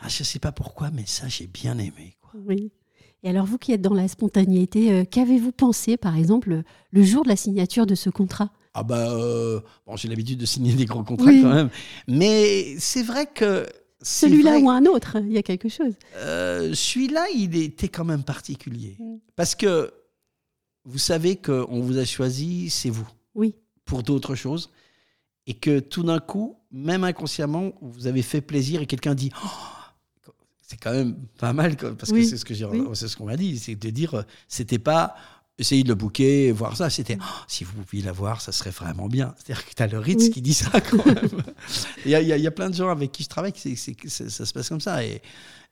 ah, 0.00 0.08
je 0.08 0.22
sais 0.22 0.38
pas 0.38 0.52
pourquoi, 0.52 0.90
mais 0.90 1.04
ça, 1.06 1.28
j'ai 1.28 1.46
bien 1.46 1.78
aimé. 1.78 2.16
Quoi. 2.20 2.40
Oui. 2.46 2.72
Et 3.22 3.30
alors, 3.30 3.46
vous 3.46 3.56
qui 3.56 3.72
êtes 3.72 3.80
dans 3.80 3.94
la 3.94 4.06
spontanéité, 4.06 4.92
euh, 4.92 5.04
qu'avez-vous 5.04 5.50
pensé, 5.50 5.96
par 5.96 6.16
exemple, 6.16 6.62
le 6.90 7.02
jour 7.02 7.24
de 7.24 7.30
la 7.30 7.36
signature 7.36 7.86
de 7.86 7.94
ce 7.94 8.10
contrat? 8.10 8.50
Ah 8.74 8.82
bah, 8.82 9.12
euh, 9.12 9.60
bon, 9.86 9.96
j'ai 9.96 10.08
l'habitude 10.08 10.38
de 10.38 10.46
signer 10.46 10.74
des 10.74 10.84
grands 10.84 11.04
contrats 11.04 11.30
quand 11.30 11.54
même, 11.54 11.70
mais 12.08 12.76
c'est 12.78 13.02
vrai 13.02 13.26
que 13.26 13.66
celui-là 14.02 14.58
ou 14.58 14.68
un 14.68 14.84
autre, 14.84 15.16
il 15.22 15.32
y 15.32 15.38
a 15.38 15.42
quelque 15.42 15.68
chose. 15.68 15.94
Euh, 16.16 16.74
celui-là, 16.74 17.24
il 17.34 17.56
était 17.56 17.88
quand 17.88 18.04
même 18.04 18.24
particulier, 18.24 18.96
mm. 18.98 19.16
parce 19.36 19.54
que 19.54 19.90
vous 20.84 20.98
savez 20.98 21.36
qu'on 21.36 21.80
vous 21.80 21.96
a 21.96 22.04
choisi, 22.04 22.68
c'est 22.68 22.90
vous. 22.90 23.08
Oui. 23.34 23.54
Pour 23.86 24.02
d'autres 24.02 24.34
choses, 24.34 24.70
et 25.46 25.54
que 25.54 25.78
tout 25.78 26.02
d'un 26.02 26.18
coup, 26.18 26.56
même 26.72 27.04
inconsciemment, 27.04 27.72
vous 27.80 28.06
avez 28.06 28.22
fait 28.22 28.40
plaisir 28.40 28.82
et 28.82 28.86
quelqu'un 28.86 29.14
dit. 29.14 29.30
Oh, 29.42 29.48
c'est 30.74 30.82
quand 30.82 30.92
même 30.92 31.16
pas 31.38 31.52
mal, 31.52 31.76
parce 31.76 32.10
que 32.10 32.22
c'est 32.24 32.36
ce 32.36 32.44
que 32.44 32.54
c'est 32.54 33.08
ce 33.08 33.16
qu'on 33.16 33.26
m'a 33.26 33.36
dit, 33.36 33.58
c'est 33.58 33.76
de 33.76 33.90
dire, 33.90 34.24
c'était 34.48 34.78
pas 34.78 35.14
essayer 35.56 35.84
de 35.84 35.88
le 35.88 35.94
bouquer, 35.94 36.50
voir 36.50 36.76
ça, 36.76 36.90
c'était 36.90 37.16
oh, 37.20 37.44
si 37.46 37.62
vous 37.62 37.72
pouviez 37.84 38.02
l'avoir, 38.02 38.40
ça 38.40 38.50
serait 38.50 38.70
vraiment 38.70 39.06
bien. 39.06 39.34
C'est-à-dire 39.38 39.64
que 39.64 39.72
tu 39.72 39.82
as 39.82 39.86
le 39.86 39.98
Ritz 39.98 40.30
qui 40.30 40.42
dit 40.42 40.54
ça 40.54 40.80
quand 40.80 41.06
même. 41.06 41.42
Il 42.04 42.10
y, 42.10 42.24
y, 42.24 42.46
a 42.46 42.50
plein 42.50 42.70
de 42.70 42.74
gens 42.74 42.88
avec 42.88 43.12
qui 43.12 43.22
je 43.22 43.28
travaille, 43.28 43.52
c'est, 43.54 43.76
ça 44.08 44.46
se 44.46 44.52
passe 44.52 44.68
comme 44.68 44.80
ça. 44.80 45.04
Et, 45.04 45.22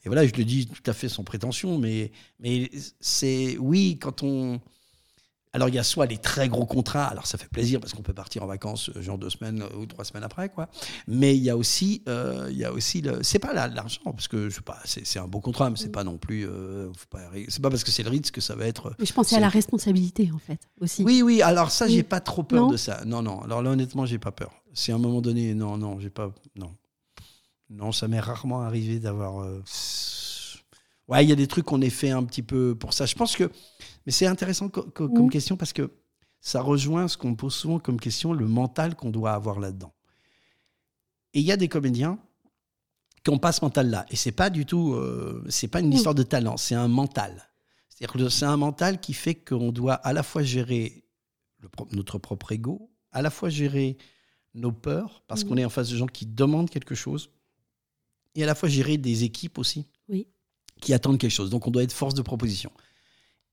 et, 0.04 0.06
voilà, 0.06 0.24
je 0.24 0.32
le 0.34 0.44
dis 0.44 0.68
tout 0.68 0.88
à 0.88 0.92
fait 0.92 1.08
sans 1.08 1.24
prétention, 1.24 1.78
mais, 1.78 2.12
mais 2.38 2.70
c'est 3.00 3.56
oui, 3.58 3.98
quand 4.00 4.22
on 4.22 4.60
alors, 5.54 5.68
il 5.68 5.74
y 5.74 5.78
a 5.78 5.82
soit 5.82 6.06
les 6.06 6.16
très 6.16 6.48
gros 6.48 6.64
contrats, 6.64 7.04
alors 7.04 7.26
ça 7.26 7.36
fait 7.36 7.48
plaisir 7.48 7.78
parce 7.78 7.92
qu'on 7.92 8.02
peut 8.02 8.14
partir 8.14 8.42
en 8.42 8.46
vacances, 8.46 8.90
euh, 8.96 9.02
genre 9.02 9.18
deux 9.18 9.28
semaines 9.28 9.60
euh, 9.62 9.80
ou 9.80 9.86
trois 9.86 10.04
semaines 10.04 10.24
après, 10.24 10.48
quoi. 10.48 10.68
Mais 11.06 11.36
il 11.36 11.42
y 11.42 11.50
a 11.50 11.58
aussi, 11.58 12.02
euh, 12.08 12.48
il 12.50 12.56
y 12.56 12.64
a 12.64 12.72
aussi 12.72 13.02
le. 13.02 13.22
C'est 13.22 13.38
pas 13.38 13.52
l'argent, 13.52 14.00
parce 14.04 14.28
que 14.28 14.48
je 14.48 14.54
sais 14.56 14.62
pas, 14.62 14.78
c'est 14.84 15.18
un 15.18 15.28
beau 15.28 15.40
contrat, 15.40 15.68
mais 15.68 15.76
c'est 15.76 15.92
pas 15.92 16.04
non 16.04 16.16
plus. 16.16 16.48
c'est 17.48 17.60
pas 17.60 17.68
parce 17.68 17.84
que 17.84 17.90
c'est 17.90 18.02
le 18.02 18.08
risque 18.08 18.34
que 18.34 18.40
ça 18.40 18.54
va 18.54 18.66
être. 18.66 18.94
Mais 18.98 19.04
je 19.04 19.12
pensais 19.12 19.36
à 19.36 19.40
la 19.40 19.50
responsabilité, 19.50 20.30
en 20.34 20.38
fait, 20.38 20.60
aussi. 20.80 21.04
Oui, 21.04 21.20
oui, 21.22 21.42
alors 21.42 21.70
ça, 21.70 21.86
j'ai 21.86 22.02
pas 22.02 22.20
trop 22.20 22.42
peur 22.42 22.68
de 22.68 22.78
ça. 22.78 23.02
Non, 23.04 23.20
non, 23.20 23.42
alors 23.42 23.60
là, 23.62 23.70
honnêtement, 23.70 24.06
j'ai 24.06 24.18
pas 24.18 24.32
peur. 24.32 24.52
Si 24.72 24.90
à 24.90 24.94
un 24.94 24.98
moment 24.98 25.20
donné, 25.20 25.54
non, 25.54 25.76
non, 25.76 26.00
j'ai 26.00 26.10
pas. 26.10 26.32
Non. 26.56 26.74
Non, 27.68 27.92
ça 27.92 28.08
m'est 28.08 28.20
rarement 28.20 28.62
arrivé 28.62 29.00
d'avoir. 29.00 29.46
Ouais, 31.08 31.24
il 31.24 31.28
y 31.28 31.32
a 31.32 31.36
des 31.36 31.46
trucs 31.46 31.64
qu'on 31.64 31.80
ait 31.80 31.90
fait 31.90 32.10
un 32.10 32.22
petit 32.24 32.42
peu 32.42 32.74
pour 32.74 32.92
ça. 32.92 33.06
Je 33.06 33.14
pense 33.14 33.36
que 33.36 33.50
mais 34.06 34.12
c'est 34.12 34.26
intéressant 34.26 34.68
comme 34.68 35.26
mm. 35.26 35.30
question 35.30 35.56
parce 35.56 35.72
que 35.72 35.90
ça 36.40 36.60
rejoint 36.60 37.08
ce 37.08 37.16
qu'on 37.16 37.34
pose 37.34 37.54
souvent 37.54 37.78
comme 37.78 38.00
question, 38.00 38.32
le 38.32 38.46
mental 38.46 38.96
qu'on 38.96 39.10
doit 39.10 39.32
avoir 39.32 39.60
là-dedans. 39.60 39.94
Et 41.34 41.40
il 41.40 41.46
y 41.46 41.52
a 41.52 41.56
des 41.56 41.68
comédiens 41.68 42.18
qui 43.24 43.30
n'ont 43.30 43.38
pas 43.38 43.52
ce 43.52 43.64
mental-là. 43.64 44.06
Et 44.10 44.16
c'est 44.16 44.32
pas 44.32 44.50
du 44.50 44.66
tout, 44.66 44.94
euh, 44.94 45.44
c'est 45.48 45.68
pas 45.68 45.80
une 45.80 45.88
mm. 45.88 45.92
histoire 45.92 46.14
de 46.14 46.24
talent, 46.24 46.56
c'est 46.56 46.74
un 46.74 46.88
mental. 46.88 47.48
C'est-à-dire 47.88 48.12
que 48.12 48.28
c'est 48.28 48.44
un 48.44 48.56
mental 48.56 49.00
qui 49.00 49.14
fait 49.14 49.34
qu'on 49.34 49.70
doit 49.70 49.94
à 49.94 50.12
la 50.12 50.22
fois 50.22 50.42
gérer 50.42 51.04
notre 51.92 52.18
propre 52.18 52.52
ego, 52.52 52.90
à 53.12 53.22
la 53.22 53.30
fois 53.30 53.48
gérer 53.48 53.96
nos 54.54 54.72
peurs, 54.72 55.22
parce 55.28 55.44
mm. 55.44 55.48
qu'on 55.48 55.56
est 55.58 55.64
en 55.64 55.70
face 55.70 55.90
de 55.90 55.96
gens 55.96 56.06
qui 56.06 56.26
demandent 56.26 56.70
quelque 56.70 56.96
chose, 56.96 57.30
et 58.34 58.42
à 58.42 58.46
la 58.46 58.54
fois 58.54 58.68
gérer 58.68 58.96
des 58.96 59.24
équipes 59.24 59.58
aussi. 59.58 59.86
Qui 60.82 60.92
attendent 60.92 61.18
quelque 61.18 61.30
chose. 61.30 61.48
Donc 61.48 61.66
on 61.66 61.70
doit 61.70 61.82
être 61.82 61.92
force 61.92 62.14
de 62.14 62.22
proposition. 62.22 62.70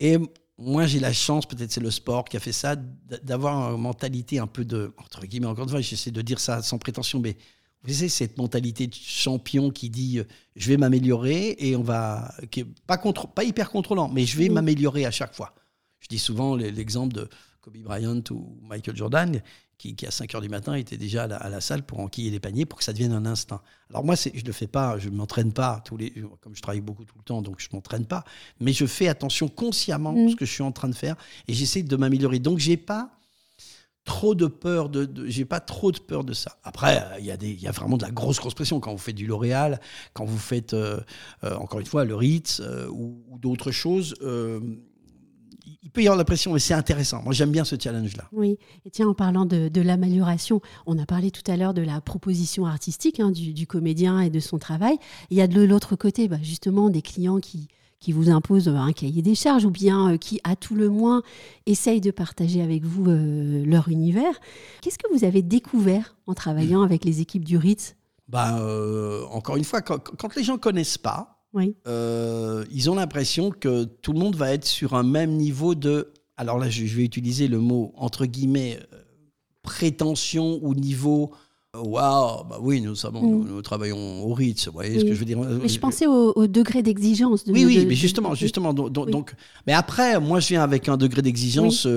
Et 0.02 0.18
moi, 0.58 0.86
j'ai 0.86 1.00
la 1.00 1.14
chance, 1.14 1.46
peut-être 1.46 1.72
c'est 1.72 1.80
le 1.80 1.92
sport 1.92 2.26
qui 2.26 2.36
a 2.36 2.42
fait 2.42 2.52
ça, 2.52 2.76
d'avoir 2.76 3.74
une 3.74 3.82
mentalité 3.82 4.40
un 4.40 4.48
peu 4.48 4.66
de, 4.66 4.94
entre 4.98 5.26
guillemets, 5.26 5.48
encore 5.48 5.64
une 5.64 5.70
fois, 5.70 5.80
j'essaie 5.80 6.12
de 6.12 6.22
dire 6.22 6.40
ça 6.40 6.62
sans 6.62 6.78
prétention, 6.78 7.20
mais 7.20 7.38
vous 7.84 7.94
savez, 7.94 8.10
cette 8.10 8.38
mentalité 8.38 8.88
de 8.88 8.94
champion 8.94 9.70
qui 9.70 9.90
dit 9.90 10.20
je 10.56 10.68
vais 10.68 10.76
m'améliorer 10.76 11.56
et 11.60 11.78
on 11.78 11.84
va. 11.84 12.34
Qui 12.52 12.62
est 12.62 12.66
pas, 12.86 12.98
contre, 12.98 13.28
pas 13.28 13.46
hyper 13.46 13.70
contrôlant, 13.72 14.10
mais 14.10 14.26
je 14.26 14.38
vais 14.38 14.50
m'améliorer 14.50 15.06
à 15.06 15.12
chaque 15.12 15.34
fois. 15.34 15.56
Je 16.02 16.08
dis 16.10 16.20
souvent 16.20 16.56
l'exemple 16.58 17.14
de 17.14 17.30
Kobe 17.62 17.78
Bryant 17.78 18.22
ou 18.32 18.58
Michael 18.64 18.98
Jordan 18.98 19.42
qui, 19.80 19.96
à 20.06 20.12
5 20.12 20.36
heures 20.36 20.42
du 20.42 20.50
matin 20.50 20.74
était 20.74 20.98
déjà 20.98 21.24
à 21.24 21.50
la, 21.50 21.62
salle 21.62 21.84
pour 21.84 22.02
enquiller 22.02 22.30
les 22.30 22.40
paniers 22.40 22.66
pour 22.66 22.78
que 22.78 22.84
ça 22.84 22.92
devienne 22.92 23.14
un 23.14 23.26
instinct. 23.26 23.62
Alors 23.90 24.04
moi, 24.04 24.16
je 24.16 24.30
ne 24.30 24.46
le 24.46 24.52
fais 24.52 24.68
pas, 24.68 25.00
je 25.00 25.10
ne 25.10 25.16
m'entraîne 25.16 25.54
pas, 25.54 25.82
tous 25.86 25.96
les, 25.96 26.14
comme 26.42 26.56
je 26.56 26.62
travaille 26.62 26.82
beaucoup 26.82 27.06
tout 27.06 27.18
le 27.18 27.24
temps, 27.24 27.42
donc 27.42 27.60
je 27.60 27.70
ne 27.72 27.78
m'entraîne 27.78 28.06
pas, 28.06 28.26
mais 28.60 28.74
je 28.74 28.86
fais 28.86 29.08
attention 29.08 29.48
consciemment 29.48 30.12
à 30.12 30.14
mm. 30.14 30.30
ce 30.30 30.36
que 30.36 30.46
je 30.46 30.52
suis 30.52 30.64
en 30.64 30.74
train 30.74 30.90
de 30.90 30.96
faire 30.96 31.16
et 31.48 31.54
j'essaie 31.54 31.82
de 31.82 31.96
m'améliorer. 31.96 32.40
Donc 32.40 32.60
j'ai 32.60 32.78
pas 32.78 33.10
trop 34.04 34.36
de 34.36 34.48
peur 34.48 34.90
de, 34.90 35.08
j'ai 35.28 35.46
pas 35.46 35.60
trop 35.60 35.92
de 35.92 36.00
peur 36.00 36.24
de 36.24 36.34
ça. 36.34 36.58
Après, 36.64 37.06
il 37.20 37.26
y 37.26 37.32
a 37.32 37.38
des, 37.38 37.50
il 37.52 37.62
y 37.62 37.68
a 37.68 37.72
vraiment 37.72 37.96
de 37.96 38.04
la 38.04 38.12
grosse 38.12 38.40
grosse 38.40 38.56
pression 38.56 38.80
quand 38.80 38.92
vous 38.92 38.98
faites 38.98 39.16
du 39.16 39.28
L'Oréal, 39.28 39.80
quand 40.14 40.26
vous 40.26 40.38
faites 40.38 40.74
euh, 40.74 41.00
euh, 41.44 41.56
encore 41.56 41.80
une 41.80 41.86
fois 41.86 42.06
le 42.06 42.16
Ritz 42.16 42.60
euh, 42.60 42.88
ou, 42.90 43.24
ou 43.30 43.38
d'autres 43.38 43.72
choses 43.72 44.16
il 45.84 45.90
peut 45.90 46.02
y 46.02 46.08
avoir 46.08 46.18
la 46.18 46.26
pression, 46.26 46.54
mais 46.54 46.60
c'est 46.60 46.74
intéressant. 46.74 47.22
Moi, 47.24 47.34
j'aime 47.34 47.52
bien 47.52 47.64
ce 47.64 47.76
challenge-là. 47.80 48.26
Oui. 48.32 48.58
Et 48.86 48.90
tiens, 48.90 49.08
en 49.08 49.14
parlant 49.14 49.46
de, 49.46 49.82
l'amélioration, 49.82 50.62
on 50.86 50.98
a 51.00 51.06
parlé 51.06 51.32
tout 51.32 51.50
à 51.50 51.58
l'heure 51.58 51.74
de 51.74 51.82
la 51.82 52.02
proposition 52.02 52.66
artistique 52.66 53.20
hein, 53.20 53.32
du, 53.32 53.68
comédien 53.68 54.20
et 54.22 54.30
de 54.30 54.40
son 54.40 54.60
travail. 54.60 54.98
Il 55.30 55.38
y 55.38 55.42
a 55.42 55.48
de 55.48 55.62
l'autre 55.62 55.96
côté, 55.96 56.28
bah, 56.28 56.38
justement, 56.42 56.90
des 56.90 57.02
clients 57.02 57.40
qui, 57.40 57.68
qui 58.00 58.12
vous 58.12 58.30
imposent 58.30 58.68
un 58.68 58.92
cahier 58.94 59.22
des 59.22 59.36
charges 59.36 59.66
ou 59.66 59.72
bien 59.72 60.14
euh, 60.14 60.18
qui, 60.18 60.40
à 60.44 60.56
tout 60.56 60.76
le 60.76 60.90
moins, 60.90 61.24
essayent 61.66 62.02
de 62.02 62.12
partager 62.12 62.62
avec 62.62 62.84
vous 62.84 63.10
euh, 63.10 63.64
leur 63.66 63.90
univers. 63.90 64.40
Qu'est-ce 64.82 64.98
que 64.98 65.12
vous 65.14 65.24
avez 65.24 65.42
découvert 65.42 66.16
en 66.28 66.34
travaillant 66.34 66.82
avec 66.82 67.04
les 67.06 67.22
équipes 67.22 67.46
du 67.46 67.58
Ritz? 67.58 67.96
Bah, 68.28 68.60
euh, 68.60 69.26
Encore 69.32 69.58
une 69.58 69.64
fois, 69.64 69.82
quand, 69.82 70.00
quand 70.18 70.36
les 70.36 70.44
gens 70.44 70.54
ne 70.54 70.60
connaissent 70.60 70.98
pas, 70.98 71.39
oui. 71.54 71.76
Euh, 71.88 72.66
ils 72.72 72.90
ont 72.90 72.96
l'impression 72.96 73.52
que 73.52 73.84
tout 73.84 74.14
le 74.14 74.20
monde 74.20 74.36
va 74.36 74.54
être 74.54 74.66
sur 74.66 74.94
un 74.94 75.04
même 75.04 75.32
niveau 75.32 75.76
de. 75.76 76.12
Alors 76.38 76.58
là, 76.58 76.70
je, 76.70 76.84
vais 76.84 77.04
utiliser 77.04 77.48
le 77.48 77.60
mot 77.60 77.92
entre 77.98 78.26
guillemets 78.26 78.80
euh, 78.94 78.98
prétention 79.64 80.60
ou 80.62 80.76
niveau. 80.76 81.32
Euh, 81.76 81.82
waouh, 81.82 82.46
bah 82.46 82.58
oui, 82.62 82.82
nous, 82.82 82.96
savons, 82.96 83.22
mm. 83.22 83.48
nous, 83.48 83.62
travaillons 83.62 84.24
au 84.24 84.34
Ritz, 84.34 84.68
vous 84.68 84.74
voyez 84.74 85.00
ce 85.00 85.06
que 85.06 85.14
je 85.14 85.20
veux 85.20 85.26
dire 85.26 85.40
Mais 85.40 85.68
je 85.68 85.80
pensais 85.80 86.08
au, 86.08 86.48
degré 86.48 86.82
d'exigence. 86.82 87.44
oui, 87.48 87.66
oui, 87.66 87.86
mais 87.88 87.96
justement, 87.96 88.36
justement. 88.36 88.74
Donc, 88.74 89.34
mais 89.66 89.74
après, 89.74 90.20
moi, 90.20 90.40
je 90.40 90.50
viens 90.50 90.64
avec 90.64 90.88
un 90.88 90.98
degré 90.98 91.22
d'exigence 91.22 91.88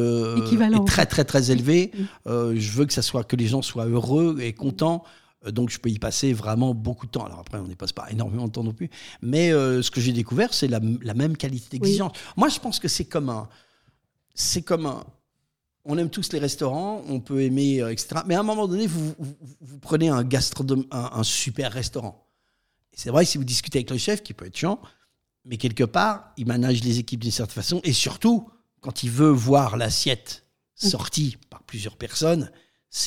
très, 0.86 1.06
très, 1.06 1.24
très 1.24 1.50
élevé. 1.50 1.92
Je 2.26 2.70
veux 2.72 2.86
que 2.86 2.92
ça 2.92 3.02
soit 3.02 3.24
que 3.24 3.36
les 3.36 3.46
gens 3.46 3.62
soient 3.62 3.86
heureux 3.86 4.38
et 4.40 4.54
contents. 4.54 5.04
Euh, 5.46 5.50
donc 5.50 5.70
je 5.70 5.78
peux 5.78 5.90
y 5.90 5.98
passer 5.98 6.32
vraiment 6.32 6.74
beaucoup 6.74 7.06
de 7.06 7.10
temps. 7.10 7.24
Alors 7.24 7.40
après, 7.40 7.58
on 7.58 7.66
n'y 7.66 7.76
passe 7.76 7.92
pas 7.92 8.10
énormément 8.10 8.46
de 8.46 8.52
temps 8.52 8.64
non 8.64 8.72
plus. 8.72 8.90
Mais 9.20 9.52
euh, 9.52 9.82
ce 9.82 9.90
que 9.90 10.00
j'ai 10.00 10.12
découvert, 10.12 10.54
c'est 10.54 10.68
la, 10.68 10.80
même 10.80 11.36
qualité 11.36 11.78
d'exigence. 11.78 12.12
Moi, 12.36 12.48
je 12.48 12.58
pense 12.58 12.78
que 12.78 12.88
c'est 12.88 13.04
comme 13.04 13.28
un... 13.28 13.48
C'est 14.34 14.62
comme 14.62 14.86
un... 14.86 15.04
On 15.84 15.98
aime 15.98 16.10
tous 16.10 16.32
les 16.32 16.38
restaurants, 16.38 17.02
on 17.08 17.18
peut 17.18 17.42
aimer, 17.42 17.82
euh, 17.82 17.90
etc. 17.90 18.22
Mais 18.26 18.36
à 18.36 18.40
un 18.40 18.44
moment 18.44 18.68
donné, 18.68 18.86
vous, 18.86 19.14
vous, 19.18 19.78
prenez 19.80 20.08
un, 20.08 20.24
un, 20.92 21.22
super 21.24 21.72
restaurant. 21.72 22.28
C'est 22.92 23.10
vrai, 23.10 23.24
si 23.24 23.36
vous 23.36 23.42
discutez 23.42 23.78
avec 23.78 23.90
le 23.90 23.98
chef, 23.98 24.22
qui 24.22 24.32
peut 24.32 24.46
être 24.46 24.56
chiant, 24.56 24.80
mais 25.44 25.56
quelque 25.56 25.82
part, 25.82 26.32
il 26.36 26.46
manage 26.46 26.84
les 26.84 27.00
équipes 27.00 27.20
d'une 27.20 27.32
certaine 27.32 27.54
façon. 27.54 27.80
Et 27.82 27.92
surtout, 27.92 28.48
quand 28.80 29.02
il 29.02 29.10
veut 29.10 29.30
voir 29.30 29.76
l'assiette 29.76 30.46
sortie 30.76 31.36
par 31.50 31.64
plusieurs 31.64 31.96
personnes, 31.96 32.50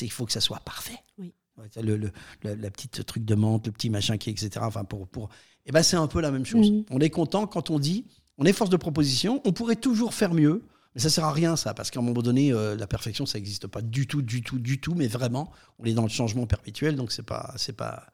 il 0.00 0.12
faut 0.12 0.26
que 0.26 0.32
ça 0.32 0.40
soit 0.40 0.60
parfait. 0.60 0.98
Oui. 1.18 1.32
Le, 1.80 2.10
la 2.42 2.70
petite 2.70 3.04
truc 3.06 3.24
de 3.24 3.34
menthe, 3.34 3.66
le 3.66 3.72
petit 3.72 3.90
machin 3.90 4.18
qui, 4.18 4.30
etc. 4.30 4.50
Enfin, 4.62 4.84
pour, 4.84 5.08
pour... 5.08 5.30
Eh 5.64 5.72
ben, 5.72 5.82
c'est 5.82 5.96
un 5.96 6.06
peu 6.06 6.20
la 6.20 6.30
même 6.30 6.44
chose. 6.44 6.70
On 6.90 7.00
est 7.00 7.10
content 7.10 7.46
quand 7.46 7.70
on 7.70 7.78
dit, 7.78 8.04
on 8.38 8.44
est 8.44 8.52
force 8.52 8.70
de 8.70 8.76
proposition, 8.76 9.40
on 9.44 9.52
pourrait 9.52 9.76
toujours 9.76 10.14
faire 10.14 10.34
mieux, 10.34 10.62
Mais 10.94 11.00
ça 11.00 11.10
sert 11.10 11.24
à 11.24 11.32
rien, 11.32 11.56
ça, 11.56 11.74
parce 11.74 11.90
qu'à 11.90 12.00
un 12.00 12.02
moment 12.02 12.22
donné, 12.22 12.52
euh, 12.52 12.76
la 12.76 12.86
perfection, 12.86 13.26
ça 13.26 13.38
n'existe 13.38 13.66
pas 13.66 13.82
du 13.82 14.06
tout, 14.06 14.22
du 14.22 14.42
tout, 14.42 14.58
du 14.58 14.80
tout. 14.80 14.94
Mais 14.94 15.08
vraiment, 15.08 15.50
on 15.78 15.84
est 15.84 15.92
dans 15.92 16.02
le 16.02 16.08
changement 16.08 16.46
perpétuel, 16.46 16.96
donc 16.96 17.12
c'est 17.12 17.22
pas, 17.26 17.52
c'est 17.56 17.74
pas. 17.76 18.06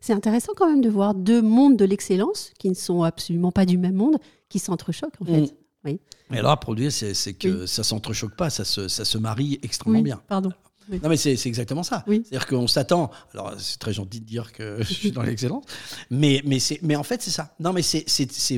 C'est 0.00 0.12
intéressant 0.12 0.52
quand 0.56 0.68
même 0.68 0.82
de 0.82 0.90
voir 0.90 1.14
deux 1.14 1.40
mondes 1.42 1.76
de 1.76 1.84
l'excellence 1.84 2.52
qui 2.58 2.68
ne 2.68 2.74
sont 2.74 3.02
absolument 3.02 3.50
pas 3.52 3.64
du 3.66 3.78
même 3.78 3.94
monde, 3.94 4.18
qui 4.48 4.58
s'entrechoquent 4.58 5.20
en 5.20 5.24
fait. 5.24 5.40
Mm. 5.40 5.48
Oui. 5.86 6.00
Et 6.32 6.38
alors, 6.38 6.52
à 6.52 6.60
produire, 6.60 6.90
c'est, 6.92 7.14
c'est 7.14 7.34
que 7.34 7.62
Oui. 7.62 7.68
ça 7.68 7.82
s'entrechoque 7.84 8.36
pas, 8.36 8.48
ça 8.48 8.64
se, 8.64 8.88
ça 8.88 9.04
se 9.04 9.18
marie 9.18 9.58
extrêmement 9.62 9.98
Oui, 9.98 10.02
bien. 10.04 10.20
Pardon. 10.28 10.50
Non, 10.90 11.08
mais 11.08 11.16
c'est, 11.16 11.32
exactement 11.46 11.82
ça. 11.82 12.04
Oui. 12.06 12.22
C'est-à-dire 12.24 12.46
qu'on 12.46 12.66
s'attend. 12.66 13.10
Alors, 13.32 13.54
c'est 13.58 13.78
très 13.78 13.92
gentil 13.92 14.20
de 14.20 14.26
dire 14.26 14.52
que 14.52 14.78
je 14.82 14.92
suis 14.92 15.12
dans 15.12 15.22
l'excellence, 15.22 15.64
mais, 16.10 16.42
mais, 16.44 16.58
c'est, 16.58 16.78
mais 16.82 16.96
en 16.96 17.02
fait, 17.02 17.22
c'est 17.22 17.30
ça. 17.30 17.54
Non, 17.60 17.72
mais 17.72 17.82
c'est, 17.82 18.04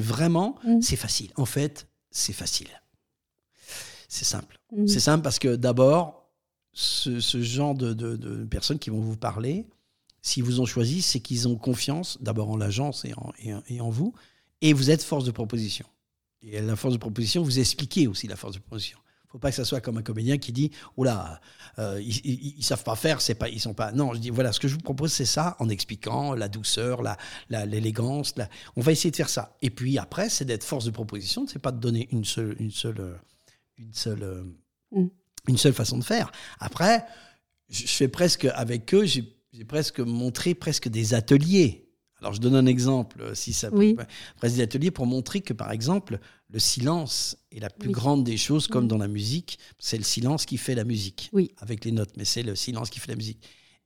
vraiment, 0.00 0.56
Mm. 0.64 0.80
c'est 0.82 0.96
facile. 0.96 1.30
En 1.36 1.46
fait, 1.46 1.86
c'est 2.10 2.32
facile. 2.32 2.68
C'est 4.08 4.24
simple. 4.24 4.58
Mm. 4.72 4.86
C'est 4.86 5.00
simple 5.00 5.22
parce 5.22 5.38
que 5.38 5.56
d'abord, 5.56 6.30
ce, 6.72 7.20
ce 7.20 7.40
genre 7.42 7.74
de, 7.74 7.92
de- 7.92 8.16
de 8.16 8.44
personnes 8.44 8.78
qui 8.78 8.90
vont 8.90 9.00
vous 9.00 9.16
parler, 9.16 9.66
s'ils 10.22 10.42
vous 10.42 10.60
ont 10.60 10.66
choisi, 10.66 11.02
c'est 11.02 11.20
qu'ils 11.20 11.48
ont 11.48 11.56
confiance 11.56 12.18
d'abord 12.20 12.50
en 12.50 12.56
l'agence 12.56 13.04
et 13.04 13.14
en, 13.14 13.32
et 13.38 13.54
en- 13.54 13.62
et 13.68 13.80
en 13.80 13.88
vous, 13.90 14.12
et 14.60 14.72
vous 14.72 14.90
êtes 14.90 15.02
force 15.02 15.24
de 15.24 15.30
proposition. 15.30 15.86
Et 16.42 16.60
la 16.60 16.76
force 16.76 16.94
de 16.94 16.98
proposition, 16.98 17.42
vous 17.42 17.58
expliquez 17.58 18.06
aussi 18.06 18.26
la 18.26 18.36
force 18.36 18.54
de 18.54 18.58
proposition. 18.60 18.98
Il 19.26 19.28
ne 19.28 19.32
faut 19.32 19.38
pas 19.38 19.50
que 19.50 19.56
ça 19.56 19.64
soit 19.64 19.80
comme 19.80 19.98
un 19.98 20.02
comédien 20.02 20.38
qui 20.38 20.52
dit 20.52 20.70
«Oula, 20.96 21.40
euh, 21.80 22.00
ils, 22.00 22.20
ils, 22.24 22.54
ils 22.58 22.62
savent 22.62 22.84
pas 22.84 22.94
faire, 22.94 23.20
c'est 23.20 23.34
pas, 23.34 23.48
ils 23.48 23.60
sont 23.60 23.74
pas...» 23.74 23.90
Non, 23.92 24.14
je 24.14 24.20
dis 24.20 24.30
«Voilà, 24.30 24.52
ce 24.52 24.60
que 24.60 24.68
je 24.68 24.74
vous 24.74 24.80
propose, 24.80 25.12
c'est 25.12 25.24
ça, 25.26 25.56
en 25.58 25.68
expliquant 25.68 26.32
la 26.34 26.48
douceur, 26.48 27.02
la- 27.02 27.18
l'élégance. 27.66 28.34
La, 28.36 28.48
On 28.76 28.80
va 28.80 28.92
essayer 28.92 29.10
de 29.10 29.16
faire 29.16 29.28
ça. 29.28 29.56
Et 29.62 29.70
puis 29.70 29.98
après, 29.98 30.28
c'est 30.30 30.44
d'être 30.44 30.62
force 30.64 30.84
de 30.84 30.90
proposition, 30.92 31.46
c'est 31.48 31.58
pas 31.58 31.72
de 31.72 31.80
donner 31.80 32.08
une 32.12 32.24
seule... 32.24 32.56
Une 32.60 32.70
seule, 32.70 33.18
une 33.78 33.92
seule 33.92 34.44
Mm. 34.92 35.06
une 35.48 35.58
seule 35.58 35.72
façon 35.72 35.98
de 35.98 36.04
faire. 36.04 36.30
Après, 36.60 37.04
je 37.68 37.86
fais 37.88 38.06
presque 38.08 38.44
avec 38.44 38.94
eux, 38.94 39.04
j'ai 39.04 39.34
presque 39.66 39.98
montré 39.98 40.54
presque 40.54 40.88
des 40.88 41.12
ateliers. 41.14 41.88
Alors 42.20 42.32
je 42.32 42.40
donne 42.40 42.54
un 42.54 42.66
exemple, 42.66 43.34
si 43.34 43.52
ça 43.52 43.68
Oui. 43.72 43.96
presque 44.36 44.54
des 44.56 44.62
ateliers 44.62 44.92
pour 44.92 45.06
montrer 45.06 45.40
que 45.40 45.52
par 45.52 45.72
exemple 45.72 46.20
le 46.48 46.58
silence 46.58 47.36
est 47.50 47.58
la 47.60 47.70
plus 47.70 47.88
Oui. 47.88 47.94
grande 47.94 48.24
des 48.24 48.36
choses, 48.36 48.68
comme 48.68 48.84
Mm. 48.84 48.88
dans 48.88 48.98
la 48.98 49.08
musique, 49.08 49.58
c'est 49.78 49.98
le 49.98 50.04
silence 50.04 50.46
qui 50.46 50.56
fait 50.58 50.74
la 50.74 50.84
musique 50.84 51.28
Oui. 51.32 51.50
avec 51.58 51.84
les 51.84 51.90
notes, 51.92 52.12
mais 52.16 52.24
c'est 52.24 52.42
le 52.42 52.54
silence 52.54 52.88
qui 52.90 53.00
fait 53.00 53.10
la 53.10 53.16
musique. 53.16 53.42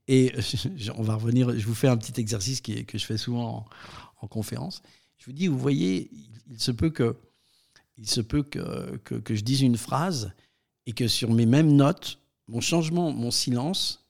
Et 0.08 0.32
euh, 0.36 0.40
je- 0.76 0.92
on 0.96 1.02
va 1.02 1.14
revenir, 1.14 1.58
je 1.58 1.66
vous 1.66 1.74
fais 1.74 1.88
un 1.88 1.96
petit 1.96 2.20
exercice 2.20 2.60
qui 2.60 2.84
que 2.84 2.98
je 2.98 3.04
fais 3.06 3.16
souvent 3.18 3.66
en, 4.20 4.24
en 4.24 4.28
conférence. 4.28 4.82
Je 5.18 5.26
vous 5.26 5.32
dis, 5.32 5.46
vous 5.46 5.58
voyez, 5.58 6.10
il, 6.12 6.30
il 6.52 6.60
se 6.60 6.70
peut 6.70 6.90
que 6.90 7.16
il 7.96 8.08
se 8.08 8.20
peut 8.22 8.42
que, 8.42 8.96
que, 9.04 9.14
que 9.16 9.34
je 9.34 9.42
dise 9.42 9.60
une 9.60 9.76
phrase 9.76 10.32
et 10.86 10.92
que 10.92 11.06
sur 11.06 11.30
mes 11.32 11.44
mêmes 11.46 11.72
notes, 11.76 12.18
mon 12.48 12.60
changement, 12.62 13.10
mon 13.12 13.30
silence 13.30 14.06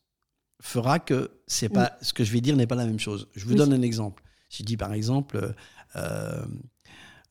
fera 0.62 0.98
que 1.00 1.30
c'est 1.48 1.68
pas 1.68 1.98
ce 2.00 2.12
que 2.12 2.22
je 2.22 2.32
vais 2.32 2.40
dire 2.40 2.54
n'est 2.56 2.66
pas 2.68 2.76
la 2.76 2.86
même 2.86 3.00
chose. 3.00 3.28
Je 3.34 3.44
vous 3.46 3.54
donne 3.54 3.72
un 3.72 3.82
exemple. 3.82 4.22
Je 4.48 4.62
dis 4.62 4.76
par 4.76 4.92
exemple, 4.92 5.54
euh, 5.96 6.46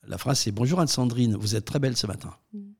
la 0.06 0.18
phrase 0.18 0.40
c'est 0.40 0.52
Bonjour 0.52 0.80
Anne-Sandrine, 0.80 1.36
vous 1.36 1.56
êtes 1.56 1.64
très 1.64 1.78
belle 1.78 1.96
ce 1.96 2.06
matin. 2.06 2.34
Mm. 2.52 2.72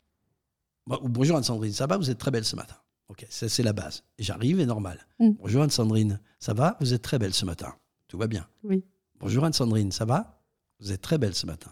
Ou 1.02 1.09
Bonjour 1.09 1.37
Anne-Sandrine, 1.37 1.72
ça 1.72 1.87
va, 1.87 1.96
vous 1.96 2.11
êtes 2.11 2.18
très 2.18 2.30
belle 2.30 2.44
ce 2.44 2.56
matin. 2.56 2.76
Ok, 3.09 3.26
ça 3.28 3.48
c'est 3.48 3.62
la 3.62 3.72
base. 3.72 4.04
Et 4.18 4.22
j'arrive 4.22 4.61
et 4.61 4.66
normal. 4.66 5.06
Mm. 5.18 5.30
Bonjour 5.38 5.62
Anne-Sandrine, 5.62 6.20
ça 6.38 6.54
va, 6.54 6.76
vous 6.80 6.94
êtes 6.94 7.02
très 7.02 7.18
belle 7.18 7.35
ce 7.35 7.44
matin. 7.44 7.74
Tout 8.09 8.18
va 8.18 8.26
bien. 8.26 8.48
Oui. 8.62 8.85
Bonjour 9.18 9.44
Anne-Sandrine, 9.44 9.92
ça 9.92 10.04
va 10.04 10.42
Vous 10.80 10.92
êtes 10.92 11.02
très 11.02 11.18
belle 11.18 11.35
ce 11.35 11.46
matin. 11.46 11.70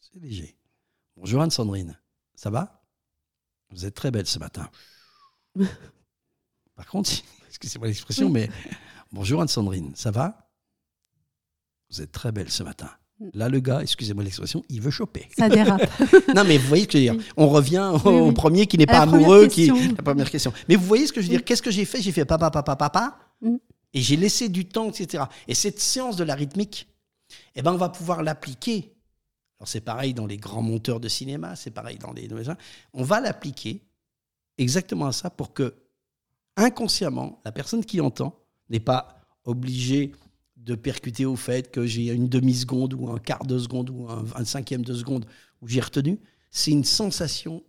C'est 0.00 0.20
léger. 0.20 0.56
Bonjour 1.16 1.42
Anne-Sandrine, 1.42 1.98
ça 2.34 2.50
va 2.50 2.84
Vous 3.70 3.86
êtes 3.86 3.94
très 3.94 4.10
belle 4.10 4.26
ce 4.26 4.38
matin. 4.38 4.70
Par 6.74 6.86
contre, 6.86 7.10
excusez-moi 7.48 7.88
l'expression, 7.88 8.28
mais 8.28 8.50
bonjour 9.12 9.40
Anne-Sandrine, 9.40 9.92
ça 9.96 10.10
va 10.10 10.50
Vous 11.90 12.02
êtes 12.02 12.12
très 12.12 12.32
belle 12.32 12.50
ce 12.50 12.62
matin. 12.62 12.90
Mm. 13.20 13.28
Là, 13.34 13.48
le 13.48 13.60
gars, 13.60 13.80
excusez-moi 13.82 14.24
l'expression, 14.24 14.64
il 14.68 14.80
veut 14.80 14.90
choper. 14.90 15.28
Ça 15.36 15.48
dérape. 15.48 15.82
non, 16.34 16.44
mais 16.44 16.58
vous 16.58 16.66
voyez 16.68 16.84
ce 16.84 16.88
que 16.88 16.98
je 16.98 17.10
veux 17.10 17.16
dire. 17.16 17.24
On 17.36 17.48
revient 17.48 17.90
au, 17.92 17.98
Oui, 18.08 18.14
oui. 18.14 18.28
au 18.28 18.32
premier 18.32 18.66
qui 18.66 18.78
n'est 18.78 18.86
pas 18.86 19.00
amoureux, 19.00 19.46
qui 19.46 19.66
la 19.96 20.02
première 20.02 20.30
question. 20.30 20.52
Mais 20.68 20.76
vous 20.76 20.86
voyez 20.86 21.06
ce 21.06 21.12
que 21.12 21.20
je 21.20 21.26
veux 21.26 21.30
dire? 21.32 21.44
Qu'est-ce 21.44 21.62
que 21.62 21.70
j'ai 21.70 21.84
fait? 21.84 22.00
J'ai 22.00 22.12
fait 22.12 22.24
papa, 22.24 22.50
papa, 22.50 22.76
papa, 22.76 23.18
Mm. 23.42 23.56
et 23.94 24.00
j'ai 24.02 24.16
laissé 24.16 24.48
du 24.50 24.66
temps, 24.66 24.90
etc. 24.90 25.24
Et 25.48 25.54
cette 25.54 25.80
séance 25.80 26.16
de 26.16 26.24
la 26.24 26.34
rythmique, 26.34 26.88
eh 27.54 27.62
ben, 27.62 27.72
on 27.72 27.76
va 27.78 27.88
pouvoir 27.88 28.22
l'appliquer. 28.22 28.92
Alors 29.58 29.68
c'est 29.68 29.80
pareil 29.80 30.14
dans 30.14 30.26
les 30.26 30.36
grands 30.36 30.62
monteurs 30.62 31.00
de 31.00 31.08
cinéma, 31.08 31.56
c'est 31.56 31.70
pareil 31.70 31.98
dans 31.98 32.12
les. 32.12 32.28
On 32.92 33.02
va 33.02 33.20
l'appliquer 33.20 33.82
exactement 34.58 35.06
à 35.06 35.12
ça 35.12 35.30
pour 35.30 35.52
que 35.54 35.74
inconsciemment, 36.56 37.40
la 37.44 37.52
personne 37.52 37.84
qui 37.84 38.00
entend 38.00 38.38
n'est 38.68 38.80
pas 38.80 39.20
obligée 39.44 40.12
de 40.64 40.74
percuter 40.74 41.24
au 41.26 41.36
fait 41.36 41.70
que 41.70 41.86
j'ai 41.86 42.06
une 42.08 42.28
demi-seconde 42.28 42.94
ou 42.94 43.08
un 43.10 43.18
quart 43.18 43.44
de 43.44 43.58
seconde 43.58 43.90
ou 43.90 44.08
un, 44.08 44.24
un 44.34 44.44
cinquième 44.44 44.84
de 44.84 44.94
seconde 44.94 45.24
où 45.62 45.68
j'ai 45.68 45.80
retenu. 45.80 46.18
C'est 46.50 46.70
une 46.70 46.84
sensation. 46.84 47.62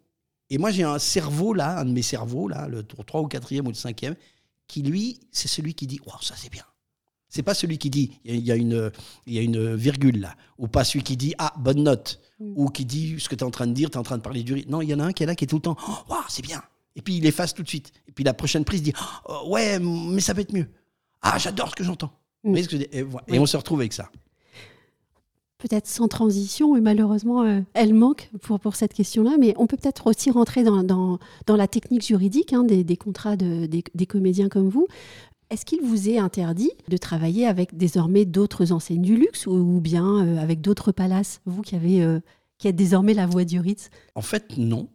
Et 0.49 0.57
moi, 0.57 0.71
j'ai 0.71 0.83
un 0.83 0.99
cerveau, 0.99 1.53
là, 1.53 1.79
un 1.79 1.85
de 1.85 1.91
mes 1.91 2.01
cerveaux, 2.01 2.47
là, 2.47 2.67
le 2.67 2.83
3 2.83 3.21
ou 3.21 3.27
4e 3.27 3.61
ou 3.61 3.69
le 3.69 3.73
5e, 3.73 4.15
qui, 4.67 4.81
lui, 4.83 5.19
c'est 5.31 5.47
celui 5.47 5.73
qui 5.73 5.87
dit 5.87 5.99
Waouh, 6.05 6.21
ça 6.21 6.35
c'est 6.37 6.51
bien. 6.51 6.63
C'est 7.29 7.43
pas 7.43 7.53
celui 7.53 7.77
qui 7.77 7.89
dit 7.89 8.11
il 8.25 8.35
y, 8.35 8.35
a- 8.35 8.37
il 8.37 8.45
y 8.45 8.51
a 8.51 8.55
une, 8.55 8.91
il 9.25 9.33
y 9.33 9.39
a 9.39 9.41
une 9.41 9.73
virgule 9.75 10.19
là, 10.19 10.35
ou 10.57 10.67
pas 10.67 10.83
celui 10.83 11.03
qui 11.03 11.15
dit 11.15 11.33
Ah, 11.37 11.53
bonne 11.57 11.83
note, 11.83 12.19
Mm. 12.39 12.53
ou 12.55 12.69
qui 12.69 12.85
dit 12.85 13.19
ce 13.19 13.29
que 13.29 13.35
tu 13.35 13.41
es 13.43 13.47
en 13.47 13.51
train 13.51 13.67
de 13.67 13.73
dire, 13.73 13.89
tu 13.91 13.95
es 13.95 13.99
en 13.99 14.03
train 14.03 14.17
de 14.17 14.23
parler 14.23 14.41
du 14.43 14.53
rythme. 14.53 14.71
Non, 14.71 14.81
il 14.81 14.89
y 14.89 14.93
en 14.95 14.99
a 14.99 15.05
un 15.05 15.13
qui 15.13 15.21
est 15.23 15.25
là, 15.27 15.35
qui 15.35 15.43
est 15.43 15.47
tout 15.47 15.57
le 15.57 15.61
temps 15.61 15.77
Waouh, 16.09 16.23
c'est 16.27 16.41
bien. 16.41 16.61
Et 16.95 17.01
puis 17.01 17.15
il 17.17 17.25
efface 17.25 17.53
tout 17.53 17.61
de 17.63 17.67
suite. 17.69 17.91
Et 18.07 18.11
puis 18.11 18.23
la 18.25 18.33
prochaine 18.33 18.65
prise 18.65 18.81
dit 18.83 18.93
Oh, 19.29 19.43
Ouais, 19.47 19.79
mais 19.79 20.19
ça 20.21 20.33
peut 20.33 20.41
être 20.41 20.51
mieux. 20.53 20.67
Ah, 21.21 21.37
j'adore 21.37 21.69
ce 21.69 21.75
que 21.75 21.83
j'entends. 21.83 22.11
Mm. 22.43 22.47
Vous 22.47 22.51
voyez 22.51 22.63
ce 22.63 22.69
que 22.69 22.77
je 22.77 22.81
dis 22.83 22.87
et, 22.91 23.01
voilà. 23.03 23.25
Et 23.27 23.31
Oui. 23.33 23.39
on 23.39 23.45
se 23.45 23.57
retrouve 23.57 23.79
avec 23.79 23.93
ça. 23.93 24.09
peut-être 25.57 25.85
sans 25.87 26.07
transition, 26.07 26.75
et 26.75 26.81
malheureusement, 26.81 27.43
euh, 27.43 27.61
elle 27.75 27.93
manque 27.93 28.31
pour, 28.41 28.59
pour 28.59 28.75
cette 28.75 28.93
question-là, 28.95 29.35
mais 29.39 29.53
on 29.57 29.67
peut 29.67 29.77
peut-être 29.77 30.07
aussi 30.07 30.31
rentrer 30.31 30.63
dans, 30.63 30.81
dans, 30.83 31.19
dans 31.45 31.55
la 31.55 31.67
technique 31.67 32.03
juridique 32.03 32.51
hein, 32.53 32.63
des, 32.63 32.83
des 32.83 32.97
contrats 32.97 33.35
de, 33.35 33.67
des, 33.67 33.83
des 33.93 34.05
comédiens 34.07 34.49
comme 34.49 34.69
vous. 34.69 34.87
Est-ce 35.51 35.63
qu'il 35.65 35.81
vous 35.81 36.09
est 36.09 36.17
interdit 36.17 36.71
de 36.87 36.97
travailler 36.97 37.45
avec 37.45 37.77
désormais 37.77 38.25
d'autres 38.25 38.71
enseignes 38.71 39.03
du 39.03 39.15
luxe 39.17 39.45
ou, 39.45 39.51
ou 39.51 39.81
bien 39.81 40.25
euh, 40.25 40.37
avec 40.41 40.61
d'autres 40.61 40.91
palaces, 40.91 41.41
vous 41.45 41.61
qui, 41.61 41.75
avez, 41.75 42.01
euh, 42.01 42.21
qui 42.57 42.67
êtes 42.67 42.75
désormais 42.75 43.13
la 43.13 43.27
voix 43.27 43.43
du 43.45 43.59
Ritz? 43.59 43.91
En 44.15 44.21
fait, 44.23 44.57
non. 44.57 44.87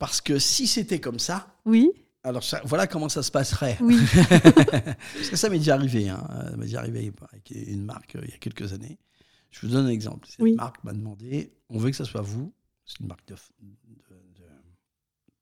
Parce 0.00 0.20
que 0.20 0.40
si 0.40 0.66
c'était 0.66 0.98
comme 1.00 1.20
ça, 1.20 1.54
Oui, 1.66 1.92
alors 2.22 2.42
ça- 2.44 2.60
voilà 2.64 2.86
comment 2.86 3.08
ça 3.08 3.22
se 3.22 3.30
passerait. 3.30 3.78
oui. 3.80 3.96
Parce 4.42 5.30
que 5.30 5.36
ça 5.36 5.48
m'est 5.48 5.58
déjà 5.58 5.74
arrivé. 5.74 6.08
Hein. 6.08 6.26
Ça 6.50 6.56
m'est 6.56 6.64
déjà 6.66 6.80
arrivé 6.80 7.12
avec 7.32 7.50
une 7.50 7.84
marque 7.84 8.16
euh, 8.16 8.22
il 8.24 8.30
y 8.30 8.34
a 8.34 8.38
quelques 8.38 8.72
années. 8.72 8.98
Je 9.50 9.66
vous 9.66 9.72
donne 9.72 9.86
un 9.86 9.90
exemple. 9.90 10.26
Cette 10.28 10.40
Oui. 10.40 10.54
marque 10.54 10.82
m'a 10.84 10.92
demandé 10.92 11.52
on 11.68 11.78
veut 11.78 11.90
que 11.90 11.96
ça 11.96 12.04
soit 12.04 12.20
vous. 12.22 12.52
C'est 12.84 13.00
une 13.00 13.06
marque 13.06 13.26
de, 13.28 13.34
de- 13.60 14.14
de- 14.14 14.48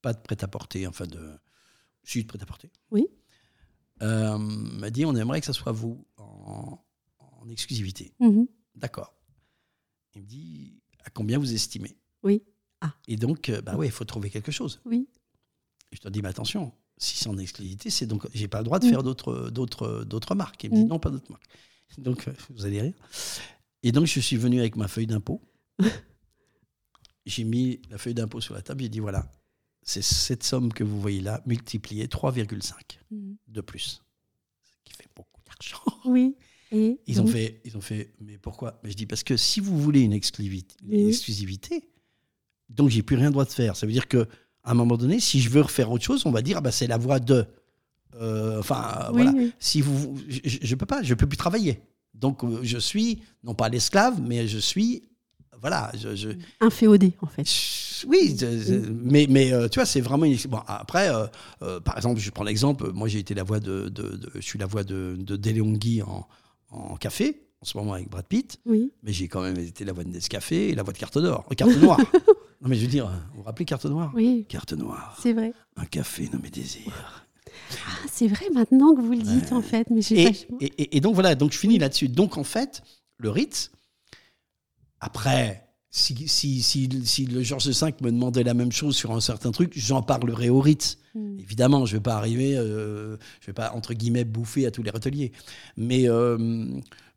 pas 0.01 0.13
de 0.13 0.19
prêt-à-porter, 0.19 0.87
enfin 0.87 1.05
de. 1.07 1.31
Si, 2.03 2.21
de 2.23 2.27
prêt-à-porter. 2.27 2.71
Oui. 2.91 3.07
Euh, 4.01 4.37
m'a 4.37 4.89
dit 4.89 5.05
on 5.05 5.15
aimerait 5.15 5.41
que 5.41 5.45
ça 5.45 5.53
soit 5.53 5.73
vous 5.73 6.05
en, 6.17 6.79
en 7.19 7.49
exclusivité. 7.49 8.13
Mhm. 8.19 8.47
D'accord. 8.75 9.13
Il 10.15 10.21
me 10.21 10.27
dit 10.27 10.81
à 11.03 11.09
combien 11.09 11.37
vous 11.37 11.53
estimez? 11.53 11.97
Oui. 12.23 12.43
Ah. 12.81 12.93
Et 13.09 13.17
donc, 13.17 13.49
euh, 13.49 13.61
bah 13.61 13.75
ouais, 13.75 13.87
il 13.87 13.91
faut 13.91 14.05
trouver 14.05 14.29
quelque 14.29 14.51
chose. 14.51 14.79
Oui. 14.85 15.07
Je 15.91 15.99
te 15.99 16.07
dis, 16.09 16.21
mais 16.21 16.29
attention, 16.29 16.71
si 16.97 17.17
c'est 17.17 17.29
en 17.29 17.37
exclusivité, 17.37 17.89
c'est 17.89 18.05
donc, 18.05 18.27
j'ai 18.33 18.47
pas 18.47 18.59
le 18.59 18.65
droit 18.65 18.79
de 18.79 18.85
Mm. 18.85 18.89
faire 18.89 19.03
d'autres, 19.03 19.49
d'autres, 19.49 20.03
d'autres 20.05 20.35
marques. 20.35 20.63
Il 20.63 20.71
me 20.71 20.75
dit, 20.75 20.83
Mm. 20.85 20.87
non, 20.87 20.99
pas 20.99 21.09
d'autres 21.09 21.31
marques. 21.31 21.47
Donc, 21.97 22.27
euh, 22.27 22.33
vous 22.51 22.65
allez 22.65 22.81
rire. 22.81 22.93
Et 23.81 23.91
donc, 23.91 24.05
je 24.05 24.19
suis 24.19 24.37
venu 24.37 24.59
avec 24.59 24.75
ma 24.75 24.87
feuille 24.87 25.07
d'impôt. 25.07 25.41
j'ai 27.25 27.43
mis 27.43 27.81
la 27.89 27.97
feuille 27.97 28.13
d'impôt 28.13 28.41
sur 28.41 28.53
la 28.53 28.61
table. 28.61 28.81
J'ai 28.81 28.89
dit, 28.89 28.99
voilà, 28.99 29.31
c'est 29.81 30.01
cette 30.03 30.43
somme 30.43 30.71
que 30.73 30.83
vous 30.83 30.99
voyez 31.01 31.21
là, 31.21 31.41
multipliée 31.45 32.07
3,5 32.07 32.99
Mhm. 33.11 33.35
de 33.47 33.61
plus. 33.61 34.01
Ce 34.63 34.71
qui 34.83 34.93
fait 34.93 35.07
beaucoup 35.15 35.41
d'argent. 35.45 35.83
Oui. 36.05 36.35
Et 36.71 36.99
Ils 37.07 37.19
ont, 37.19 37.25
fait, 37.25 37.61
ils 37.65 37.75
ont 37.77 37.81
fait, 37.81 38.13
mais 38.21 38.37
pourquoi? 38.37 38.79
Mais 38.83 38.91
je 38.91 38.95
dis, 38.95 39.07
parce 39.07 39.23
que 39.23 39.35
si 39.35 39.59
vous 39.59 39.79
voulez 39.81 40.01
une 40.01 40.13
exclusivité, 40.13 40.75
Oui. 40.87 41.07
exclusivité 41.09 41.89
donc 42.69 42.89
j'ai 42.91 43.01
plus 43.01 43.15
rien 43.15 43.31
droit 43.31 43.45
de 43.45 43.49
faire. 43.49 43.75
Ça 43.75 43.87
veut 43.87 43.91
dire 43.91 44.07
que 44.07 44.27
à 44.63 44.71
un 44.71 44.73
moment 44.73 44.97
donné, 44.97 45.19
si 45.19 45.39
je 45.41 45.49
veux 45.49 45.61
refaire 45.61 45.91
autre 45.91 46.03
chose, 46.03 46.25
on 46.25 46.31
va 46.31 46.41
dire, 46.41 46.57
ah 46.57 46.61
bah, 46.61 46.71
c'est 46.71 46.87
la 46.87 46.97
voie 46.97 47.19
de. 47.19 47.45
Euh, 48.19 48.59
enfin, 48.59 49.07
oui, 49.13 49.23
voilà. 49.23 49.31
oui. 49.35 49.53
Si 49.59 49.81
vous, 49.81 50.17
je, 50.27 50.39
je 50.61 50.75
peux 50.75 50.85
pas, 50.85 51.03
je 51.03 51.13
peux 51.13 51.27
plus 51.27 51.37
travailler. 51.37 51.79
Donc 52.13 52.43
euh, 52.43 52.59
je 52.63 52.77
suis 52.77 53.21
non 53.43 53.53
pas 53.53 53.69
l'esclave, 53.69 54.19
mais 54.21 54.47
je 54.47 54.57
suis, 54.57 55.03
voilà, 55.61 55.91
je, 55.97 56.15
je- 56.15 56.29
un 56.59 56.69
féodé, 56.69 57.13
en 57.21 57.27
fait. 57.27 57.43
oui, 58.07 58.35
mais 59.03 59.27
mais 59.29 59.53
euh, 59.53 59.67
tu 59.69 59.79
vois, 59.79 59.85
c'est 59.85 60.01
vraiment 60.01 60.25
une. 60.25 60.35
Bon, 60.49 60.59
après, 60.67 61.09
euh, 61.13 61.27
euh, 61.61 61.79
par 61.79 61.95
exemple, 61.97 62.19
je 62.19 62.29
prends 62.31 62.43
l'exemple. 62.43 62.91
Moi, 62.93 63.07
j'ai 63.07 63.19
été 63.19 63.33
la 63.35 63.43
voix 63.43 63.59
de, 63.59 63.89
de- 63.89 64.17
de- 64.17 64.31
je 64.35 64.41
suis 64.41 64.59
la 64.59 64.65
voix 64.65 64.83
de, 64.83 65.15
de 65.19 65.35
Deleonghi 65.35 66.01
en, 66.01 66.27
en 66.71 66.95
café 66.97 67.41
en 67.61 67.65
ce 67.65 67.77
moment 67.77 67.93
avec 67.93 68.09
Brad 68.09 68.25
Pitt, 68.25 68.57
Oui. 68.65 68.91
mais 69.03 69.11
j'ai 69.13 69.27
quand 69.27 69.41
même 69.41 69.59
été 69.59 69.83
la 69.83 69.91
voix 69.93 70.03
de 70.05 70.09
Nescafé 70.09 70.69
et 70.69 70.75
la 70.75 70.81
voix 70.83 70.93
de 70.93 70.97
Carte 70.97 71.17
d'Or, 71.17 71.45
Carte 71.57 71.75
Noire. 71.77 71.99
Non, 72.61 72.67
mais 72.69 72.75
je 72.75 72.81
veux 72.81 72.87
dire, 72.87 73.07
vous 73.31 73.37
vous 73.37 73.43
rappelez 73.43 73.65
Carte 73.65 73.85
Noire 73.85 74.11
Oui, 74.15 74.45
Carte 74.49 74.73
Noire, 74.73 75.17
c'est 75.21 75.33
vrai. 75.33 75.53
un 75.77 75.85
café 75.85 76.29
nommé 76.33 76.49
Désir. 76.49 77.25
Ah, 77.87 77.91
c'est 78.11 78.27
vrai 78.27 78.45
maintenant 78.53 78.95
que 78.95 79.01
vous 79.01 79.11
le 79.13 79.21
dites, 79.21 79.51
en 79.53 79.61
fait. 79.61 79.87
Mais 79.89 80.01
Et, 80.11 80.25
vachement- 80.25 80.57
et- 80.59 80.65
et- 80.77 80.97
et 80.97 81.01
donc 81.01 81.13
voilà, 81.13 81.35
donc 81.35 81.51
je 81.53 81.57
finis 81.57 81.77
là-dessus. 81.77 82.09
Donc 82.09 82.37
en 82.37 82.43
fait, 82.43 82.83
le 83.17 83.29
Ritz, 83.29 83.71
après, 84.99 85.65
si, 85.89 86.27
si, 86.27 86.61
si, 86.61 86.89
si 87.05 87.25
le 87.25 87.41
Georges 87.41 87.67
V 87.69 87.93
me 88.01 88.11
demandait 88.11 88.43
la 88.43 88.53
même 88.53 88.71
chose 88.71 88.95
sur 88.95 89.11
un 89.11 89.21
certain 89.21 89.51
truc, 89.51 89.73
j'en 89.75 90.01
parlerai 90.01 90.49
au 90.49 90.59
Ritz. 90.59 90.97
Mm. 91.15 91.39
Évidemment, 91.39 91.85
je 91.85 91.93
ne 91.93 91.99
vais 91.99 92.03
pas 92.03 92.15
arriver, 92.15 92.57
euh, 92.57 93.17
je 93.41 93.47
vais 93.47 93.53
pas, 93.53 93.71
entre 93.73 93.93
guillemets, 93.93 94.25
bouffer 94.25 94.65
à 94.65 94.71
tous 94.71 94.83
les 94.83 94.91
râteliers. 94.91 95.31
Mais 95.77 96.07
euh, 96.09 96.37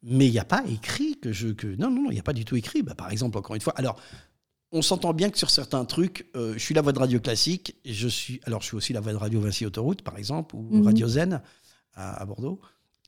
mais 0.04 0.26
il 0.26 0.32
n'y 0.32 0.38
a 0.38 0.44
pas 0.44 0.64
écrit 0.68 1.16
que 1.20 1.32
je... 1.32 1.48
Que, 1.48 1.68
non, 1.76 1.90
non, 1.90 2.06
il 2.10 2.14
n'y 2.14 2.20
a 2.20 2.24
pas 2.24 2.32
du 2.32 2.44
tout 2.44 2.56
écrit. 2.56 2.82
Bah, 2.82 2.94
par 2.96 3.10
exemple, 3.10 3.38
encore 3.38 3.54
une 3.56 3.60
fois, 3.62 3.74
alors... 3.76 4.00
On 4.72 4.80
s'entend 4.82 5.12
bien 5.12 5.28
que 5.30 5.38
sur 5.38 5.50
certains 5.50 5.84
trucs, 5.84 6.26
euh, 6.34 6.54
je 6.54 6.58
suis 6.58 6.74
la 6.74 6.80
voix 6.80 6.92
de 6.92 6.98
radio 6.98 7.20
classique, 7.20 7.76
et 7.84 7.92
je 7.92 8.08
suis, 8.08 8.40
alors 8.44 8.62
je 8.62 8.66
suis 8.68 8.76
aussi 8.76 8.92
la 8.94 9.00
voix 9.00 9.12
de 9.12 9.18
radio 9.18 9.40
Vinci 9.40 9.66
Autoroute, 9.66 10.02
par 10.02 10.16
exemple, 10.18 10.56
ou 10.56 10.62
Mhm. 10.78 10.84
Radio 10.86 11.08
Zen 11.08 11.42
à, 11.94 12.22
à 12.22 12.24
Bordeaux, 12.24 12.58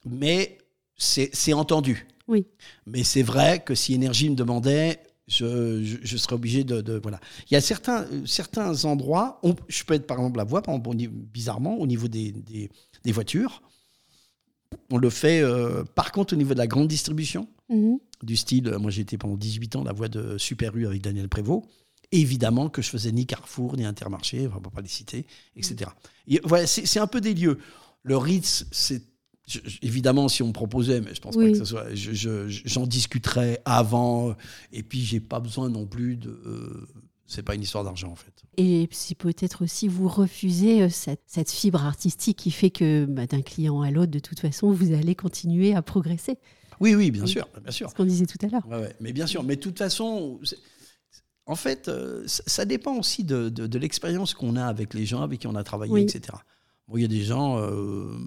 mais 0.05 0.59
c'est 0.97 1.53
entendu. 1.55 2.07
Oui. 2.29 2.47
Mais 2.87 3.03
c'est 3.03 3.23
vrai 3.23 3.63
que 3.65 3.75
si 3.75 3.95
Énergie 3.95 4.29
me 4.31 4.35
demandait, 4.37 5.01
je, 5.27 5.83
je, 5.83 5.97
je 6.03 6.17
serais 6.19 6.35
obligé 6.35 6.65
de, 6.65 6.83
de- 6.83 7.01
voilà. 7.03 7.19
Il 7.51 7.55
y 7.55 7.57
a 7.57 7.61
certains 7.63 8.03
euh, 8.05 8.27
certains 8.27 8.85
endroits, 8.85 9.41
on- 9.43 9.57
je 9.69 9.85
peux 9.85 9.95
être 9.95 10.07
par 10.07 10.19
exemple 10.19 10.37
la 10.37 10.45
voix, 10.45 10.61
par 10.63 10.75
exemple, 10.75 10.97
bizarrement 11.09 11.79
au 11.79 11.87
niveau 11.87 12.09
des, 12.09 12.31
des, 12.33 12.71
des 13.05 13.13
voitures, 13.13 13.63
on 14.91 14.97
le 14.99 15.11
fait. 15.11 15.41
euh, 15.43 15.85
par 15.85 16.13
contre, 16.13 16.35
au 16.35 16.37
niveau 16.37 16.55
de 16.55 16.59
la 16.59 16.67
grande 16.67 16.89
distribution, 16.89 17.49
Mhm. 17.71 17.99
du 18.23 18.37
style, 18.37 18.69
euh, 18.69 18.79
moi 18.79 18.91
j'ai 18.91 19.03
été 19.03 19.17
pendant 19.19 19.37
18 19.37 19.77
ans 19.77 19.85
la 19.85 19.93
voix 19.93 20.09
de 20.09 20.37
Super 20.39 20.77
U 20.77 20.87
avec 20.87 21.03
Daniel 21.03 21.29
Prévost. 21.29 21.65
Évidemment 22.13 22.69
que 22.69 22.83
je 22.83 22.91
faisais 22.91 23.11
ni 23.13 23.27
Carrefour, 23.27 23.77
ni 23.77 23.85
Intermarché, 23.85 24.41
on 24.41 24.59
ne 24.59 24.65
va 24.65 24.71
pas 24.71 24.81
les 24.83 24.89
citer, 24.89 25.27
etc. 25.57 25.91
Et 26.29 26.41
voilà, 26.45 26.67
c'est 26.67 27.01
un 27.01 27.07
peu 27.07 27.21
des 27.21 27.35
lieux. 27.35 27.59
Le 28.03 28.17
Ritz, 28.17 28.67
c'est. 28.71 29.03
je- 29.47 29.59
je- 29.65 29.79
évidemment, 29.83 30.29
si 30.29 30.43
on 30.43 30.49
me 30.49 30.53
proposait, 30.53 31.01
mais 31.01 31.15
je 31.15 31.21
pense 31.21 31.35
Oui. 31.37 31.47
pas 31.47 31.53
que 31.53 31.59
ce 31.59 31.65
soit. 31.65 31.95
je- 31.95 32.13
je- 32.13 32.49
J'en 32.65 32.87
discuterais 32.87 33.61
avant. 33.67 34.37
Et 34.73 34.83
puis, 34.83 35.01
j'ai 35.03 35.21
pas 35.21 35.41
besoin 35.41 35.69
non 35.71 35.87
plus 35.87 36.17
de. 36.17 36.31
euh, 36.31 36.87
c'est 37.27 37.43
pas 37.43 37.55
une 37.55 37.63
histoire 37.63 37.85
d'argent, 37.85 38.11
en 38.11 38.17
fait. 38.17 38.33
Et 38.57 38.89
c'est 38.93 39.15
peut-être 39.17 39.63
aussi 39.65 39.89
vous 39.89 40.09
refusez 40.09 40.83
euh, 40.83 40.89
cette, 40.91 41.23
cette 41.27 41.51
fibre 41.51 41.85
artistique 41.85 42.37
qui 42.39 42.51
fait 42.51 42.71
que 42.71 43.05
bah, 43.07 43.27
d'un 43.27 43.43
client 43.43 43.81
à 43.83 43.91
l'autre, 43.91 44.13
de 44.13 44.19
toute 44.19 44.41
façon, 44.41 44.71
vous 44.73 44.93
allez 44.93 45.15
continuer 45.15 45.75
à 45.75 45.83
progresser. 45.83 46.39
Oui, 46.81 46.95
oui, 46.95 47.11
bien 47.11 47.27
sûr, 47.27 47.49
bien 47.63 47.71
sûr. 47.71 47.89
Ce 47.91 47.95
qu'on 47.95 48.05
disait 48.05 48.27
tout 48.27 48.39
à 48.45 48.49
l'heure. 48.49 48.67
Ouais, 48.69 48.79
ouais. 48.79 48.97
Mais 49.01 49.13
bien 49.13 49.27
sûr, 49.27 49.43
mais 49.43 49.57
de 49.57 49.61
toute 49.61 49.79
façon, 49.79 50.41
en 51.47 51.55
fait, 51.57 51.89
euh, 51.89 52.25
ça, 52.27 52.65
dépend 52.65 52.97
aussi 52.97 53.23
de, 53.25 53.49
de- 53.49 53.67
de 53.67 53.79
l'expérience 53.79 54.35
qu'on 54.35 54.57
a 54.57 54.67
avec 54.67 54.93
les 54.95 55.07
gens 55.07 55.23
avec 55.23 55.41
qui 55.41 55.47
on 55.47 55.55
a 55.55 55.65
travaillé, 55.65 55.93
Oui. 55.93 56.03
etc. 56.03 56.37
Bon, 56.89 56.97
il 56.97 57.03
y 57.03 57.05
a 57.05 57.09
des 57.09 57.23
gens, 57.23 57.59
euh, 57.61 58.19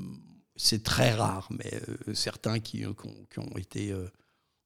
c'est 0.56 0.82
très 0.84 1.12
rare, 1.14 1.50
mais 1.52 1.72
euh, 2.08 2.14
certains 2.14 2.60
qui, 2.60 2.80
qui 2.80 2.86
ont, 2.88 2.94
qui 3.32 3.40
ont 3.40 3.58
été, 3.58 3.94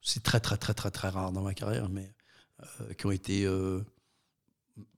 c'est 0.01 0.23
très 0.23 0.39
très 0.39 0.57
très 0.57 0.73
très 0.73 0.91
très 0.91 1.09
rare 1.09 1.31
dans 1.31 1.41
ma 1.41 1.53
carrière, 1.53 1.89
mais 1.89 2.13
qui 2.97 3.05
ont 3.07 3.11
été 3.11 3.45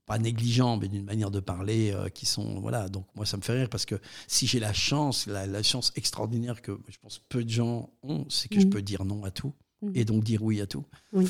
pas 0.06 0.18
négligents, 0.20 0.78
mais 0.78 0.88
d'une 0.89 1.06
manière 1.06 1.32
de 1.32 1.39
parler, 1.39 1.92
euh, 1.94 2.10
qui 2.10 2.26
sont 2.26 2.60
voilà. 2.60 2.89
Donc 2.89 3.06
moi, 3.16 3.26
ça 3.26 3.38
me 3.38 3.42
fait 3.42 3.54
rire 3.54 3.70
parce 3.70 3.86
que 3.86 3.96
si 4.28 4.48
j'ai 4.48 4.60
la 4.60 4.74
chance, 4.74 5.28
la, 5.28 5.48
la 5.48 5.63
chance 5.63 5.92
extraordinaire 5.96 6.62
que 6.62 6.78
je 6.89 6.98
pense 7.02 7.20
peu 7.30 7.44
de 7.44 7.50
gens 7.50 7.89
ont, 8.04 8.26
c'est 8.30 8.50
que 8.50 8.60
je 8.60 8.66
Mhm. 8.66 8.70
peux 8.72 8.82
dire 8.82 9.06
non 9.06 9.24
à 9.24 9.32
tout 9.32 9.54
Mhm. 9.82 9.92
et 9.96 10.06
donc 10.06 10.24
dire 10.24 10.44
oui 10.44 10.60
à 10.62 10.68
tout. 10.68 10.86
Oui. 11.13 11.28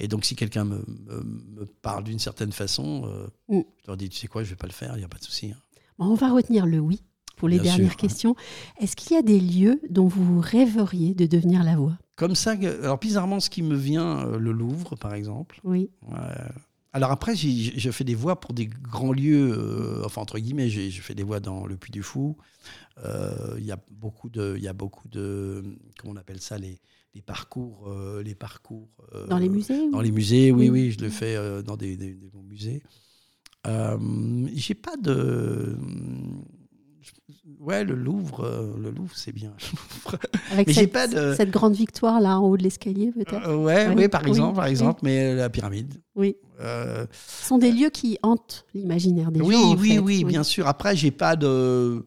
Et 0.00 0.08
donc, 0.08 0.24
si 0.24 0.34
quelqu'un 0.36 0.64
me, 0.64 0.84
me- 1.06 1.22
me 1.60 1.64
parle 1.66 2.04
d'une 2.04 2.18
certaine 2.18 2.52
façon, 2.52 3.04
euh, 3.06 3.26
Mm. 3.48 3.60
je 3.82 3.86
leur 3.88 3.96
dis, 3.96 4.08
tu 4.08 4.18
sais 4.18 4.26
quoi, 4.28 4.42
je 4.44 4.50
vais 4.50 4.56
pas 4.56 4.66
le 4.66 4.72
faire, 4.72 4.94
il 4.96 4.98
n'y 4.98 5.04
a 5.04 5.08
pas 5.08 5.18
de 5.18 5.24
souci. 5.24 5.52
hein. 5.52 5.56
Bon, 5.98 6.06
on 6.06 6.14
va 6.14 6.32
retenir 6.32 6.66
le 6.66 6.78
oui 6.80 7.02
pour 7.36 7.48
les 7.48 7.56
Bien 7.60 7.72
dernières 7.72 7.90
sûr, 7.92 7.98
hein. 7.98 8.00
questions. 8.00 8.36
Est-ce 8.80 8.96
qu'il 8.96 9.12
y 9.14 9.18
a 9.18 9.22
des 9.22 9.38
lieux 9.40 9.80
dont 9.90 10.06
vous 10.08 10.40
rêveriez 10.40 11.14
de 11.14 11.26
devenir 11.26 11.62
la 11.64 11.76
voix? 11.76 11.96
Comme 12.16 12.34
ça, 12.36 12.52
alors 12.52 12.98
bizarrement, 12.98 13.38
ce 13.40 13.50
qui 13.50 13.62
me 13.62 13.74
vient, 13.76 14.26
euh, 14.26 14.38
le 14.38 14.52
Louvre, 14.52 14.94
par 14.96 15.14
exemple. 15.14 15.60
Oui. 15.64 15.90
Ouais. 16.02 16.16
Alors 16.94 17.10
après, 17.10 17.34
j'ai 17.34 17.50
je 17.76 17.90
fais 17.90 18.04
des 18.04 18.14
voix 18.14 18.38
pour 18.38 18.52
des 18.54 18.66
grands 18.68 19.12
lieux, 19.12 19.52
euh, 19.52 20.02
enfin 20.06 20.22
entre 20.22 20.38
guillemets, 20.38 20.68
j'ai 20.70 20.90
je 20.90 21.02
fais 21.02 21.14
des 21.16 21.24
voix 21.24 21.40
dans 21.40 21.66
le 21.66 21.76
Puy 21.76 21.90
du 21.90 22.02
Fou. 22.04 22.36
Euh, 23.04 23.56
Il 23.58 23.64
y 23.64 23.72
a 23.72 23.78
beaucoup 23.90 24.28
de, 24.30 24.54
il 24.56 24.62
y 24.62 24.68
a 24.68 24.72
beaucoup 24.72 25.08
de, 25.08 25.62
comment 25.98 26.14
on 26.14 26.16
appelle 26.16 26.40
ça, 26.40 26.56
les, 26.56 26.78
les 27.16 27.20
parcours, 27.22 27.88
euh, 27.88 28.22
les 28.22 28.36
parcours. 28.36 28.88
euh, 29.14 29.26
Dans 29.26 29.38
les 29.38 29.48
musées 29.48 29.90
Dans 29.90 29.98
ou- 29.98 30.02
les 30.02 30.12
musées, 30.12 30.52
oui, 30.52 30.70
Oui. 30.70 30.84
oui, 30.86 30.90
je 30.92 31.00
le 31.04 31.10
fais 31.10 31.34
dans 31.64 31.76
des, 31.76 31.96
des- 31.96 32.14
des 32.14 32.28
bons 32.28 32.44
musées. 32.44 32.80
J'ai 34.54 34.74
pas 34.74 34.96
de. 34.96 35.76
Ouais, 37.60 37.84
le 37.84 37.94
Louvre, 37.94 38.40
euh, 38.44 38.74
le 38.80 38.90
Louvre, 38.90 39.12
c'est 39.16 39.32
bien. 39.32 39.52
Avec 40.50 40.66
Mais 40.68 40.74
cette, 40.74 40.92
pas 40.92 41.06
de- 41.06 41.34
cette 41.36 41.50
grande 41.50 41.74
victoire 41.74 42.20
là 42.20 42.38
en 42.38 42.46
haut 42.46 42.56
de 42.56 42.62
l'escalier, 42.62 43.12
peut-être? 43.12 43.48
Euh, 43.48 43.56
ouais, 43.56 43.88
Oui, 43.88 43.94
oui, 43.96 44.08
par 44.08 44.22
oui, 44.22 44.28
exemple, 44.30 44.56
par 44.56 44.64
oui. 44.64 44.70
exemple, 44.70 45.00
mais 45.02 45.34
la 45.34 45.48
pyramide. 45.50 45.94
Oui. 46.14 46.36
Euh, 46.60 47.06
Ce 47.38 47.46
sont 47.46 47.58
des 47.58 47.72
lieux 47.72 47.90
qui 47.90 48.18
hantent 48.22 48.64
l'imaginaire 48.74 49.30
des 49.32 49.40
oui, 49.40 49.54
gens. 49.54 49.70
en 49.72 49.76
oui, 49.76 49.92
fait. 49.94 49.98
oui, 49.98 50.24
bien 50.24 50.42
sûr. 50.42 50.66
Après, 50.68 50.94
j'ai 50.96 51.10
pas 51.10 51.36
de. 51.36 52.04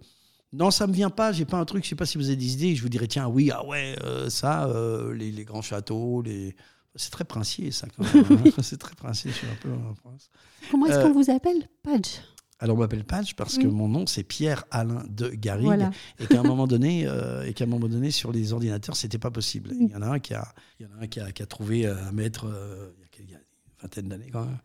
Non, 0.53 0.71
ça 0.71 0.87
me 0.87 0.93
vient 0.93 1.09
pas. 1.09 1.31
J'ai 1.33 1.45
pas 1.45 1.57
un 1.57 1.65
truc. 1.65 1.83
Je 1.83 1.89
sais 1.89 1.95
pas 1.95 2.05
si 2.05 2.17
vous 2.17 2.27
avez 2.27 2.37
des 2.37 2.53
idées. 2.53 2.75
Je 2.75 2.81
vous 2.81 2.89
dirais 2.89 3.07
tiens, 3.07 3.27
oui, 3.27 3.51
ah 3.53 3.65
ouais, 3.65 3.95
euh, 4.03 4.29
ça, 4.29 4.67
euh, 4.67 5.13
les, 5.13 5.31
les 5.31 5.43
grands 5.43 5.61
châteaux, 5.61 6.21
les. 6.21 6.55
C'est 6.95 7.11
très 7.11 7.25
princier, 7.25 7.69
ça. 7.71 7.85
Quand 7.95 8.03
même, 8.13 8.25
hein. 8.45 8.49
C'est 8.63 8.77
très 8.79 8.95
princier. 8.95 9.29
Je 9.31 9.35
suis 9.37 9.47
un 9.47 9.55
peu 9.61 9.69
un 9.69 9.93
prince. 10.01 10.29
Comment 10.71 10.85
est-ce 10.87 10.95
Euh, 10.95 11.03
qu'on 11.03 11.13
vous 11.13 11.29
appelle? 11.29 11.67
Padge 11.83 12.21
Alors, 12.59 12.75
on 12.75 12.79
m'appelle 12.79 13.03
Patch 13.03 13.35
parce 13.35 13.57
que 13.57 13.67
mon 13.67 13.87
nom, 13.87 14.07
c'est 14.07 14.23
Pierre-Alain 14.23 15.03
de 15.09 15.29
Garrigue. 15.29 15.65
Voilà. 15.65 15.91
Et 16.19 16.25
qu'à 16.25 16.39
un 16.39 16.43
moment 16.43 16.65
donné, 16.65 17.05
euh, 17.07 17.45
et 17.45 17.53
qu'à 17.53 17.65
un 17.65 17.67
moment 17.67 17.87
donné, 17.87 18.09
sur 18.09 18.31
les 18.31 18.51
ordinateurs, 18.53 18.95
c'était 18.95 19.19
pas 19.19 19.29
possible. 19.31 19.71
Il 19.79 19.89
y 19.91 19.95
en 19.95 20.01
a 20.01 20.07
un 20.07 20.19
qui 20.19 20.33
a, 20.33 20.53
il 20.79 20.87
y 20.87 20.89
en 20.89 20.93
a 20.97 21.03
un 21.03 21.07
qui 21.07 21.19
a, 21.19 21.31
qui 21.31 21.43
a 21.43 21.45
trouvé 21.45 21.85
un 21.85 22.11
maître 22.11 22.47
euh, 22.47 22.91
il 22.97 23.01
y 23.01 23.05
a 23.05 23.07
quel- 23.11 23.25
il 23.25 23.31
y 23.31 23.35
a 23.35 23.37
une 23.37 23.43
vingtaine 23.81 24.07
d'années 24.09 24.29
quand 24.31 24.45
même. 24.45 24.57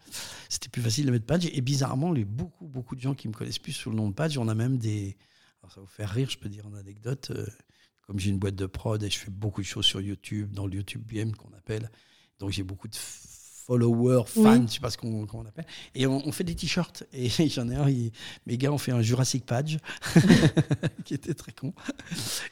C'était 0.49 0.71
plus 0.71 0.81
facile 0.81 1.05
de 1.07 1.11
mettre 1.11 1.27
Patch. 1.27 1.45
Et 1.53 1.61
bizarrement, 1.61 2.13
les 2.13 2.25
beaucoup, 2.25 2.67
beaucoup 2.67 2.97
de 2.97 3.01
gens 3.03 3.15
qui 3.15 3.29
me 3.29 3.35
connaissent 3.35 3.59
plus 3.59 3.73
sous 3.73 3.91
le 3.91 3.97
nom 3.97 4.09
de 4.09 4.15
Patch, 4.15 4.39
on 4.39 4.49
a 4.49 4.55
même 4.55 4.79
des. 4.79 5.17
Alors, 5.63 5.73
ça 5.73 5.81
va 5.81 5.83
vous 5.87 5.93
faire 5.93 6.09
rire, 6.11 6.31
je 6.31 6.39
peux 6.39 6.49
dire 6.49 6.67
en 6.67 6.75
anecdote. 6.75 7.31
euh, 7.31 7.47
comme 8.07 8.19
j'ai 8.19 8.31
une 8.31 8.39
boîte 8.39 8.57
de 8.57 8.67
prod 8.67 9.01
et 9.03 9.09
je 9.11 9.19
fais 9.19 9.31
beaucoup 9.31 9.61
de 9.61 9.67
choses 9.67 9.85
sur 9.85 10.01
YouTube, 10.01 10.53
dans 10.53 10.67
le 10.67 10.75
YouTube 10.75 11.03
BM 11.07 11.33
qu'on 11.37 11.53
appelle. 11.57 11.89
Donc 12.41 12.51
j'ai 12.51 12.65
beaucoup 12.65 12.89
de 12.89 12.97
followers, 13.67 14.25
fans, 14.27 14.59
Oui. 14.61 14.65
je 14.69 14.73
sais 14.75 14.81
pas 14.81 14.91
ce 14.91 14.99
qu'on 14.99 15.27
comment 15.27 15.43
on 15.45 15.49
appelle. 15.49 15.67
Et 15.95 16.07
on, 16.07 16.27
on 16.27 16.33
fait 16.33 16.45
des 16.45 16.55
t-shirts. 16.55 17.05
Et 17.13 17.29
j'en 17.49 17.69
ai 17.69 17.77
un, 17.77 17.89
il- 17.89 18.13
mes 18.47 18.59
gars 18.59 18.73
ont 18.73 18.79
fait 18.79 18.93
un 18.93 19.03
Jurassic 19.03 19.45
Patch, 19.47 19.77
qui 21.05 21.15
était 21.15 21.35
très 21.35 21.53
con. 21.53 21.73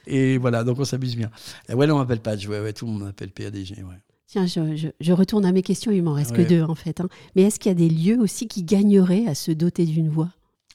Et 0.06 0.38
voilà, 0.38 0.64
donc 0.64 0.78
on 0.78 0.84
s'amuse 0.84 1.16
bien. 1.16 1.30
Et 1.68 1.74
ouais, 1.74 1.86
là, 1.86 1.94
on 1.94 1.98
m'appelle 1.98 2.20
Patch, 2.20 2.46
ouais, 2.46 2.60
ouais, 2.60 2.72
tout 2.72 2.86
le 2.86 2.92
monde 2.92 3.02
m'appelle 3.04 3.30
PADG, 3.30 3.78
ouais. 3.78 3.96
Tiens, 4.26 4.46
je, 4.46 4.76
je- 4.76 4.88
je 5.00 5.12
retourne 5.12 5.44
à 5.44 5.52
mes 5.52 5.62
questions, 5.62 5.90
il 5.90 6.02
m'en 6.02 6.12
reste 6.12 6.30
Ouais. 6.32 6.44
que 6.44 6.48
deux 6.48 6.62
en 6.62 6.76
fait. 6.76 7.00
hein. 7.00 7.08
Mais 7.34 7.42
est-ce 7.42 7.58
qu'il 7.58 7.70
y 7.70 7.72
a 7.72 7.74
des 7.74 7.88
lieux 7.88 8.18
aussi 8.20 8.46
qui 8.46 8.62
gagneraient 8.62 9.26
à 9.26 9.34
se 9.34 9.50
doter 9.50 9.84
d'une 9.84 10.08
voix? 10.08 10.28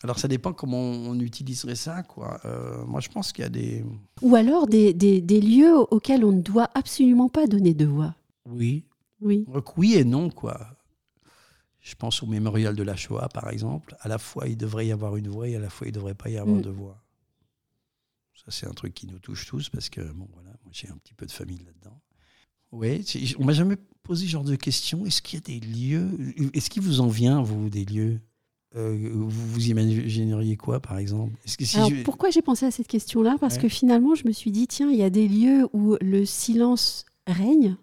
Alors 0.04 0.20
ça 0.20 0.28
dépend 0.28 0.52
comment 0.52 0.78
on 0.82 1.18
utiliserait 1.22 1.76
ça, 1.76 2.04
quoi. 2.04 2.40
Euh, 2.46 2.84
moi, 2.86 3.00
je 3.00 3.08
pense 3.10 3.32
qu'il 3.32 3.44
y 3.44 3.46
a 3.46 3.50
des. 3.50 3.84
Ou 4.22 4.36
alors 4.36 4.68
des, 4.68 4.94
des- 4.94 5.22
des 5.22 5.40
lieux 5.40 5.74
auxquels 5.90 6.26
on 6.26 6.34
ne 6.34 6.42
doit 6.42 6.70
absolument 6.76 7.30
pas 7.30 7.48
donner 7.48 7.74
de 7.74 7.86
voix? 7.86 8.14
Oui. 8.46 8.84
Oui. 9.22 9.46
Donc, 9.48 9.78
oui 9.78 9.96
et 9.96 10.04
non, 10.04 10.30
quoi. 10.30 10.78
Je 11.82 11.94
pense 11.96 12.24
au 12.24 12.26
mémorial 12.26 12.76
de 12.76 12.84
la 12.84 12.96
Shoah, 12.96 13.30
par 13.30 13.50
exemple. 13.50 13.96
À 14.00 14.08
la 14.08 14.18
fois, 14.18 14.48
il 14.48 14.58
devrait 14.58 14.88
y 14.88 14.92
avoir 14.92 15.16
une 15.18 15.28
voix 15.28 15.48
et 15.48 15.56
à 15.56 15.60
la 15.60 15.70
fois, 15.70 15.88
il 15.88 15.92
ne 15.92 15.96
devrait 15.96 16.16
pas 16.16 16.30
y 16.30 16.38
avoir 16.38 16.58
Mm. 16.58 16.62
de 16.64 16.70
voix. 16.70 17.02
Ça, 18.34 18.46
c'est 18.50 18.68
un 18.68 18.74
truc 18.74 18.94
qui 18.94 19.08
nous 19.08 19.20
touche 19.20 19.46
tous 19.46 19.70
parce 19.70 19.90
que, 19.90 20.02
bon, 20.02 20.28
voilà, 20.34 20.50
moi, 20.64 20.72
j'ai 20.72 20.90
un 20.90 20.98
petit 20.98 21.14
peu 21.14 21.26
de 21.26 21.32
famille 21.32 21.60
là-dedans. 21.66 22.00
Oui, 22.72 23.06
on 23.40 23.46
m'a 23.46 23.54
jamais 23.54 23.78
posé 24.04 24.26
ce 24.26 24.32
genre 24.32 24.44
de 24.44 24.56
questions. 24.56 25.06
Est-ce 25.06 25.22
qu'il 25.22 25.40
y 25.40 25.42
a 25.42 25.60
des 25.60 25.66
lieux 25.66 26.10
Est-ce 26.54 26.70
qu'il 26.70 26.82
vous 26.84 27.00
en 27.00 27.08
vient, 27.08 27.42
vous, 27.42 27.70
des 27.70 27.86
lieux? 27.86 28.20
Euh, 28.76 29.10
vous, 29.14 29.30
vous 29.30 29.68
imagineriez 29.70 30.58
quoi, 30.58 30.82
par 30.82 30.98
exemple? 30.98 31.34
Est-ce 31.46 31.58
que 31.58 31.64
si 31.64 31.78
Alors 31.78 31.90
je- 31.90 32.04
pourquoi 32.04 32.30
j'ai 32.32 32.42
pensé 32.42 32.66
à 32.66 32.72
cette 32.72 32.88
question-là? 32.88 33.38
Parce 33.40 33.56
Ouais. 33.56 33.62
que 33.62 33.70
finalement, 33.70 34.16
je 34.16 34.28
me 34.28 34.34
suis 34.34 34.52
dit, 34.52 34.68
tiens, 34.68 34.90
il 34.92 34.98
y 34.98 35.04
a 35.04 35.10
des 35.10 35.30
lieux 35.30 35.68
où 35.72 35.96
le 36.02 36.26
silence 36.26 37.06
règne, 37.26 37.78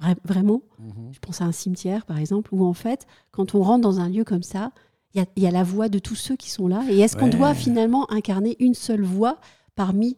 vra- 0.00 0.16
vraiment? 0.24 0.62
Mhm. 0.78 1.12
Je 1.12 1.18
pense 1.18 1.40
à 1.40 1.44
un 1.44 1.52
cimetière, 1.52 2.04
par 2.06 2.18
exemple, 2.18 2.50
où 2.52 2.64
en 2.64 2.74
fait, 2.74 3.06
quand 3.30 3.54
on 3.54 3.62
rentre 3.62 3.82
dans 3.82 4.00
un 4.00 4.08
lieu 4.08 4.24
comme 4.24 4.42
ça, 4.42 4.72
il 5.14 5.18
y 5.18 5.20
a, 5.22 5.26
il 5.36 5.42
y 5.42 5.46
a 5.46 5.50
la 5.50 5.62
voix 5.64 5.88
de 5.88 5.98
tous 5.98 6.14
ceux 6.16 6.36
qui 6.36 6.50
sont 6.50 6.68
là. 6.68 6.84
Et 6.90 6.98
est-ce 6.98 7.16
qu'on 7.16 7.28
doit 7.28 7.54
finalement 7.54 8.10
incarner 8.10 8.56
une 8.58 8.74
seule 8.74 9.02
voix 9.02 9.40
parmi 9.74 10.16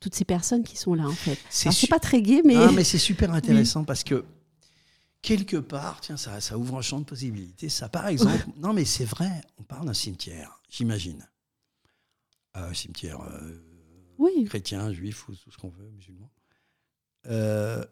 toutes 0.00 0.14
ces 0.14 0.24
personnes 0.26 0.64
qui 0.64 0.76
sont 0.76 0.92
là, 0.94 1.06
en 1.06 1.12
fait? 1.12 1.38
C'est 1.48 1.88
pas 1.88 1.98
très 2.00 2.20
gai, 2.20 2.42
mais... 2.44 2.56
Ah, 2.56 2.70
mais 2.72 2.84
c'est 2.84 2.98
super 2.98 3.32
intéressant 3.34 3.84
parce 3.84 4.04
que 4.04 4.24
quelque 5.22 5.56
part, 5.56 6.00
tiens, 6.02 6.18
ça, 6.18 6.40
ça 6.40 6.58
ouvre 6.58 6.76
un 6.76 6.82
champ 6.82 6.98
de 6.98 7.04
possibilités. 7.04 7.70
Ça, 7.70 7.88
par 7.88 8.06
exemple, 8.08 8.46
non, 8.58 8.74
mais 8.74 8.84
c'est 8.84 9.06
vrai, 9.06 9.30
on 9.58 9.62
parle 9.62 9.86
d'un 9.86 9.94
cimetière, 9.94 10.60
j'imagine. 10.68 11.26
Un 12.52 12.74
cimetière 12.74 13.20
euh, 13.22 13.58
oui, 14.18 14.44
chrétien, 14.44 14.92
juif 14.92 15.26
ou 15.28 15.32
tout 15.34 15.50
ce 15.50 15.56
qu'on 15.56 15.70
veut, 15.70 15.90
musulman. 15.96 16.30
Euh, 17.26 17.82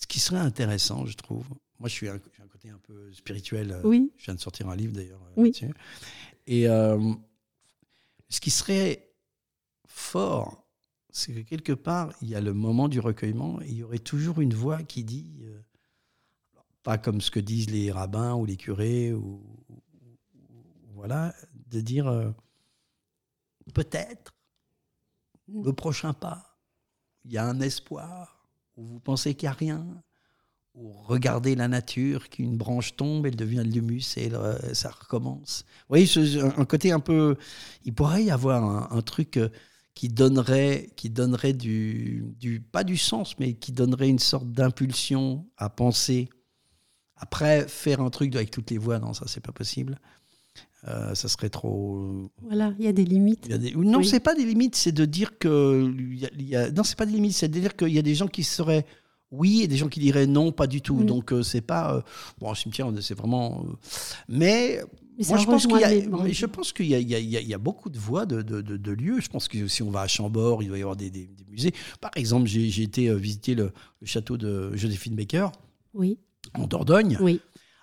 ce 0.00 0.06
qui 0.06 0.20
serait 0.20 0.38
intéressant, 0.38 1.04
je 1.06 1.16
trouve, 1.16 1.46
moi 1.78 1.88
je 1.88 1.94
suis 1.94 2.08
un, 2.08 2.20
j'ai 2.36 2.42
un 2.42 2.46
côté 2.46 2.70
un 2.70 2.78
peu 2.78 3.12
spirituel. 3.12 3.72
euh, 3.72 3.80
Oui. 3.84 4.12
Je 4.16 4.26
viens 4.26 4.34
de 4.34 4.40
sortir 4.40 4.68
un 4.68 4.76
livre 4.76 4.92
d'ailleurs 4.92 5.22
euh, 5.22 5.32
Oui. 5.36 5.48
là-dessus. 5.50 5.74
Et 6.46 6.68
euh, 6.68 7.12
ce 8.28 8.40
qui 8.40 8.50
serait 8.50 9.10
fort, 9.86 10.64
c'est 11.10 11.32
que 11.34 11.40
quelque 11.40 11.72
part, 11.72 12.12
il 12.22 12.28
y 12.28 12.34
a 12.34 12.40
le 12.40 12.54
moment 12.54 12.88
du 12.88 13.00
recueillement 13.00 13.60
et 13.62 13.66
il 13.68 13.74
y 13.76 13.82
aurait 13.82 13.98
toujours 13.98 14.40
une 14.40 14.54
voix 14.54 14.82
qui 14.82 15.02
dit, 15.04 15.40
euh, 15.42 15.60
pas 16.82 16.96
comme 16.98 17.20
ce 17.20 17.30
que 17.30 17.40
disent 17.40 17.70
les 17.70 17.90
rabbins 17.90 18.34
ou 18.34 18.44
les 18.46 18.56
curés, 18.56 19.12
ou, 19.12 19.42
ou- 19.68 19.82
ou- 19.98 20.92
voilà, 20.94 21.34
de 21.70 21.80
dire 21.80 22.06
euh, 22.06 22.30
peut-être 23.74 24.32
le 25.48 25.72
prochain 25.72 26.12
pas, 26.12 26.58
il 27.24 27.32
y 27.32 27.38
a 27.38 27.44
un 27.46 27.60
espoir, 27.60 28.37
ou 28.78 28.84
vous 28.86 29.00
pensez 29.00 29.34
qu'il 29.34 29.48
n'y 29.48 29.50
a 29.50 29.56
rien, 29.56 29.86
ou 30.74 30.92
regardez 30.92 31.56
la 31.56 31.66
nature, 31.66 32.28
qu'une 32.28 32.56
branche 32.56 32.94
tombe, 32.96 33.26
elle 33.26 33.36
devient 33.36 33.64
de 33.66 33.72
l'humus 33.72 34.16
et 34.16 34.32
euh, 34.32 34.56
ça 34.74 34.90
recommence. 34.90 35.64
Vous 35.88 35.96
voyez, 35.96 36.08
un 36.56 36.64
côté 36.64 36.92
un 36.92 37.00
peu. 37.00 37.36
Il 37.84 37.94
pourrait 37.94 38.24
y 38.24 38.30
avoir 38.30 38.64
un, 38.64 38.96
un 38.96 39.02
truc 39.02 39.36
euh, 39.36 39.48
qui 39.94 40.08
donnerait, 40.08 40.90
qui 40.96 41.10
donnerait 41.10 41.52
du, 41.52 42.32
du. 42.38 42.60
Pas 42.60 42.84
du 42.84 42.96
sens, 42.96 43.36
mais 43.40 43.54
qui 43.54 43.72
donnerait 43.72 44.08
une 44.08 44.20
sorte 44.20 44.52
d'impulsion 44.52 45.46
à 45.56 45.68
penser. 45.68 46.28
Après, 47.16 47.66
faire 47.66 48.00
un 48.00 48.10
truc 48.10 48.36
avec 48.36 48.52
toutes 48.52 48.70
les 48.70 48.78
voix, 48.78 49.00
non, 49.00 49.12
ça, 49.12 49.24
c'est 49.26 49.40
pas 49.40 49.50
possible. 49.50 49.98
Euh, 50.86 51.14
ça 51.14 51.26
serait 51.28 51.48
trop. 51.50 52.30
Voilà, 52.42 52.72
il 52.78 52.84
y 52.84 52.88
a 52.88 52.92
des 52.92 53.04
limites. 53.04 53.50
A 53.50 53.58
des- 53.58 53.72
Non, 53.74 53.98
Oui. 53.98 54.06
c'est 54.06 54.20
pas 54.20 54.34
des 54.36 54.44
limites, 54.44 54.76
c'est 54.76 54.92
de 54.92 55.04
dire 55.04 55.36
que. 55.38 55.92
y 56.14 56.24
a- 56.24 56.30
y 56.38 56.54
a- 56.56 56.70
Non, 56.70 56.84
c'est 56.84 56.96
pas 56.96 57.06
des 57.06 57.12
limites, 57.12 57.34
c'est 57.34 57.48
de 57.48 57.58
dire 57.58 57.74
qu'il 57.76 57.88
y 57.88 57.98
a 57.98 58.02
des 58.02 58.14
gens 58.14 58.28
qui 58.28 58.44
seraient 58.44 58.86
oui 59.32 59.62
et 59.62 59.66
des 59.68 59.76
gens 59.76 59.88
qui 59.88 59.98
diraient 60.00 60.26
non, 60.28 60.52
pas 60.52 60.66
du 60.68 60.80
tout. 60.80 61.02
Donc, 61.02 61.32
euh, 61.32 61.42
c'est 61.42 61.60
pas. 61.62 61.96
euh, 61.96 62.00
Bon, 62.38 62.50
un 62.52 62.54
cimetière, 62.54 62.90
c'est 63.00 63.14
vraiment. 63.16 63.64
euh, 63.66 63.72
Mais. 64.28 64.80
Mais 65.20 65.24
Moi, 65.30 65.38
je 65.38 65.46
pense 65.46 65.66
qu'il 65.66 65.80
y 65.80 65.82
a, 65.84 65.90
les- 65.90 66.32
je 66.32 66.46
pense 66.46 66.72
qu'il 66.72 66.86
y 66.86 66.94
a, 66.94 67.00
il 67.00 67.10
y 67.10 67.16
y 67.16 67.44
y 67.48 67.54
a 67.54 67.58
beaucoup 67.58 67.90
de 67.90 67.98
voies 67.98 68.24
de, 68.24 68.40
de- 68.40 68.60
de- 68.62 68.76
de 68.76 68.92
lieux. 68.92 69.18
Je 69.20 69.28
pense 69.28 69.48
que 69.48 69.66
si 69.66 69.82
on 69.82 69.90
va 69.90 70.02
à 70.02 70.06
Chambord, 70.06 70.62
il 70.62 70.68
doit 70.68 70.78
y 70.78 70.82
avoir 70.82 70.94
des, 70.94 71.10
des- 71.10 71.26
des 71.26 71.44
musées. 71.50 71.72
Par 72.00 72.12
exemple, 72.14 72.46
j'ai 72.46 72.70
j'ai 72.70 72.84
été 72.84 73.08
euh, 73.08 73.16
visiter 73.16 73.56
le, 73.56 73.72
le 74.00 74.06
château 74.06 74.36
de 74.36 74.70
Joséphine 74.76 75.16
Baker 75.16 75.48
Oui, 75.92 76.18
en 76.54 76.68
Dordogne. 76.68 77.18
oui. 77.20 77.40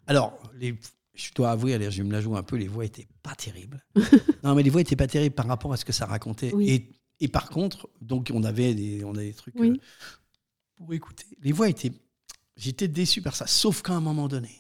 Alors, 0.08 0.40
les, 0.62 0.76
je 1.16 1.32
dois 1.34 1.52
avouer, 1.52 1.90
je 1.92 2.04
me 2.04 2.12
la 2.12 2.22
joue 2.22 2.36
un 2.36 2.44
peu, 2.44 2.56
les 2.58 2.68
voix 2.68 2.86
étaient 2.86 3.08
pas 3.24 3.36
terribles. 3.36 3.84
non, 4.44 4.54
mais 4.56 4.64
les 4.64 4.70
voix 4.70 4.82
étaient 4.82 4.96
pas 4.96 5.08
terribles 5.08 5.36
par 5.36 5.48
rapport 5.48 5.72
à 5.74 5.78
ce 5.78 5.86
que 5.86 5.94
ça 5.94 6.06
racontait. 6.06 6.54
Oui. 6.54 6.70
Et, 6.70 7.26
et 7.26 7.28
par 7.28 7.50
contre, 7.50 7.90
donc 8.02 8.32
on 8.34 8.44
avait 8.44 8.74
des, 8.76 9.04
on 9.06 9.16
avait 9.16 9.28
des 9.28 9.34
trucs 9.34 9.56
Oui. 9.58 9.70
euh, 9.70 9.78
pour 10.78 10.94
écouter. 10.94 11.26
Les 11.42 11.52
voix 11.52 11.70
étaient, 11.70 11.92
j'étais 12.58 12.88
déçu 12.88 13.22
par 13.22 13.36
ça. 13.36 13.48
Sauf 13.48 13.82
qu'à 13.82 13.94
un 13.94 14.02
moment 14.02 14.28
donné, 14.28 14.52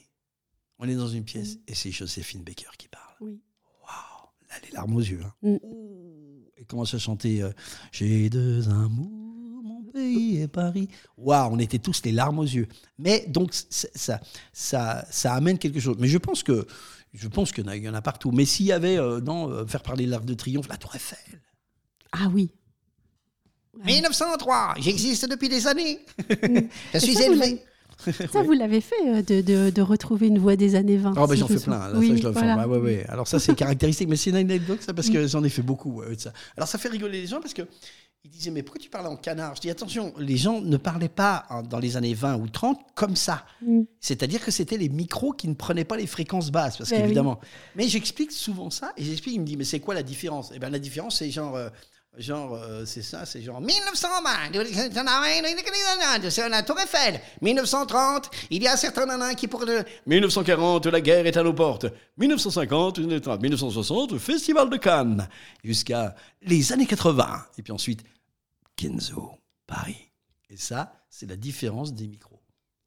on 0.79 0.87
est 0.87 0.95
dans 0.95 1.07
une 1.09 1.23
pièce 1.25 1.57
et 1.67 1.75
c'est 1.75 1.91
Joséphine 1.91 2.43
Baker 2.43 2.71
qui 2.77 2.87
parle. 2.87 3.15
Oui. 3.21 3.41
Waouh, 3.81 4.29
là, 4.49 4.55
les 4.65 4.71
larmes 4.71 4.95
aux 4.95 4.99
yeux. 5.01 5.21
hein. 5.23 5.33
Mm. 5.41 5.57
Et 6.57 6.63
commence 6.63 6.93
à 6.93 6.99
chanter 6.99 7.41
euh, 7.43 7.51
J'ai 7.91 8.29
deux 8.29 8.69
amours, 8.69 9.14
Paris. 10.47 10.87
Waouh, 11.17 11.53
on 11.53 11.59
était 11.59 11.79
tous 11.79 12.01
les 12.03 12.11
larmes 12.11 12.39
aux 12.39 12.43
yeux. 12.43 12.67
Mais 12.99 13.25
donc, 13.27 13.51
ça, 13.53 14.19
ça, 14.53 15.05
ça 15.09 15.33
amène 15.33 15.57
quelque 15.57 15.79
chose. 15.79 15.95
Mais 15.99 16.07
je 16.07 16.17
pense 16.17 16.43
que. 16.43 16.65
Je 17.13 17.29
pense 17.29 17.53
qu'il 17.53 17.63
y 17.63 17.67
en 17.67 17.71
a- 17.71 17.77
il 17.77 17.83
y 17.83 17.87
en 17.87 17.93
a 17.93 18.01
partout. 18.01 18.31
Mais 18.31 18.43
s'il 18.43 18.65
y 18.65 18.73
avait, 18.73 18.97
euh, 18.97 19.21
non, 19.21 19.49
euh, 19.49 19.65
faire 19.65 19.81
parler 19.83 20.05
l'Arc 20.05 20.25
de 20.25 20.33
Triomphe, 20.33 20.67
la 20.67 20.75
Tour 20.75 20.93
Eiffel. 20.95 21.41
Ah 22.11 22.27
oui. 22.33 22.51
Ouais. 23.77 23.85
1903, 23.93 24.75
j'existe 24.79 25.29
depuis 25.29 25.47
des 25.49 25.65
années. 25.67 25.99
Mm. 26.29 26.59
Je 26.93 26.99
suis 26.99 27.13
ça, 27.13 27.25
vous 27.27 27.33
élevé. 27.33 27.61
Ça, 28.31 28.43
vous 28.43 28.51
l'avez 28.51 28.81
fait, 28.81 28.95
euh, 29.07 29.21
de, 29.21 29.39
de- 29.41 29.69
de 29.69 29.81
retrouver 29.81 30.27
une 30.27 30.39
voix 30.39 30.57
des 30.57 30.75
années 30.75 30.97
20. 30.97 31.13
Oh, 31.17 31.25
bah, 31.27 31.35
j'en 31.35 31.47
fais 31.47 31.57
plein. 31.59 31.87
Là, 31.89 31.97
Oui, 31.97 32.09
ça, 32.09 32.15
je 32.23 32.27
voilà. 32.27 32.67
Ouais, 32.67 32.77
ouais, 32.77 32.83
ouais. 32.83 33.05
Alors 33.07 33.27
ça, 33.29 33.39
c'est 33.39 33.55
caractéristique. 33.55 34.09
Mais 34.09 34.17
c'est 34.17 34.31
une 34.31 34.35
anecdote, 34.35 34.81
ça, 34.81 34.93
parce 34.93 35.09
que 35.09 35.25
j'en 35.27 35.43
ai 35.43 35.49
fait 35.49 35.61
beaucoup. 35.61 36.01
ça. 36.17 36.33
Alors 36.57 36.67
ça 36.67 36.77
fait 36.77 36.89
rigoler 36.89 37.21
les 37.21 37.27
gens 37.27 37.39
parce 37.39 37.53
que 37.53 37.61
ils 38.25 38.31
disaient, 38.31 38.49
mais 38.49 38.63
pourquoi 38.63 38.81
tu 38.81 38.89
parles 38.89 39.05
en 39.05 39.15
canard? 39.15 39.55
Je 39.55 39.61
dis, 39.61 39.69
attention, 39.69 40.11
les 40.17 40.35
gens 40.35 40.59
ne 40.59 40.77
parlaient 40.77 41.09
pas 41.09 41.45
hein, 41.51 41.61
dans 41.61 41.77
les 41.77 41.95
années 41.95 42.15
20 42.15 42.37
ou 42.37 42.49
30 42.49 42.79
comme 42.95 43.15
ça. 43.15 43.45
Mm. 43.61 43.81
C'est-à-dire 43.99 44.43
que 44.43 44.49
c'était 44.49 44.77
les 44.77 44.89
micros 44.89 45.31
qui 45.31 45.47
ne 45.47 45.53
prenaient 45.53 45.85
pas 45.85 45.95
les 45.95 46.07
fréquences 46.07 46.49
basses, 46.49 46.77
parce 46.77 46.89
Ben 46.89 46.95
oui. 46.95 47.01
qu'évidemment. 47.03 47.39
Mais 47.75 47.87
j'explique 47.87 48.31
souvent 48.31 48.71
ça, 48.71 48.93
et 48.97 49.03
j'explique, 49.03 49.35
il 49.35 49.41
me 49.41 49.45
dit, 49.45 49.57
mais 49.57 49.63
c'est 49.63 49.79
quoi 49.79 49.93
la 49.93 50.01
différence? 50.01 50.51
Eh 50.55 50.59
bien, 50.59 50.71
la 50.71 50.79
différence, 50.79 51.19
c'est 51.19 51.29
genre, 51.29 51.55
euh, 51.55 51.69
genre, 52.17 52.55
euh, 52.55 52.83
c'est 52.85 53.03
ça, 53.03 53.27
c'est 53.27 53.43
genre 53.43 53.61
1920, 53.61 54.29
c'est 56.31 56.49
la 56.49 56.63
Tour 56.63 56.79
Eiffel. 56.79 57.21
1930, 57.43 58.31
il 58.49 58.63
y 58.63 58.67
a 58.67 58.75
certains 58.75 59.05
nanas 59.05 59.35
qui 59.35 59.47
pour 59.47 59.63
1940, 60.07 60.87
la 60.87 61.01
guerre 61.01 61.27
est 61.27 61.37
à 61.37 61.43
nos 61.43 61.53
portes. 61.53 61.85
1950, 62.17 62.97
1960, 62.99 64.17
Festival 64.17 64.69
de 64.71 64.77
Cannes. 64.77 65.27
Jusqu'à 65.63 66.15
les 66.41 66.71
années 66.71 66.85
80. 66.87 67.27
Et 67.57 67.61
puis 67.61 67.71
ensuite, 67.73 68.03
Kenzo, 68.75 69.31
Paris. 69.67 70.11
Et 70.49 70.57
ça, 70.57 70.93
c'est 71.09 71.27
la 71.29 71.35
différence 71.35 71.93
des 71.93 72.07
micros. 72.07 72.39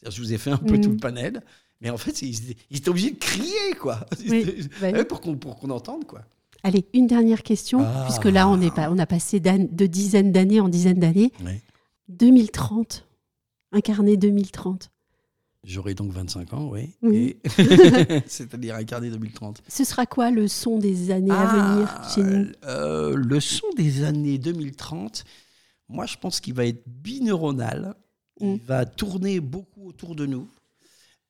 Je 0.09 0.21
vous 0.21 0.33
ai 0.33 0.39
fait 0.39 0.51
un 0.51 0.59
peu 0.59 0.75
Mhm. 0.75 0.81
tout 0.81 0.91
le 0.91 0.97
panel, 0.97 1.43
mais 1.81 1.91
en 1.91 1.97
fait, 1.99 2.23
ils 2.23 2.51
étaient, 2.51 2.61
ils 2.71 2.77
étaient 2.79 2.89
obligés 2.89 3.11
de 3.11 3.19
crier, 3.19 3.73
quoi. 3.81 4.07
Oui, 4.29 4.69
bah 4.81 5.05
pour 5.05 5.21
qu'on 5.21 5.71
entende, 5.71 6.05
quoi. 6.07 6.23
Allez, 6.63 6.87
une 6.93 7.07
dernière 7.07 7.43
question, 7.43 7.81
Ah. 7.83 8.05
puisque 8.07 8.25
là, 8.27 8.49
on, 8.49 8.61
est 8.61 8.75
pas, 8.75 8.91
on 8.91 8.99
a 8.99 9.07
passé 9.07 9.41
de 9.41 9.87
dizaines 9.87 10.33
d'années 10.33 10.61
en 10.61 10.69
dizaines 10.69 10.99
d'années. 11.01 11.33
Ouais. 11.45 11.63
2030. 12.09 13.05
Incarné 13.73 14.17
2030. 14.17 14.91
J'aurai 15.65 15.95
donc 15.95 16.13
25 16.13 16.55
ans, 16.55 16.71
oui. 17.03 17.37
C'est-à-dire 18.27 18.77
incarné 18.77 19.11
2030. 19.11 19.63
Ce 19.69 19.85
sera 19.85 20.07
quoi 20.07 20.31
le 20.31 20.49
son 20.49 20.79
des 20.79 21.11
années 21.11 21.31
à 21.33 21.47
venir 21.75 21.89
Ah, 21.91 22.09
chez 22.15 22.23
nous? 22.23 22.47
euh, 22.65 23.15
Le 23.17 23.41
son 23.41 23.67
des 23.77 24.05
années 24.05 24.39
2030, 24.39 25.25
moi, 25.89 26.07
je 26.07 26.17
pense 26.17 26.41
qu'il 26.41 26.55
va 26.55 26.67
être 26.67 26.83
bineuronal. 26.87 27.95
Il 28.41 28.47
Mm. 28.55 28.57
va 28.67 28.87
tourner 28.87 29.41
beaucoup 29.41 29.89
autour 29.89 30.15
de 30.15 30.25
nous. 30.27 30.49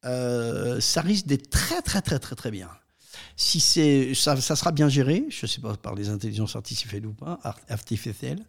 Euh, 0.04 0.80
ça 0.80 1.00
risque 1.00 1.26
d'être 1.26 1.48
très, 1.50 1.80
très, 1.82 2.02
très, 2.02 2.18
très, 2.18 2.36
très 2.36 2.50
bien. 2.50 2.68
Si 3.36 3.60
c'est, 3.60 4.14
ça, 4.14 4.38
ça 4.40 4.54
sera 4.56 4.72
bien 4.72 4.88
géré, 4.88 5.24
je 5.28 5.44
ne 5.44 5.48
sais 5.48 5.60
pas 5.60 5.76
par 5.76 5.94
les 5.94 6.08
intelligences 6.08 6.54
artificielles 6.54 7.06
ou 7.06 7.14
pas, 7.14 7.38
art- 7.42 7.58
artificielles. 7.68 8.44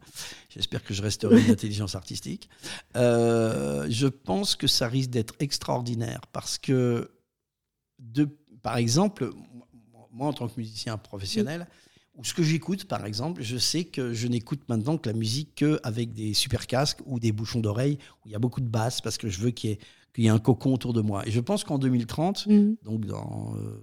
J'espère 0.50 0.84
que 0.84 0.94
je 0.94 1.02
resterai 1.02 1.40
une 1.42 1.52
intelligence 1.52 1.96
artistique. 1.96 2.50
Euh, 2.96 3.88
je 3.90 4.08
pense 4.08 4.56
que 4.56 4.68
ça 4.68 4.88
risque 4.88 5.10
d'être 5.12 5.36
extraordinaire 5.40 6.22
parce 6.34 6.58
que, 6.58 7.12
de, 8.00 8.26
par 8.62 8.78
exemple, 8.78 9.32
moi 10.12 10.28
en 10.28 10.34
tant 10.34 10.48
que 10.48 10.54
musicien 10.60 10.98
professionnel, 10.98 11.68
ou 12.20 12.24
ce 12.26 12.34
que 12.34 12.44
j'écoute, 12.44 12.84
par 12.86 13.06
exemple, 13.06 13.42
je 13.42 13.58
sais 13.58 13.86
que 13.86 14.14
je 14.14 14.28
n'écoute 14.28 14.60
maintenant 14.68 14.98
que 14.98 15.08
la 15.10 15.16
musique 15.16 15.56
qu'avec 15.56 16.12
des 16.14 16.34
super 16.34 16.68
casques 16.68 17.00
ou 17.06 17.18
des 17.20 17.32
bouchons 17.32 17.62
d'oreilles 17.62 17.98
où 18.24 18.28
il 18.28 18.32
y 18.34 18.36
a 18.36 18.40
beaucoup 18.40 18.60
de 18.62 18.68
basses 18.68 19.00
parce 19.02 19.18
que 19.18 19.30
je 19.30 19.40
veux 19.40 19.52
qu'il 19.52 19.70
y 19.70 19.74
ait, 19.74 19.80
qu'il 20.14 20.24
y 20.26 20.28
ait 20.28 20.32
un 20.32 20.40
cocon 20.40 20.74
autour 20.74 20.92
de 20.92 21.00
moi. 21.02 21.26
Et 21.28 21.32
je 21.32 21.40
pense 21.40 21.64
qu'en 21.64 21.78
2030, 21.80 22.46
Mm. 22.48 22.74
donc 22.84 23.06
dans 23.06 23.54
euh, 23.56 23.82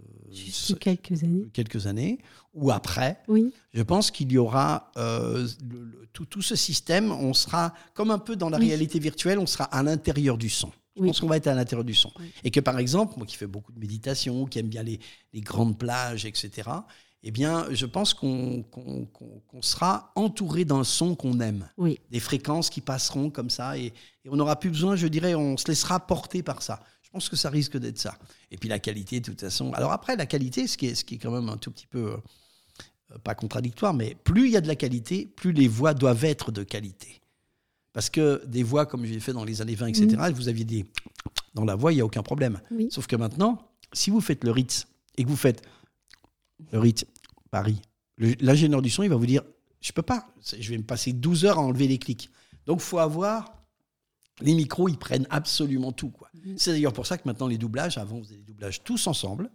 quelques 0.81 1.23
années. 1.25 1.49
quelques 1.53 1.87
années, 1.87 2.19
ou 2.53 2.71
après, 2.71 3.21
Oui, 3.29 3.53
je 3.73 3.83
pense 3.83 4.11
qu'il 4.11 4.31
y 4.33 4.37
aura 4.39 4.91
euh, 4.99 5.47
le- 5.65 5.85
le- 5.85 6.07
tout, 6.13 6.27
tout 6.27 6.43
ce 6.43 6.57
système, 6.57 7.13
on 7.13 7.33
sera 7.33 7.73
comme 7.95 8.11
un 8.11 8.19
peu 8.19 8.37
dans 8.37 8.51
la 8.51 8.59
Oui. 8.59 8.67
réalité 8.69 8.99
virtuelle, 8.99 9.39
on 9.39 9.47
sera 9.47 9.65
à 9.65 9.83
l'intérieur 9.83 10.37
du 10.37 10.49
son. 10.51 10.71
Je 10.97 11.03
Oui. 11.03 11.09
pense 11.09 11.21
qu'on 11.21 11.27
va 11.27 11.37
être 11.37 11.47
à 11.47 11.55
l'intérieur 11.55 11.85
du 11.85 11.95
son. 11.95 12.11
Oui. 12.19 12.27
Et 12.43 12.51
que 12.51 12.61
par 12.61 12.79
exemple, 12.79 13.15
moi 13.19 13.27
qui 13.27 13.37
fais 13.37 13.47
beaucoup 13.47 13.73
de 13.73 13.79
méditation, 13.79 14.47
qui 14.47 14.59
aime 14.59 14.69
bien 14.69 14.83
les, 14.83 14.99
les 15.33 15.41
grandes 15.43 15.79
plages, 15.79 16.25
etc., 16.27 16.69
eh 17.29 17.33
bien, 17.33 17.67
je 17.73 17.87
pense 17.87 18.15
qu'on 18.15 18.65
sera 19.61 20.13
entouré 20.15 20.65
d'un 20.65 20.85
son 20.85 21.17
qu'on 21.17 21.41
aime, 21.41 21.69
oui. 21.77 21.99
des 22.09 22.21
fréquences 22.21 22.71
qui 22.71 22.81
passeront 22.81 23.31
comme 23.31 23.51
ça, 23.51 23.77
et, 23.77 23.87
et 23.87 24.29
on 24.31 24.37
n'aura 24.37 24.61
plus 24.61 24.71
besoin, 24.71 24.95
je 24.95 25.09
dirais, 25.09 25.35
on 25.35 25.57
se 25.57 25.67
laissera 25.67 25.99
porter 25.99 26.45
par 26.45 26.63
ça. 26.63 26.81
Je 27.03 27.11
pense 27.11 27.29
que 27.29 27.35
ça 27.35 27.51
risque 27.51 27.77
d'être 27.79 27.99
ça. 27.99 28.17
Et 28.53 28.57
puis 28.57 28.69
la 28.69 28.79
qualité, 28.79 29.19
de 29.19 29.25
toute 29.25 29.41
façon. 29.41 29.73
Alors 29.73 29.91
après, 29.91 30.15
la 30.15 30.27
qualité, 30.27 30.69
ce 30.69 30.77
qui 30.77 30.87
est, 30.87 30.95
ce 30.95 31.05
qui 31.05 31.17
est 31.17 31.19
quand 31.19 31.33
même 31.33 31.49
un 31.49 31.57
tout 31.57 31.73
petit 31.73 31.89
peu, 31.89 32.13
euh, 32.13 33.19
pas 33.25 33.35
contradictoire, 33.35 33.93
mais 33.93 34.15
plus 34.23 34.47
il 34.47 34.53
y 34.53 34.57
a 34.57 34.61
de 34.61 34.69
la 34.69 34.77
qualité, 34.77 35.27
plus 35.27 35.51
les 35.51 35.67
voix 35.67 35.95
doivent 35.95 36.25
être 36.25 36.53
de 36.53 36.63
qualité. 36.63 37.21
Parce 37.93 38.09
que 38.09 38.41
des 38.47 38.63
voix, 38.63 38.87
comme 38.87 39.05
j'ai 39.05 39.19
fait 39.19 39.33
dans 39.33 39.45
les 39.45 39.63
années 39.63 39.75
20, 39.75 39.87
etc., 39.89 40.31
vous 40.33 40.49
aviez 40.49 40.65
des... 40.65 40.85
Dans 41.55 41.65
la 41.65 41.75
voix, 41.75 41.93
il 41.93 41.97
n'y 41.97 42.03
a 42.03 42.05
aucun 42.05 42.23
problème. 42.23 42.61
Oui. 42.71 42.87
Sauf 42.91 43.09
que 43.09 43.17
maintenant, 43.17 43.67
si 43.93 44.11
vous 44.11 44.21
faites 44.21 44.45
le 44.45 44.53
Ritz 44.53 44.87
et 45.17 45.25
que 45.25 45.29
vous 45.29 45.37
faites 45.37 45.63
le 46.73 46.79
Ritz 46.79 47.05
Paris, 47.51 47.81
l'ingénieur 48.19 48.83
du 48.83 48.91
son, 48.91 49.03
il 49.03 49.09
va 49.09 49.17
vous 49.17 49.27
dire 49.27 49.43
Je 49.81 49.93
peux 49.93 50.03
pas, 50.03 50.29
je 50.59 50.71
vais 50.71 50.79
me 50.79 50.85
passer 50.85 51.13
12 51.13 51.45
heures 51.45 51.59
à 51.59 51.63
enlever 51.63 51.89
les 51.89 51.99
clics. 51.99 52.31
Donc, 52.67 52.79
il 52.81 52.85
faut 52.85 52.99
avoir. 52.99 53.53
Les 54.43 54.55
micros, 54.55 54.87
ils 54.91 54.99
prennent 54.99 55.27
absolument 55.31 55.93
tout. 55.93 56.11
quoi. 56.11 56.29
C'est 56.59 56.73
d'ailleurs 56.73 56.93
pour 56.93 57.07
ça 57.07 57.17
que 57.17 57.23
maintenant, 57.27 57.47
les 57.47 57.57
doublages, 57.57 57.97
avant, 57.97 58.17
on 58.17 58.23
faisait 58.23 58.37
des 58.37 58.43
doublages 58.43 58.85
tous 58.85 59.07
ensemble. 59.07 59.51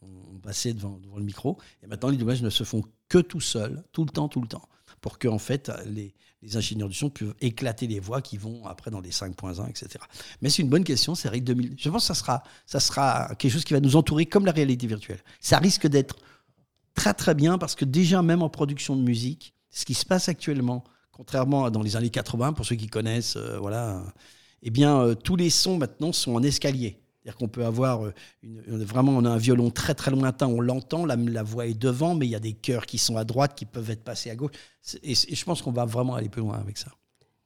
On 0.00 0.38
passait 0.38 0.72
devant, 0.72 0.98
devant 0.98 1.18
le 1.18 1.24
micro. 1.24 1.58
Et 1.82 1.86
maintenant, 1.86 2.08
les 2.08 2.16
doublages 2.16 2.40
ne 2.40 2.48
se 2.48 2.64
font 2.64 2.82
que 3.10 3.18
tout 3.18 3.42
seul, 3.42 3.84
tout 3.92 4.06
le 4.06 4.10
temps, 4.10 4.28
tout 4.28 4.40
le 4.40 4.48
temps. 4.48 4.66
pour 5.02 5.18
que 5.18 5.28
en 5.28 5.38
fait 5.38 5.70
les, 5.84 6.14
les 6.42 6.56
ingénieurs 6.56 6.88
du 6.88 6.94
son 6.94 7.10
puissent 7.10 7.32
éclater 7.40 7.86
les 7.86 8.00
voix 8.00 8.22
qui 8.22 8.36
vont 8.36 8.64
après 8.66 8.90
dans 8.90 9.00
les 9.00 9.10
5.1, 9.10 9.68
etc. 9.68 10.04
Mais 10.40 10.50
c'est 10.50 10.62
une 10.62 10.68
bonne 10.68 10.84
question, 10.84 11.14
c'est 11.14 11.28
vrai 11.28 11.40
2000. 11.40 11.74
Je 11.78 11.90
pense 11.90 12.02
que 12.02 12.06
ça 12.06 12.14
sera, 12.14 12.42
ça 12.66 12.80
sera 12.80 13.34
quelque 13.36 13.52
chose 13.52 13.64
qui 13.64 13.72
va 13.72 13.80
nous 13.80 13.96
entourer 13.96 14.26
comme 14.26 14.46
la 14.46 14.52
réalité 14.52 14.86
virtuelle. 14.86 15.22
Ça 15.40 15.58
risque 15.58 15.86
d'être 15.86 16.16
très 16.96 17.14
très 17.14 17.34
bien 17.34 17.58
parce 17.58 17.76
que 17.76 17.84
déjà 17.84 18.22
même 18.22 18.42
en 18.42 18.48
production 18.48 18.96
de 18.96 19.02
musique, 19.02 19.54
ce 19.70 19.84
qui 19.84 19.94
se 19.94 20.04
passe 20.04 20.28
actuellement, 20.28 20.82
contrairement 21.12 21.66
à 21.66 21.70
dans 21.70 21.82
les 21.82 21.94
années 21.94 22.10
80, 22.10 22.54
pour 22.54 22.66
ceux 22.66 22.74
qui 22.74 22.88
connaissent, 22.88 23.36
euh, 23.36 23.58
voilà, 23.60 24.02
eh 24.62 24.70
bien 24.70 25.00
euh, 25.00 25.14
tous 25.14 25.36
les 25.36 25.50
sons 25.50 25.78
maintenant 25.78 26.12
sont 26.12 26.34
en 26.34 26.42
escalier. 26.42 26.98
C'est-à-dire 27.22 27.38
qu'on 27.38 27.48
peut 27.48 27.64
avoir 27.64 28.06
euh, 28.06 28.14
une, 28.42 28.82
vraiment 28.84 29.12
on 29.12 29.24
a 29.24 29.30
un 29.30 29.36
violon 29.36 29.70
très 29.70 29.94
très 29.94 30.10
lointain, 30.10 30.46
on 30.48 30.60
l'entend, 30.60 31.04
la, 31.06 31.42
voix 31.42 31.66
est 31.66 31.78
devant, 31.78 32.14
mais 32.14 32.26
il 32.26 32.30
y 32.30 32.34
a 32.34 32.40
des 32.40 32.54
chœurs 32.54 32.86
qui 32.86 32.98
sont 32.98 33.16
à 33.16 33.24
droite, 33.24 33.54
qui 33.54 33.66
peuvent 33.66 33.90
être 33.90 34.02
passés 34.02 34.30
à 34.30 34.36
gauche. 34.36 34.52
Et, 35.02 35.12
et 35.12 35.34
je 35.34 35.44
pense 35.44 35.62
qu'on 35.62 35.72
va 35.72 35.84
vraiment 35.84 36.14
aller 36.14 36.28
plus 36.28 36.42
loin 36.42 36.58
avec 36.58 36.78
ça. 36.78 36.90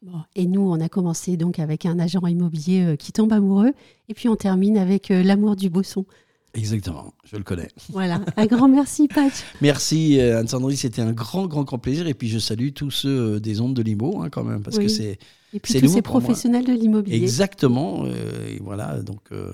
Bon, 0.02 0.22
et 0.34 0.46
nous, 0.46 0.62
on 0.62 0.80
a 0.80 0.88
commencé 0.88 1.36
donc 1.36 1.58
avec 1.58 1.84
un 1.84 1.98
agent 1.98 2.24
immobilier 2.26 2.96
qui 2.98 3.12
tombe 3.12 3.32
amoureux, 3.32 3.72
et 4.08 4.14
puis 4.14 4.28
on 4.28 4.36
termine 4.36 4.78
avec 4.78 5.08
l'amour 5.10 5.56
du 5.56 5.68
beau 5.68 5.82
son. 5.82 6.06
Exactement, 6.54 7.14
je 7.24 7.36
le 7.36 7.44
connais. 7.44 7.68
Voilà, 7.90 8.20
un 8.36 8.46
grand 8.46 8.68
merci, 8.68 9.08
Patch. 9.08 9.44
merci, 9.60 10.20
Anne-Sandrine, 10.20 10.76
c'était 10.76 11.02
un 11.02 11.12
grand, 11.12 11.46
grand, 11.46 11.64
grand 11.64 11.78
plaisir. 11.78 12.06
Et 12.06 12.14
puis, 12.14 12.28
je 12.28 12.38
salue 12.38 12.70
tous 12.74 12.90
ceux 12.90 13.40
des 13.40 13.60
ondes 13.60 13.74
de 13.74 13.82
Limo, 13.82 14.22
hein, 14.22 14.30
quand 14.30 14.44
même, 14.44 14.62
parce 14.62 14.76
oui. 14.76 14.84
que 14.84 14.88
c'est. 14.90 15.18
Et 15.52 15.60
puis, 15.60 15.80
tous 15.80 15.88
ces 15.88 16.02
professionnels 16.02 16.64
de 16.64 16.72
l'immobilier. 16.72 17.16
Exactement. 17.16 18.04
Euh, 18.04 18.48
et 18.48 18.58
voilà, 18.62 19.00
donc, 19.02 19.20
euh, 19.32 19.52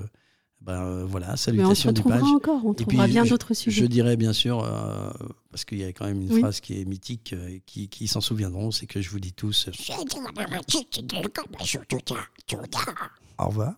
ben, 0.60 1.04
voilà, 1.04 1.36
salutations 1.36 1.68
Patch. 1.68 1.78
On 1.78 1.82
se 1.82 1.88
retrouvera 1.88 2.36
encore, 2.36 2.66
on 2.66 2.74
trouvera 2.74 3.06
bien 3.06 3.24
d'autres 3.24 3.54
sujets. 3.54 3.82
Je 3.82 3.86
dirais, 3.86 4.16
bien 4.16 4.32
sûr, 4.32 4.62
euh, 4.62 5.10
parce 5.50 5.64
qu'il 5.64 5.78
y 5.78 5.84
a 5.84 5.92
quand 5.92 6.06
même 6.06 6.20
une 6.20 6.32
oui. 6.32 6.40
phrase 6.40 6.60
qui 6.60 6.80
est 6.80 6.84
mythique, 6.84 7.34
et 7.48 7.62
qui, 7.64 7.88
qui 7.88 8.08
s'en 8.08 8.20
souviendront, 8.20 8.70
c'est 8.70 8.86
que 8.86 9.00
je 9.00 9.08
vous 9.10 9.20
dis 9.20 9.32
tous. 9.32 9.68
Au 13.38 13.46
revoir. 13.46 13.74